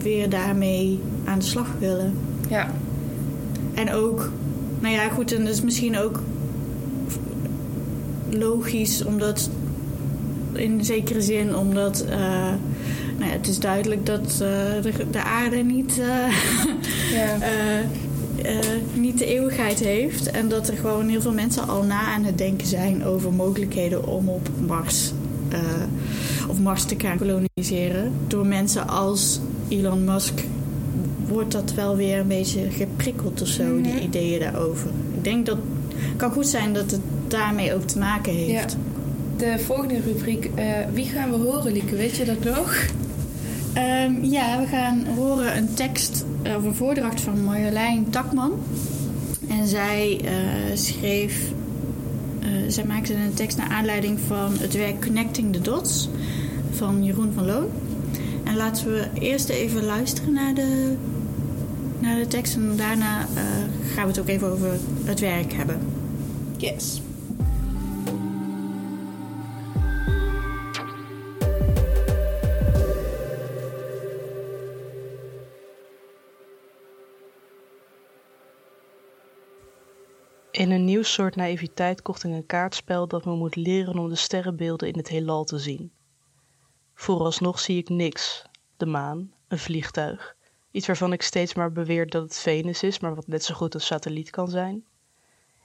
weer 0.02 0.30
daarmee 0.30 1.00
aan 1.26 1.40
de 1.40 1.46
slag 1.46 1.68
willen. 1.80 2.14
Ja. 2.50 2.72
En 3.74 3.94
ook, 3.94 4.32
nou 4.80 4.94
ja, 4.94 5.10
goed, 5.10 5.32
en 5.32 5.44
dat 5.44 5.54
is 5.54 5.62
misschien 5.62 5.98
ook 5.98 6.22
logisch, 8.30 9.04
omdat 9.04 9.50
in 10.54 10.86
zekere 10.86 11.22
zin, 11.22 11.56
omdat. 11.56 12.06
Uh, 12.10 12.54
nou 13.20 13.32
ja, 13.32 13.38
het 13.38 13.48
is 13.48 13.60
duidelijk 13.60 14.06
dat 14.06 14.32
uh, 14.32 14.40
de, 14.82 14.92
de, 15.12 15.24
aarde 15.24 15.56
niet, 15.58 15.96
ja. 17.14 17.36
uh, 17.36 18.60
niet 19.06 19.18
de 19.18 19.26
eeuwigheid 19.26 19.80
heeft. 19.80 20.32
En 20.32 20.48
dat 20.50 20.68
er 20.68 20.78
gewoon 20.78 21.08
heel 21.10 21.22
veel 21.22 21.34
mensen 21.34 21.68
al 21.68 21.84
na 21.84 22.02
aan 22.02 22.24
het 22.24 22.38
denken 22.38 22.68
zijn 22.68 23.06
over 23.06 23.34
mogelijkheden 23.34 24.08
om 24.08 24.30
op 24.30 24.50
Mars 24.68 25.12
of 26.50 26.60
Mars 26.60 26.84
te 26.84 26.96
gaan 26.98 27.18
koloniseren. 27.18 28.12
Door 28.28 28.46
mensen 28.46 28.88
als 28.88 29.40
Elon 29.68 30.04
Musk 30.04 30.44
wordt 31.28 31.52
dat 31.52 31.74
wel 31.74 31.96
weer 31.96 32.20
een 32.20 32.28
beetje 32.28 32.70
geprikkeld 32.72 33.42
of 33.42 33.48
zo, 33.48 33.64
Mhm. 33.64 33.72
mm 33.74 33.84
-hmm. 33.84 33.94
die 33.94 34.02
ideeën 34.02 34.40
daarover. 34.40 34.90
Ik 35.16 35.24
denk 35.24 35.46
dat 35.46 35.58
het 35.96 36.18
kan 36.18 36.32
goed 36.32 36.48
zijn 36.48 36.74
dat 36.74 36.92
het 36.92 37.02
daarmee 37.28 37.74
ook 37.74 37.84
te 37.88 38.00
maken 38.00 38.34
heeft. 38.34 38.72
Ja. 38.72 38.78
De 39.38 39.60
volgende 39.64 40.00
rubriek, 40.02 40.50
wie 40.94 41.06
gaan 41.06 41.30
we 41.30 41.38
horen, 41.38 41.72
Lieke? 41.72 41.96
Weet 41.96 42.16
je 42.16 42.26
dat 42.26 42.44
nog? 42.44 42.76
Ehm, 43.80 44.24
ja, 44.24 44.60
we 44.60 44.68
gaan 44.68 45.06
horen 45.06 45.58
een 45.58 45.74
tekst 45.74 46.26
of 46.58 46.64
een 46.64 46.76
voordracht 46.76 47.22
van 47.22 47.44
Marjolein 47.44 48.10
Takman. 48.10 48.52
En 49.50 49.68
zij 49.68 50.22
uh, 50.24 50.30
schreef, 50.76 51.52
uh, 52.40 52.48
zij 52.68 52.84
maakte 52.84 53.14
een 53.14 53.34
tekst 53.34 53.58
naar 53.58 53.70
aanleiding 53.70 54.20
van 54.28 54.58
het 54.58 54.74
werk 54.74 55.02
Connecting 55.02 55.54
the 55.54 55.62
Dots 55.62 56.10
van 56.72 57.04
Jeroen 57.04 57.32
van 57.34 57.46
Loon. 57.46 57.70
En 58.44 58.56
laten 58.56 58.92
we 58.92 59.08
eerst 59.14 59.50
even 59.50 59.84
luisteren 59.84 60.34
naar 60.34 60.54
de, 60.54 60.96
naar 62.00 62.18
de 62.18 62.28
tekst 62.28 62.56
en 62.56 62.74
daarna 62.76 63.28
gaan 63.94 64.04
we 64.04 64.10
het 64.10 64.20
ook 64.20 64.28
even 64.28 64.52
over 64.52 64.78
het 65.04 65.20
werk 65.20 65.54
hebben. 65.54 65.80
Yes. 66.58 67.02
In 80.60 80.72
een 80.72 80.86
nieuw 80.86 81.04
soort 81.04 81.36
naïviteit 81.36 82.02
kocht 82.02 82.24
ik 82.24 82.32
een 82.32 82.46
kaartspel 82.46 83.08
dat 83.08 83.26
me 83.26 83.36
moet 83.36 83.56
leren 83.56 83.98
om 83.98 84.10
de 84.10 84.16
sterrenbeelden 84.16 84.88
in 84.88 84.98
het 84.98 85.08
heelal 85.08 85.44
te 85.44 85.58
zien. 85.58 85.92
Vooralsnog 86.94 87.60
zie 87.60 87.78
ik 87.78 87.90
niks: 87.90 88.44
de 88.78 88.86
maan, 88.86 89.34
een 89.48 89.60
vliegtuig, 89.60 90.36
iets 90.72 90.88
waarvan 90.88 91.14
ik 91.14 91.22
steeds 91.22 91.54
maar 91.54 91.72
beweer 91.72 92.10
dat 92.10 92.22
het 92.22 92.38
Venus 92.38 92.84
is, 92.84 93.00
maar 93.00 93.16
wat 93.16 93.28
net 93.28 93.44
zo 93.44 93.54
goed 93.56 93.74
een 93.74 93.82
satelliet 93.82 94.30
kan 94.30 94.50
zijn. 94.50 94.86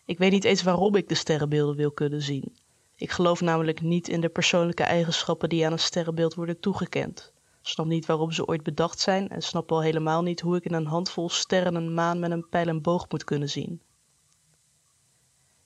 Ik 0.04 0.18
weet 0.18 0.30
niet 0.30 0.44
eens 0.44 0.62
waarom 0.62 0.94
ik 0.94 1.08
de 1.08 1.14
sterrenbeelden 1.14 1.76
wil 1.76 1.90
kunnen 1.90 2.22
zien. 2.22 2.56
Ik 2.96 3.10
geloof 3.10 3.40
namelijk 3.40 3.80
niet 3.80 4.08
in 4.08 4.20
de 4.20 4.28
persoonlijke 4.28 4.82
eigenschappen 4.82 5.48
die 5.48 5.66
aan 5.66 5.72
een 5.72 5.78
sterrenbeeld 5.78 6.34
worden 6.34 6.60
toegekend. 6.60 7.32
Snap 7.62 7.86
niet 7.86 8.06
waarom 8.06 8.32
ze 8.32 8.46
ooit 8.46 8.62
bedacht 8.62 9.00
zijn 9.00 9.28
en 9.28 9.42
snap 9.42 9.72
al 9.72 9.82
helemaal 9.82 10.22
niet 10.22 10.40
hoe 10.40 10.56
ik 10.56 10.64
in 10.64 10.74
een 10.74 10.86
handvol 10.86 11.28
sterren 11.28 11.74
een 11.74 11.94
maan 11.94 12.18
met 12.18 12.30
een 12.30 12.48
pijl 12.48 12.66
en 12.66 12.82
boog 12.82 13.06
moet 13.08 13.24
kunnen 13.24 13.50
zien. 13.50 13.80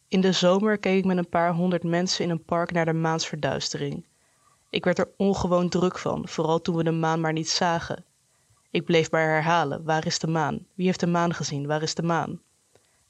In 0.08 0.20
de 0.20 0.32
zomer 0.32 0.78
keek 0.78 0.98
ik 0.98 1.04
met 1.04 1.16
een 1.16 1.28
paar 1.28 1.54
honderd 1.54 1.84
mensen 1.84 2.24
in 2.24 2.30
een 2.30 2.44
park 2.44 2.72
naar 2.72 2.84
de 2.84 2.92
maansverduistering. 2.92 4.06
Ik 4.70 4.84
werd 4.84 4.98
er 4.98 5.10
ongewoon 5.16 5.68
druk 5.68 5.98
van, 5.98 6.28
vooral 6.28 6.60
toen 6.60 6.76
we 6.76 6.84
de 6.84 6.90
maan 6.90 7.20
maar 7.20 7.32
niet 7.32 7.48
zagen. 7.48 8.04
Ik 8.70 8.84
bleef 8.84 9.10
maar 9.10 9.28
herhalen: 9.28 9.84
waar 9.84 10.06
is 10.06 10.18
de 10.18 10.26
maan? 10.26 10.66
Wie 10.74 10.86
heeft 10.86 11.00
de 11.00 11.06
maan 11.06 11.34
gezien? 11.34 11.66
Waar 11.66 11.82
is 11.82 11.94
de 11.94 12.02
maan? 12.02 12.40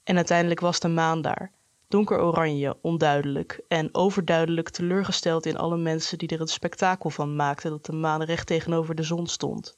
En 0.05 0.17
uiteindelijk 0.17 0.61
was 0.61 0.81
de 0.81 0.89
maan 0.89 1.23
daar, 1.23 1.53
donker 1.89 2.21
oranje, 2.21 2.77
onduidelijk 2.81 3.61
en 3.69 3.95
overduidelijk 3.95 4.69
teleurgesteld 4.69 5.47
in 5.47 5.59
alle 5.59 5.77
mensen 5.77 6.19
die 6.19 6.29
er 6.29 6.41
het 6.41 6.51
spektakel 6.51 7.11
van 7.11 7.37
maakten 7.37 7.71
dat 7.71 7.87
de 7.87 7.93
maan 7.93 8.23
recht 8.23 8.47
tegenover 8.47 8.95
de 8.95 9.03
zon 9.03 9.27
stond. 9.27 9.77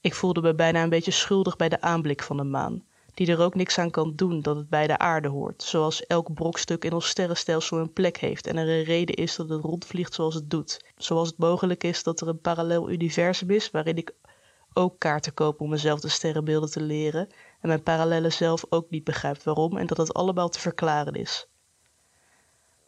Ik 0.00 0.14
voelde 0.14 0.40
me 0.40 0.54
bijna 0.54 0.82
een 0.82 0.88
beetje 0.88 1.10
schuldig 1.10 1.56
bij 1.56 1.68
de 1.68 1.80
aanblik 1.80 2.22
van 2.22 2.36
de 2.36 2.44
maan 2.44 2.82
die 3.14 3.26
er 3.26 3.40
ook 3.40 3.54
niks 3.54 3.78
aan 3.78 3.90
kan 3.90 4.12
doen 4.16 4.40
dat 4.42 4.56
het 4.56 4.68
bij 4.68 4.86
de 4.86 4.98
aarde 4.98 5.28
hoort, 5.28 5.62
zoals 5.62 6.06
elk 6.06 6.34
brokstuk 6.34 6.84
in 6.84 6.92
ons 6.92 7.08
sterrenstelsel 7.08 7.78
een 7.78 7.92
plek 7.92 8.16
heeft 8.16 8.46
en 8.46 8.56
er 8.56 8.68
een 8.68 8.84
reden 8.84 9.14
is 9.14 9.36
dat 9.36 9.48
het 9.48 9.62
rondvliegt 9.62 10.14
zoals 10.14 10.34
het 10.34 10.50
doet. 10.50 10.84
Zoals 10.96 11.28
het 11.28 11.38
mogelijk 11.38 11.84
is 11.84 12.02
dat 12.02 12.20
er 12.20 12.28
een 12.28 12.40
parallel 12.40 12.90
universum 12.90 13.50
is 13.50 13.70
waarin 13.70 13.96
ik 13.96 14.12
ook 14.72 14.98
kaarten 14.98 15.34
koop 15.34 15.60
om 15.60 15.68
mezelf 15.70 16.00
de 16.00 16.08
sterrenbeelden 16.08 16.70
te 16.70 16.80
leren 16.82 17.28
en 17.60 17.68
mijn 17.68 17.82
parallelle 17.82 18.30
zelf 18.30 18.64
ook 18.68 18.90
niet 18.90 19.04
begrijpt 19.04 19.42
waarom 19.42 19.76
en 19.76 19.86
dat 19.86 19.96
het 19.96 20.14
allemaal 20.14 20.48
te 20.48 20.60
verklaren 20.60 21.14
is. 21.14 21.46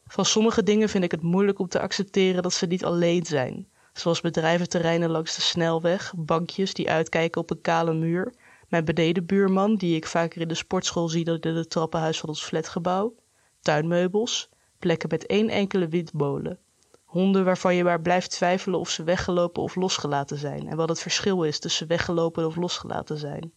Van 0.07 0.25
sommige 0.25 0.63
dingen 0.63 0.89
vind 0.89 1.05
ik 1.05 1.11
het 1.11 1.23
moeilijk 1.23 1.59
om 1.59 1.69
te 1.69 1.81
accepteren 1.81 2.43
dat 2.43 2.53
ze 2.53 2.67
niet 2.67 2.85
alleen 2.85 3.27
zijn, 3.27 3.69
zoals 3.93 4.21
bedrijventerreinen 4.21 5.11
langs 5.11 5.35
de 5.35 5.41
snelweg, 5.41 6.13
bankjes 6.17 6.75
die 6.75 6.91
uitkijken 6.91 7.41
op 7.41 7.51
een 7.51 7.61
kale 7.61 7.95
muur 7.95 8.33
mijn 8.75 8.87
benedenbuurman, 8.87 9.75
die 9.77 9.97
ik 9.97 10.07
vaker 10.07 10.41
in 10.41 10.49
de 10.49 10.55
sportschool 10.55 11.09
zie 11.09 11.25
dan 11.25 11.39
in 11.41 11.55
het 11.55 11.71
trappenhuis 11.71 12.19
van 12.19 12.29
ons 12.29 12.45
flatgebouw, 12.45 13.15
tuinmeubels, 13.61 14.49
plekken 14.79 15.09
met 15.09 15.27
één 15.27 15.49
enkele 15.49 15.89
windmolen, 15.89 16.59
honden 17.05 17.45
waarvan 17.45 17.75
je 17.75 17.85
maar 17.85 18.01
blijft 18.01 18.31
twijfelen 18.31 18.81
of 18.81 18.91
ze 18.91 19.05
weggelopen 19.05 19.63
of 19.63 19.75
losgelaten 19.75 20.39
zijn 20.39 20.69
en 20.69 20.77
wat 20.77 20.89
het 20.89 21.01
verschil 21.01 21.43
is 21.43 21.59
tussen 21.59 21.87
weggelopen 21.87 22.47
of 22.47 22.57
losgelaten 22.57 23.19
zijn. 23.19 23.53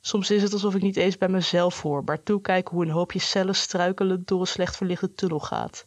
Soms 0.00 0.30
is 0.30 0.42
het 0.42 0.52
alsof 0.52 0.74
ik 0.74 0.82
niet 0.82 0.96
eens 0.96 1.18
bij 1.18 1.28
mezelf 1.28 1.82
hoor, 1.82 2.04
maar 2.04 2.22
toekijk 2.22 2.68
hoe 2.68 2.84
een 2.84 2.90
hoopje 2.90 3.18
cellen 3.18 3.54
struikelend 3.54 4.28
door 4.28 4.40
een 4.40 4.46
slecht 4.46 4.76
verlichte 4.76 5.12
tunnel 5.12 5.40
gaat. 5.40 5.86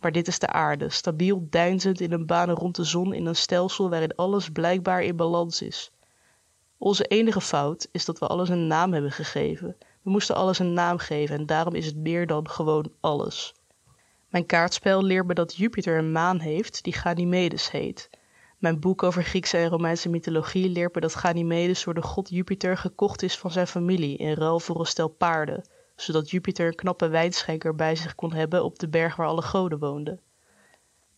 Maar 0.00 0.12
dit 0.12 0.28
is 0.28 0.38
de 0.38 0.48
aarde, 0.48 0.88
stabiel 0.90 1.46
deinzend 1.50 2.00
in 2.00 2.12
een 2.12 2.26
baan 2.26 2.50
rond 2.50 2.76
de 2.76 2.84
zon 2.84 3.14
in 3.14 3.26
een 3.26 3.36
stelsel 3.36 3.90
waarin 3.90 4.14
alles 4.14 4.50
blijkbaar 4.50 5.02
in 5.02 5.16
balans 5.16 5.62
is. 5.62 5.90
Onze 6.78 7.04
enige 7.04 7.40
fout 7.40 7.88
is 7.92 8.04
dat 8.04 8.18
we 8.18 8.26
alles 8.26 8.48
een 8.48 8.66
naam 8.66 8.92
hebben 8.92 9.12
gegeven. 9.12 9.76
We 10.02 10.10
moesten 10.10 10.36
alles 10.36 10.58
een 10.58 10.72
naam 10.72 10.98
geven 10.98 11.36
en 11.36 11.46
daarom 11.46 11.74
is 11.74 11.86
het 11.86 11.96
meer 11.96 12.26
dan 12.26 12.50
gewoon 12.50 12.92
alles. 13.00 13.54
Mijn 14.28 14.46
kaartspel 14.46 15.02
leert 15.02 15.26
me 15.26 15.34
dat 15.34 15.56
Jupiter 15.56 15.98
een 15.98 16.12
maan 16.12 16.40
heeft 16.40 16.84
die 16.84 16.92
Ganymedes 16.92 17.70
heet. 17.70 18.10
Mijn 18.58 18.80
boek 18.80 19.02
over 19.02 19.22
Griekse 19.24 19.56
en 19.56 19.68
Romeinse 19.68 20.08
mythologie 20.08 20.68
leert 20.68 20.94
me 20.94 21.00
dat 21.00 21.14
Ganymedes 21.14 21.84
door 21.84 21.94
de 21.94 22.02
god 22.02 22.28
Jupiter 22.28 22.76
gekocht 22.76 23.22
is 23.22 23.38
van 23.38 23.50
zijn 23.50 23.66
familie 23.66 24.16
in 24.16 24.34
ruil 24.34 24.60
voor 24.60 24.80
een 24.80 24.86
stel 24.86 25.08
paarden, 25.08 25.68
zodat 25.96 26.30
Jupiter 26.30 26.66
een 26.66 26.74
knappe 26.74 27.08
wijnschenker 27.08 27.74
bij 27.74 27.96
zich 27.96 28.14
kon 28.14 28.32
hebben 28.32 28.64
op 28.64 28.78
de 28.78 28.88
berg 28.88 29.16
waar 29.16 29.26
alle 29.26 29.42
goden 29.42 29.78
woonden. 29.78 30.20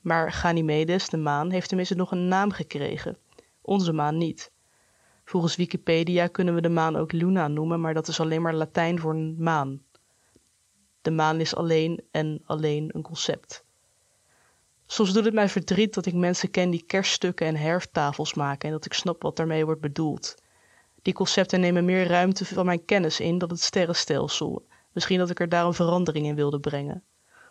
Maar 0.00 0.32
Ganymedes, 0.32 1.08
de 1.08 1.16
maan, 1.16 1.50
heeft 1.50 1.68
tenminste 1.68 1.94
nog 1.94 2.10
een 2.10 2.28
naam 2.28 2.50
gekregen. 2.50 3.18
Onze 3.62 3.92
maan 3.92 4.16
niet. 4.18 4.50
Volgens 5.28 5.56
Wikipedia 5.56 6.26
kunnen 6.26 6.54
we 6.54 6.60
de 6.60 6.68
maan 6.68 6.96
ook 6.96 7.12
Luna 7.12 7.48
noemen, 7.48 7.80
maar 7.80 7.94
dat 7.94 8.08
is 8.08 8.20
alleen 8.20 8.42
maar 8.42 8.54
Latijn 8.54 9.00
voor 9.00 9.14
een 9.14 9.36
maan. 9.38 9.82
De 11.02 11.10
maan 11.10 11.40
is 11.40 11.54
alleen 11.54 12.04
en 12.10 12.40
alleen 12.44 12.90
een 12.92 13.02
concept. 13.02 13.64
Soms 14.86 15.12
doet 15.12 15.24
het 15.24 15.34
mij 15.34 15.48
verdriet 15.48 15.94
dat 15.94 16.06
ik 16.06 16.14
mensen 16.14 16.50
ken 16.50 16.70
die 16.70 16.82
kerststukken 16.82 17.46
en 17.46 17.56
herftafels 17.56 18.34
maken 18.34 18.68
en 18.68 18.74
dat 18.74 18.84
ik 18.84 18.92
snap 18.92 19.22
wat 19.22 19.36
daarmee 19.36 19.64
wordt 19.64 19.80
bedoeld. 19.80 20.34
Die 21.02 21.14
concepten 21.14 21.60
nemen 21.60 21.84
meer 21.84 22.06
ruimte 22.06 22.44
van 22.44 22.66
mijn 22.66 22.84
kennis 22.84 23.20
in 23.20 23.38
dan 23.38 23.48
het 23.48 23.62
sterrenstelsel. 23.62 24.66
Misschien 24.92 25.18
dat 25.18 25.30
ik 25.30 25.40
er 25.40 25.48
daarom 25.48 25.74
verandering 25.74 26.26
in 26.26 26.34
wilde 26.34 26.60
brengen. 26.60 27.02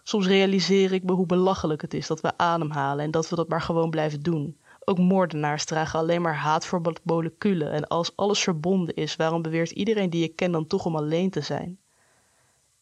Soms 0.04 0.28
realiseer 0.28 0.94
ik 0.94 1.04
me 1.04 1.12
hoe 1.12 1.26
belachelijk 1.26 1.82
het 1.82 1.94
is 1.94 2.08
dat 2.08 2.22
we 2.22 2.38
ademhalen 2.38 3.06
en 3.06 3.12
dat 3.12 3.30
we 3.30 3.36
dat 3.36 3.48
maar 3.48 3.62
gewoon 3.62 3.90
blijven 3.90 4.22
doen. 4.22 4.58
Ook 4.90 4.98
moordenaars 4.98 5.66
dragen 5.66 6.00
alleen 6.00 6.22
maar 6.22 6.36
haat 6.36 6.66
voor 6.66 6.82
moleculen 7.04 7.72
en 7.72 7.88
als 7.88 8.16
alles 8.16 8.40
verbonden 8.40 8.96
is, 8.96 9.16
waarom 9.16 9.42
beweert 9.42 9.72
iedereen 9.72 10.10
die 10.10 10.22
je 10.22 10.28
kent 10.28 10.54
dan 10.54 10.68
toch 10.68 10.86
om 10.86 10.96
alleen 10.96 11.30
te 11.30 11.42
zijn? 11.42 11.80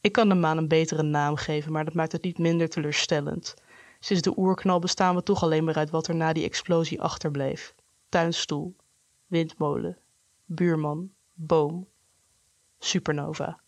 Ik 0.02 0.12
kan 0.12 0.30
de 0.30 0.36
maan 0.36 0.58
een 0.58 0.68
betere 0.68 1.04
naam 1.04 1.36
geven, 1.36 1.72
maar 1.72 1.86
dat 1.86 1.94
maakt 1.94 2.12
het 2.12 2.24
niet 2.24 2.38
minder 2.38 2.70
teleurstellend. 2.70 3.54
Sinds 4.00 4.22
de 4.22 4.38
oerknal 4.38 4.80
bestaan 4.80 5.16
we 5.16 5.24
toch 5.24 5.44
alleen 5.44 5.64
maar 5.64 5.76
uit 5.76 5.90
wat 5.90 6.08
er 6.08 6.16
na 6.16 6.34
die 6.34 6.44
explosie 6.44 7.02
achterbleef. 7.02 7.76
Tuinstoel, 8.10 8.76
windmolen, 9.28 9.98
buurman, 10.46 11.12
boom, 11.34 11.88
supernova. 12.80 13.60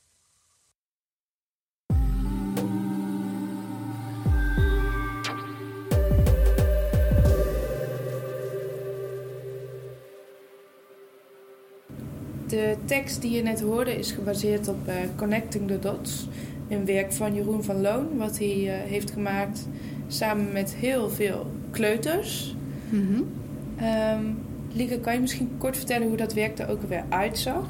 De 12.47 12.75
tekst 12.85 13.21
die 13.21 13.31
je 13.31 13.41
net 13.41 13.61
hoorde 13.61 13.99
is 13.99 14.11
gebaseerd 14.11 14.67
op 14.67 14.87
uh, 14.87 14.93
Connecting 15.15 15.67
the 15.67 15.79
Dots. 15.79 16.27
Een 16.69 16.85
werk 16.85 17.13
van 17.13 17.33
Jeroen 17.33 17.63
van 17.63 17.81
Loon, 17.81 18.17
wat 18.17 18.37
hij 18.37 18.57
uh, 18.57 18.71
heeft 18.89 19.11
gemaakt 19.11 19.67
samen 20.07 20.51
met 20.51 20.73
heel 20.75 21.09
veel 21.09 21.51
kleuters. 21.71 22.55
Mm 22.89 23.07
-hmm. 23.07 23.25
um, 24.17 24.37
Lieke, 24.73 24.99
kan 24.99 25.13
je 25.13 25.19
misschien 25.19 25.49
kort 25.57 25.77
vertellen 25.77 26.07
hoe 26.07 26.17
dat 26.17 26.33
werk 26.33 26.59
er 26.59 26.69
ook 26.69 26.81
weer 26.81 27.03
uitzag? 27.09 27.65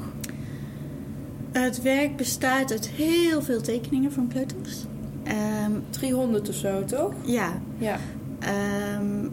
Het 1.52 1.82
werk 1.82 2.16
bestaat 2.16 2.70
uit 2.70 2.88
heel 2.88 3.42
veel 3.42 3.60
tekeningen 3.60 4.12
van 4.12 4.28
kleuters. 4.28 4.84
Um, 5.24 5.32
ehm, 5.34 5.72
300 5.90 6.48
of 6.48 6.54
zo, 6.54 6.84
toch? 6.84 7.12
Ja. 7.24 7.60
ja. 7.78 7.98
Um, 8.98 9.30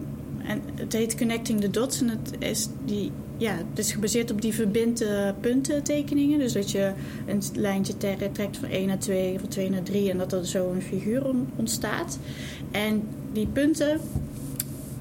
en 0.48 0.62
het 0.76 0.94
heet 0.94 1.18
Connecting 1.18 1.62
the 1.62 1.70
Dots 1.70 2.02
en 2.02 2.10
het 2.10 2.34
is 2.40 2.70
die 2.86 3.12
ja, 3.38 3.52
het 3.70 3.80
is 3.80 3.92
gebaseerd 3.92 4.32
op 4.32 4.42
die 4.42 4.54
verbinde 4.54 5.34
punten 5.40 5.84
tekeningen. 5.84 6.40
Dus 6.40 6.54
dat 6.54 6.72
je 6.72 6.92
een 7.26 7.42
lijntje 7.54 7.98
trekt 8.32 8.58
van 8.58 8.70
1 8.70 8.88
naar 8.88 9.00
2, 9.00 9.40
van 9.40 9.50
2 9.50 9.70
naar 9.70 9.84
3 9.84 10.12
en 10.12 10.18
dat 10.18 10.34
er 10.34 10.46
zo 10.46 10.72
een 10.72 10.82
figuur 10.82 11.24
ontstaat. 11.56 12.20
En 12.72 13.04
die 13.34 13.48
punten 13.48 14.00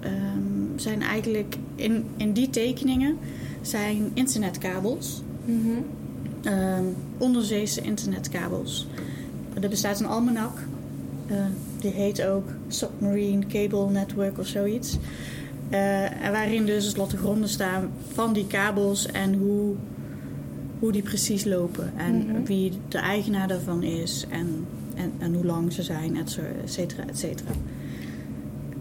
um, 0.04 0.72
zijn 0.76 1.02
eigenlijk 1.02 1.56
in, 1.74 2.04
in 2.16 2.32
die 2.32 2.50
tekeningen 2.50 3.16
zijn 3.62 4.10
internetkabels. 4.14 5.22
Mm 5.44 5.60
-hmm. 5.62 6.52
um, 6.52 6.94
onderzeese 7.18 7.80
internetkabels. 7.80 8.86
Er 9.60 9.68
bestaat 9.68 10.00
een 10.00 10.06
almanak. 10.06 10.58
Uh, 11.30 11.36
die 11.78 11.90
heet 11.90 12.22
ook 12.24 12.48
Submarine 12.68 13.46
Cable 13.46 13.90
Network 13.90 14.38
of 14.38 14.46
zoiets. 14.46 14.98
En 16.22 16.32
waarin 16.32 16.66
dus 16.66 16.96
lotte 16.96 17.16
gronden 17.16 17.48
staan 17.48 17.90
van 18.12 18.32
die 18.32 18.46
kabels 18.46 19.06
en 19.06 19.34
hoe, 19.34 19.74
hoe 20.78 20.92
die 20.92 21.02
precies 21.02 21.44
lopen. 21.44 21.92
En 21.96 22.26
Mhm. 22.26 22.44
wie 22.44 22.72
de 22.88 22.98
eigenaar 22.98 23.48
daarvan 23.48 23.82
is 23.82 24.26
en, 24.30 24.66
en, 24.94 25.12
en 25.18 25.34
hoe 25.34 25.44
lang 25.44 25.72
ze 25.72 25.82
zijn, 25.82 26.16
et 26.16 26.38
cetera, 26.64 27.02
et 27.08 27.18
cetera. 27.18 27.50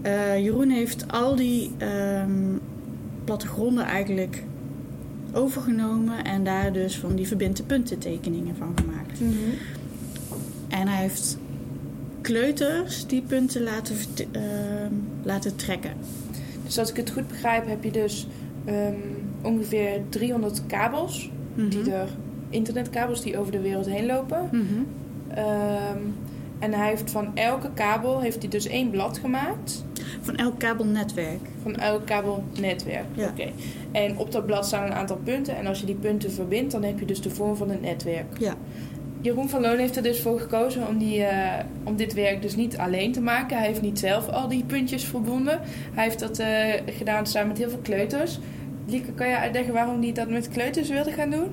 Eh, 0.02 0.44
Jeroen 0.44 0.70
heeft 0.70 1.12
al 1.12 1.36
die 1.36 1.72
ehm, 1.78 2.58
plattegronden 3.24 3.84
eigenlijk 3.86 4.44
overgenomen 5.34 6.24
en 6.24 6.44
daar 6.44 6.74
dus 6.74 6.98
van 6.98 7.16
die 7.16 7.28
verbinte 7.28 7.64
puntentekeningen 7.64 8.56
van 8.56 8.74
gemaakt. 8.76 9.20
Mhm. 9.20 9.32
En 10.70 10.88
hij 10.88 11.02
heeft 11.02 11.38
kleuters 12.22 13.06
die 13.08 13.22
punten 13.22 13.64
laten, 13.64 13.96
ehm, 14.32 14.94
laten 15.24 15.56
trekken. 15.56 15.92
Dus 16.66 16.80
als 16.80 16.90
ik 16.90 16.96
het 16.98 17.12
goed 17.12 17.28
begrijp, 17.28 17.68
heb 17.68 17.84
je 17.84 17.92
dus 17.92 18.28
ehm, 18.66 18.96
ongeveer 19.42 20.02
300 20.10 20.66
kabels. 20.66 21.30
Die 21.56 21.80
Mhm. 21.80 21.90
er, 21.90 22.08
internetkabels 22.50 23.22
die 23.22 23.38
over 23.38 23.52
de 23.52 23.60
wereld 23.62 23.86
heen 23.86 24.06
lopen. 24.06 24.50
Mhm. 24.52 24.64
Ehm, 25.28 25.98
en 26.60 26.74
hij 26.74 26.88
heeft 26.88 27.12
van 27.12 27.36
elke 27.36 27.70
kabel 27.74 28.20
heeft 28.22 28.40
hij 28.42 28.50
dus 28.50 28.68
één 28.68 28.90
blad 28.90 29.18
gemaakt. 29.18 29.86
Van 30.22 30.36
elk 30.36 30.60
kabelnetwerk. 30.60 31.40
Van 31.62 31.76
elk 31.76 32.06
kabelnetwerk. 32.06 33.06
Ja. 33.14 33.28
Oké. 33.28 33.50
En 33.92 34.18
op 34.18 34.32
dat 34.32 34.46
blad 34.46 34.66
staan 34.66 34.86
een 34.86 34.94
aantal 34.94 35.18
punten. 35.24 35.56
En 35.58 35.68
als 35.68 35.80
je 35.80 35.86
die 35.86 35.96
punten 35.96 36.32
verbindt, 36.32 36.72
dan 36.72 36.84
heb 36.84 37.00
je 37.00 37.06
dus 37.06 37.22
de 37.22 37.30
vorm 37.30 37.56
van 37.56 37.70
een 37.70 37.82
netwerk. 37.82 38.38
Ja. 38.40 38.54
Jeroen 39.24 39.50
van 39.50 39.62
Loon 39.62 39.78
heeft 39.78 39.96
er 39.96 40.04
dus 40.04 40.22
voor 40.22 40.40
gekozen 40.40 40.88
om, 40.88 40.98
die, 40.98 41.24
eh, 41.24 41.66
om 41.84 41.96
dit 41.96 42.14
werk 42.14 42.42
dus 42.42 42.56
niet 42.56 42.78
alleen 42.78 43.12
te 43.12 43.22
maken. 43.22 43.58
Hij 43.58 43.68
heeft 43.68 43.82
niet 43.82 44.00
zelf 44.00 44.28
al 44.28 44.48
die 44.48 44.64
puntjes 44.64 45.04
verbonden. 45.04 45.60
Hij 45.94 46.04
heeft 46.04 46.20
dat 46.20 46.40
eh, 46.40 46.48
gedaan 46.86 47.28
samen 47.28 47.48
met 47.48 47.58
heel 47.58 47.70
veel 47.70 47.80
kleuters. 47.82 48.40
Lieke, 48.86 49.12
kan 49.12 49.28
je 49.28 49.38
uitleggen 49.38 49.74
waarom 49.74 50.02
hij 50.02 50.12
dat 50.12 50.30
met 50.30 50.50
kleuters 50.50 50.90
wilde 50.90 51.12
gaan 51.12 51.30
doen? 51.30 51.48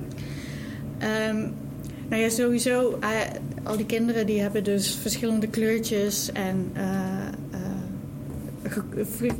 Ehm, 0.97 1.37
nou 2.09 2.21
ja, 2.21 2.29
sowieso, 2.29 2.97
eh, 2.99 3.09
al 3.63 3.77
die 3.77 3.85
kinderen 3.85 4.25
die 4.25 4.41
hebben 4.41 4.63
dus 4.63 4.95
verschillende 4.95 5.47
kleurtjes 5.47 6.31
en 6.31 6.71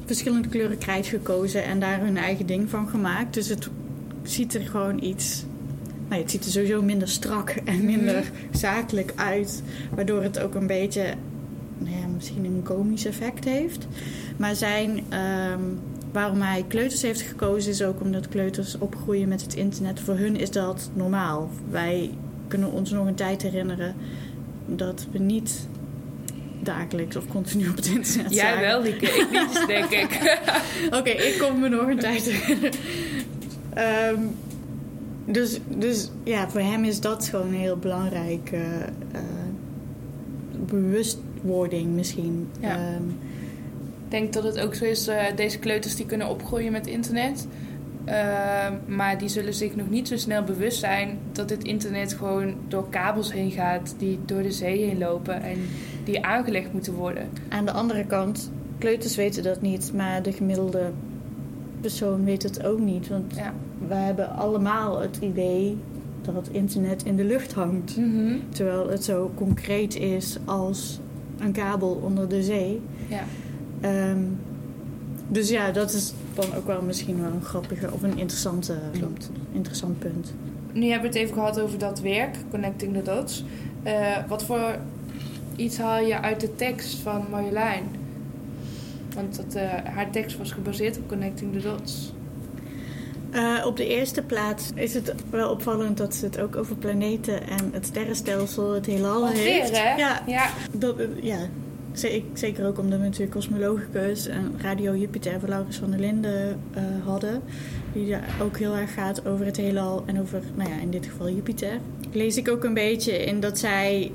verschillende 0.05 0.47
kleuren 0.47 0.77
krijt 0.77 1.05
gekozen 1.05 1.63
en 1.63 1.79
daar 1.79 1.99
hun 1.99 2.17
eigen 2.17 2.45
ding 2.45 2.69
van 2.69 2.87
gemaakt. 2.87 3.33
Dus 3.33 3.49
het 3.49 3.69
ziet 4.23 4.53
er 4.53 4.61
gewoon 4.61 5.03
iets. 5.03 5.45
Nou, 6.11 6.23
het 6.23 6.31
ziet 6.31 6.45
er 6.45 6.51
sowieso 6.51 6.81
minder 6.81 7.07
strak 7.07 7.49
en 7.49 7.85
minder 7.85 8.31
zakelijk 8.51 9.13
uit. 9.15 9.63
Waardoor 9.95 10.23
het 10.23 10.39
ook 10.39 10.55
een 10.55 10.67
beetje, 10.67 11.03
nou 11.77 11.95
ja, 11.95 12.07
misschien 12.07 12.45
een 12.45 12.61
komisch 12.63 13.05
effect 13.05 13.45
heeft. 13.45 13.87
Maar 14.37 14.55
zijn, 14.55 15.03
ehm, 15.09 15.59
waarom 16.11 16.41
hij 16.41 16.65
kleuters 16.67 17.01
heeft 17.01 17.21
gekozen 17.21 17.71
is 17.71 17.83
ook 17.83 18.01
omdat 18.01 18.27
kleuters 18.29 18.77
opgroeien 18.77 19.27
met 19.27 19.41
het 19.41 19.53
internet. 19.53 19.99
Voor 19.99 20.17
hun 20.17 20.35
is 20.35 20.51
dat 20.51 20.89
normaal. 20.93 21.49
Wij 21.69 22.09
kunnen 22.47 22.71
ons 22.71 22.91
nog 22.91 23.07
een 23.07 23.15
tijd 23.15 23.41
herinneren 23.41 23.95
dat 24.65 25.07
we 25.11 25.19
niet 25.19 25.67
dagelijks 26.59 27.15
of 27.15 27.27
continu 27.27 27.69
op 27.69 27.75
het 27.75 27.87
internet 27.87 28.33
Jij 28.33 28.49
zagen. 28.49 28.61
wel, 28.61 28.81
Lieke. 28.81 29.05
Ik 29.05 29.31
niet, 29.31 29.67
denk 29.67 29.89
ik. 29.89 30.41
Oké, 30.97 31.09
ik 31.09 31.37
kom 31.39 31.59
me 31.59 31.69
nog 31.69 31.87
een 31.87 31.99
tijd 31.99 32.21
herinneren. 32.21 32.79
Ehm, 33.73 34.19
dus, 35.25 35.59
dus 35.67 36.09
ja, 36.23 36.49
voor 36.49 36.61
hem 36.61 36.83
is 36.83 36.99
dat 36.99 37.25
gewoon 37.27 37.47
een 37.47 37.53
heel 37.53 37.77
belangrijke 37.77 38.57
eh, 39.11 39.21
bewustwording 40.65 41.93
misschien. 41.93 42.47
Ja. 42.59 42.75
Ehm, 42.75 43.03
Ik 44.05 44.17
denk 44.17 44.33
dat 44.33 44.43
het 44.43 44.59
ook 44.59 44.73
zo 44.75 44.85
is, 44.85 45.07
eh, 45.07 45.23
deze 45.35 45.59
kleuters 45.59 45.95
die 45.95 46.05
kunnen 46.05 46.29
opgroeien 46.29 46.71
met 46.71 46.87
internet. 46.87 47.47
Ehm, 48.05 48.73
maar 48.87 49.17
die 49.17 49.27
zullen 49.29 49.53
zich 49.53 49.75
nog 49.75 49.89
niet 49.89 50.07
zo 50.07 50.17
snel 50.17 50.43
bewust 50.43 50.79
zijn 50.79 51.17
dat 51.31 51.49
het 51.49 51.63
internet 51.63 52.13
gewoon 52.13 52.53
door 52.67 52.89
kabels 52.89 53.33
heen 53.33 53.51
gaat 53.51 53.95
die 53.97 54.19
door 54.25 54.41
de 54.41 54.51
zee 54.51 54.85
heen 54.85 54.97
lopen 54.97 55.41
en 55.41 55.57
die 56.03 56.25
aangelegd 56.25 56.73
moeten 56.73 56.93
worden. 56.93 57.29
aan 57.49 57.65
de 57.65 57.71
andere 57.71 58.05
kant, 58.05 58.51
kleuters 58.77 59.15
weten 59.15 59.43
dat 59.43 59.61
niet, 59.61 59.91
maar 59.95 60.23
de 60.23 60.31
gemiddelde 60.31 60.91
persoon 61.81 62.23
weet 62.25 62.43
het 62.43 62.63
ook 62.65 62.79
niet. 62.79 63.07
Want 63.07 63.35
Ja. 63.35 63.53
we 63.87 63.93
hebben 63.93 64.29
allemaal 64.35 64.99
het 64.99 65.17
idee 65.21 65.77
dat 66.21 66.35
het 66.35 66.49
internet 66.51 67.03
in 67.03 67.15
de 67.15 67.23
lucht 67.25 67.53
hangt. 67.53 67.97
Mhm. 67.97 68.33
Terwijl 68.49 68.89
het 68.89 69.03
zo 69.03 69.31
concreet 69.35 69.95
is 69.95 70.37
als 70.45 70.99
een 71.39 71.51
kabel 71.51 71.99
onder 72.03 72.29
de 72.29 72.43
zee. 72.43 72.81
ja. 73.07 73.23
Ehm, 73.81 74.19
dus 75.27 75.49
ja, 75.49 75.71
dat 75.71 75.93
is 75.93 76.13
dan 76.33 76.45
ook 76.57 76.67
wel 76.67 76.81
misschien 76.81 77.21
wel 77.21 77.31
een 77.31 77.43
grappige 77.43 77.91
of 77.91 78.03
een 78.03 78.17
interessante, 78.17 78.73
interessant 79.51 79.99
punt. 79.99 80.33
Nu 80.73 80.85
hebben 80.89 81.11
we 81.11 81.17
het 81.17 81.25
even 81.27 81.33
gehad 81.37 81.59
over 81.59 81.77
dat 81.79 81.99
werk, 82.01 82.35
Connecting 82.51 82.93
the 82.95 83.01
Dots. 83.01 83.43
Eh, 83.83 84.17
wat 84.27 84.43
voor 84.43 84.75
iets 85.55 85.77
haal 85.77 86.03
je 86.05 86.21
uit 86.21 86.39
de 86.41 86.55
tekst 86.55 86.95
van 86.95 87.25
Marjolein? 87.29 87.83
Want 89.15 89.35
dat, 89.35 89.55
eh, 89.55 89.69
haar 89.93 90.11
tekst 90.11 90.37
was 90.37 90.51
gebaseerd 90.51 90.97
op 90.97 91.07
Connecting 91.07 91.53
the 91.53 91.59
Dots. 91.59 92.13
Eh, 93.31 93.65
op 93.65 93.77
de 93.77 93.87
eerste 93.87 94.21
plaats 94.21 94.69
is 94.75 94.93
het 94.93 95.13
wel 95.29 95.49
opvallend 95.49 95.97
dat 95.97 96.15
ze 96.15 96.25
het 96.25 96.39
ook 96.39 96.55
over 96.55 96.75
planeten 96.75 97.47
en 97.47 97.69
het 97.71 97.85
sterrenstelsel, 97.85 98.73
het 98.73 98.85
heelal 98.85 99.25
Alweer, 99.25 99.37
heeft. 99.41 99.77
hè? 99.81 99.95
Ja, 99.95 100.21
Ja. 100.27 100.49
dat, 100.71 100.97
eh, 100.99 101.05
ja. 101.21 101.37
Ze- 101.93 102.23
Zeker 102.33 102.67
ook 102.67 102.79
omdat 102.79 102.99
we 102.99 103.05
natuurlijk 103.05 103.31
Cosmologicus 103.31 104.27
en 104.27 104.53
Radio 104.61 104.95
Jupiter 104.95 105.39
van 105.39 105.49
Laurens 105.49 105.77
van 105.77 105.91
der 105.91 105.99
Linden 105.99 106.59
hadden. 107.05 107.41
Die 107.93 108.09
daar 108.09 108.29
ook 108.41 108.57
heel 108.57 108.75
erg 108.75 108.93
gaat 108.93 109.25
over 109.27 109.45
het 109.45 109.57
heelal 109.57 110.03
en 110.05 110.21
over, 110.21 110.41
nou 110.55 110.69
ja, 110.69 110.75
in 110.81 110.89
dit 110.89 111.05
geval 111.05 111.29
Jupiter. 111.29 111.77
Lees 112.11 112.37
ik 112.37 112.49
ook 112.49 112.63
een 112.63 112.73
beetje 112.73 113.25
in 113.25 113.39
dat 113.39 113.59
zij 113.59 114.11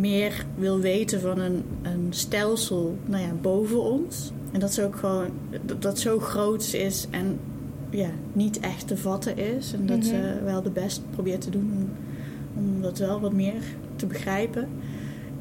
meer 0.00 0.46
wil 0.56 0.78
weten 0.80 1.20
van 1.20 1.38
een, 1.38 1.62
een 1.82 2.06
stelsel 2.10 2.96
nou 3.04 3.22
ja, 3.22 3.32
boven 3.42 3.82
ons. 3.82 4.32
En 4.52 4.60
dat 4.60 4.72
ze 4.74 4.84
ook 4.84 4.96
gewoon, 4.96 5.26
dat, 5.64 5.82
dat 5.82 5.98
zo 5.98 6.18
groot 6.18 6.72
is 6.72 7.06
en 7.10 7.38
ja, 7.90 8.08
niet 8.32 8.60
echt 8.60 8.86
te 8.86 8.96
vatten 8.96 9.38
is. 9.38 9.72
En 9.72 9.86
dat 9.86 9.96
Mhm. 9.98 10.06
ze 10.06 10.40
wel 10.44 10.62
de 10.62 10.70
best 10.70 11.02
probeert 11.10 11.40
te 11.40 11.50
doen 11.50 11.72
om, 11.76 11.88
om 12.64 12.82
dat 12.82 12.98
wel 12.98 13.20
wat 13.20 13.32
meer 13.32 13.62
te 13.96 14.06
begrijpen. 14.06 14.68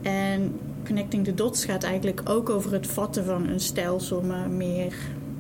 En 0.02 0.52
Connecting 0.86 1.24
the 1.24 1.34
Dots 1.34 1.66
gaat 1.66 1.84
eigenlijk 1.84 2.22
ook 2.30 2.50
over 2.50 2.74
het 2.74 2.88
vatten 2.88 3.26
van 3.26 3.48
een 3.48 3.60
stelsel, 3.60 4.22
maar 4.22 4.50
meer 4.50 4.94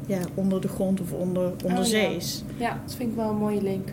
ja, 0.08 0.20
onder 0.34 0.62
de 0.62 0.68
grond 0.68 1.02
of 1.02 1.12
onder, 1.12 1.46
Oh, 1.46 1.54
ja. 1.58 1.68
onderzees. 1.68 2.44
ja, 2.58 2.82
dat 2.86 2.96
vind 2.96 3.10
ik 3.10 3.16
wel 3.16 3.30
een 3.30 3.38
mooie 3.38 3.62
link. 3.62 3.88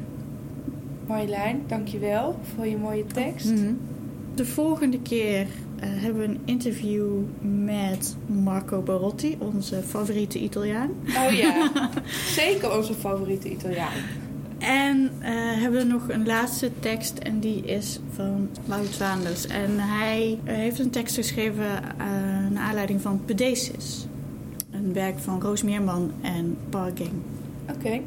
Marjolein, 1.07 1.61
dankjewel 1.66 2.37
voor 2.55 2.66
je 2.66 2.77
mooie 2.77 3.05
tekst. 3.07 3.51
Mhm. 3.55 3.73
De 4.35 4.45
volgende 4.47 5.01
keer 5.01 5.47
eh, 5.81 5.89
hebben 5.89 6.20
we 6.20 6.28
een 6.28 6.41
interview 6.45 7.11
met 7.64 8.16
Marco 8.26 8.81
Barotti, 8.83 9.37
onze 9.39 9.83
favoriete 9.83 10.39
Italiaan. 10.39 10.91
Oh 11.07 11.33
ja, 11.33 11.70
zeker 12.37 12.76
onze 12.76 12.95
favoriete 12.95 13.51
Italiaan. 13.51 13.93
En 14.59 15.11
eh, 15.20 15.33
hebben 15.35 15.81
we 15.81 15.93
nog 15.93 16.09
een 16.09 16.26
laatste 16.26 16.70
tekst 16.81 17.18
en 17.18 17.41
die 17.41 17.64
is 17.64 18.01
van 18.14 18.49
Wout 18.66 18.99
Waanders. 18.99 19.47
En 19.47 19.78
hij 19.78 20.39
eh, 20.45 20.55
heeft 20.55 20.78
een 20.78 20.91
tekst 20.91 21.14
geschreven 21.14 21.64
naar 22.53 22.62
aanleiding 22.62 23.01
van 23.01 23.24
Pedesis. 23.24 24.07
Een 24.70 24.93
werk 24.93 25.18
van 25.18 25.41
Roos 25.41 25.62
Meerman 25.62 26.12
en 26.20 26.57
Parking. 26.68 27.11
Oké, 27.74 28.01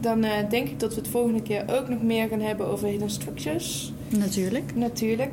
dan 0.00 0.20
denk 0.48 0.68
ik 0.68 0.80
dat 0.80 0.94
we 0.94 1.00
het 1.00 1.10
volgende 1.10 1.42
keer 1.42 1.64
ook 1.66 1.88
nog 1.88 2.02
meer 2.02 2.28
gaan 2.28 2.40
hebben 2.40 2.66
over 2.66 2.88
hidden 2.88 3.10
structures. 3.10 3.92
Natuurlijk. 4.08 4.74
Natuurlijk. 4.74 5.32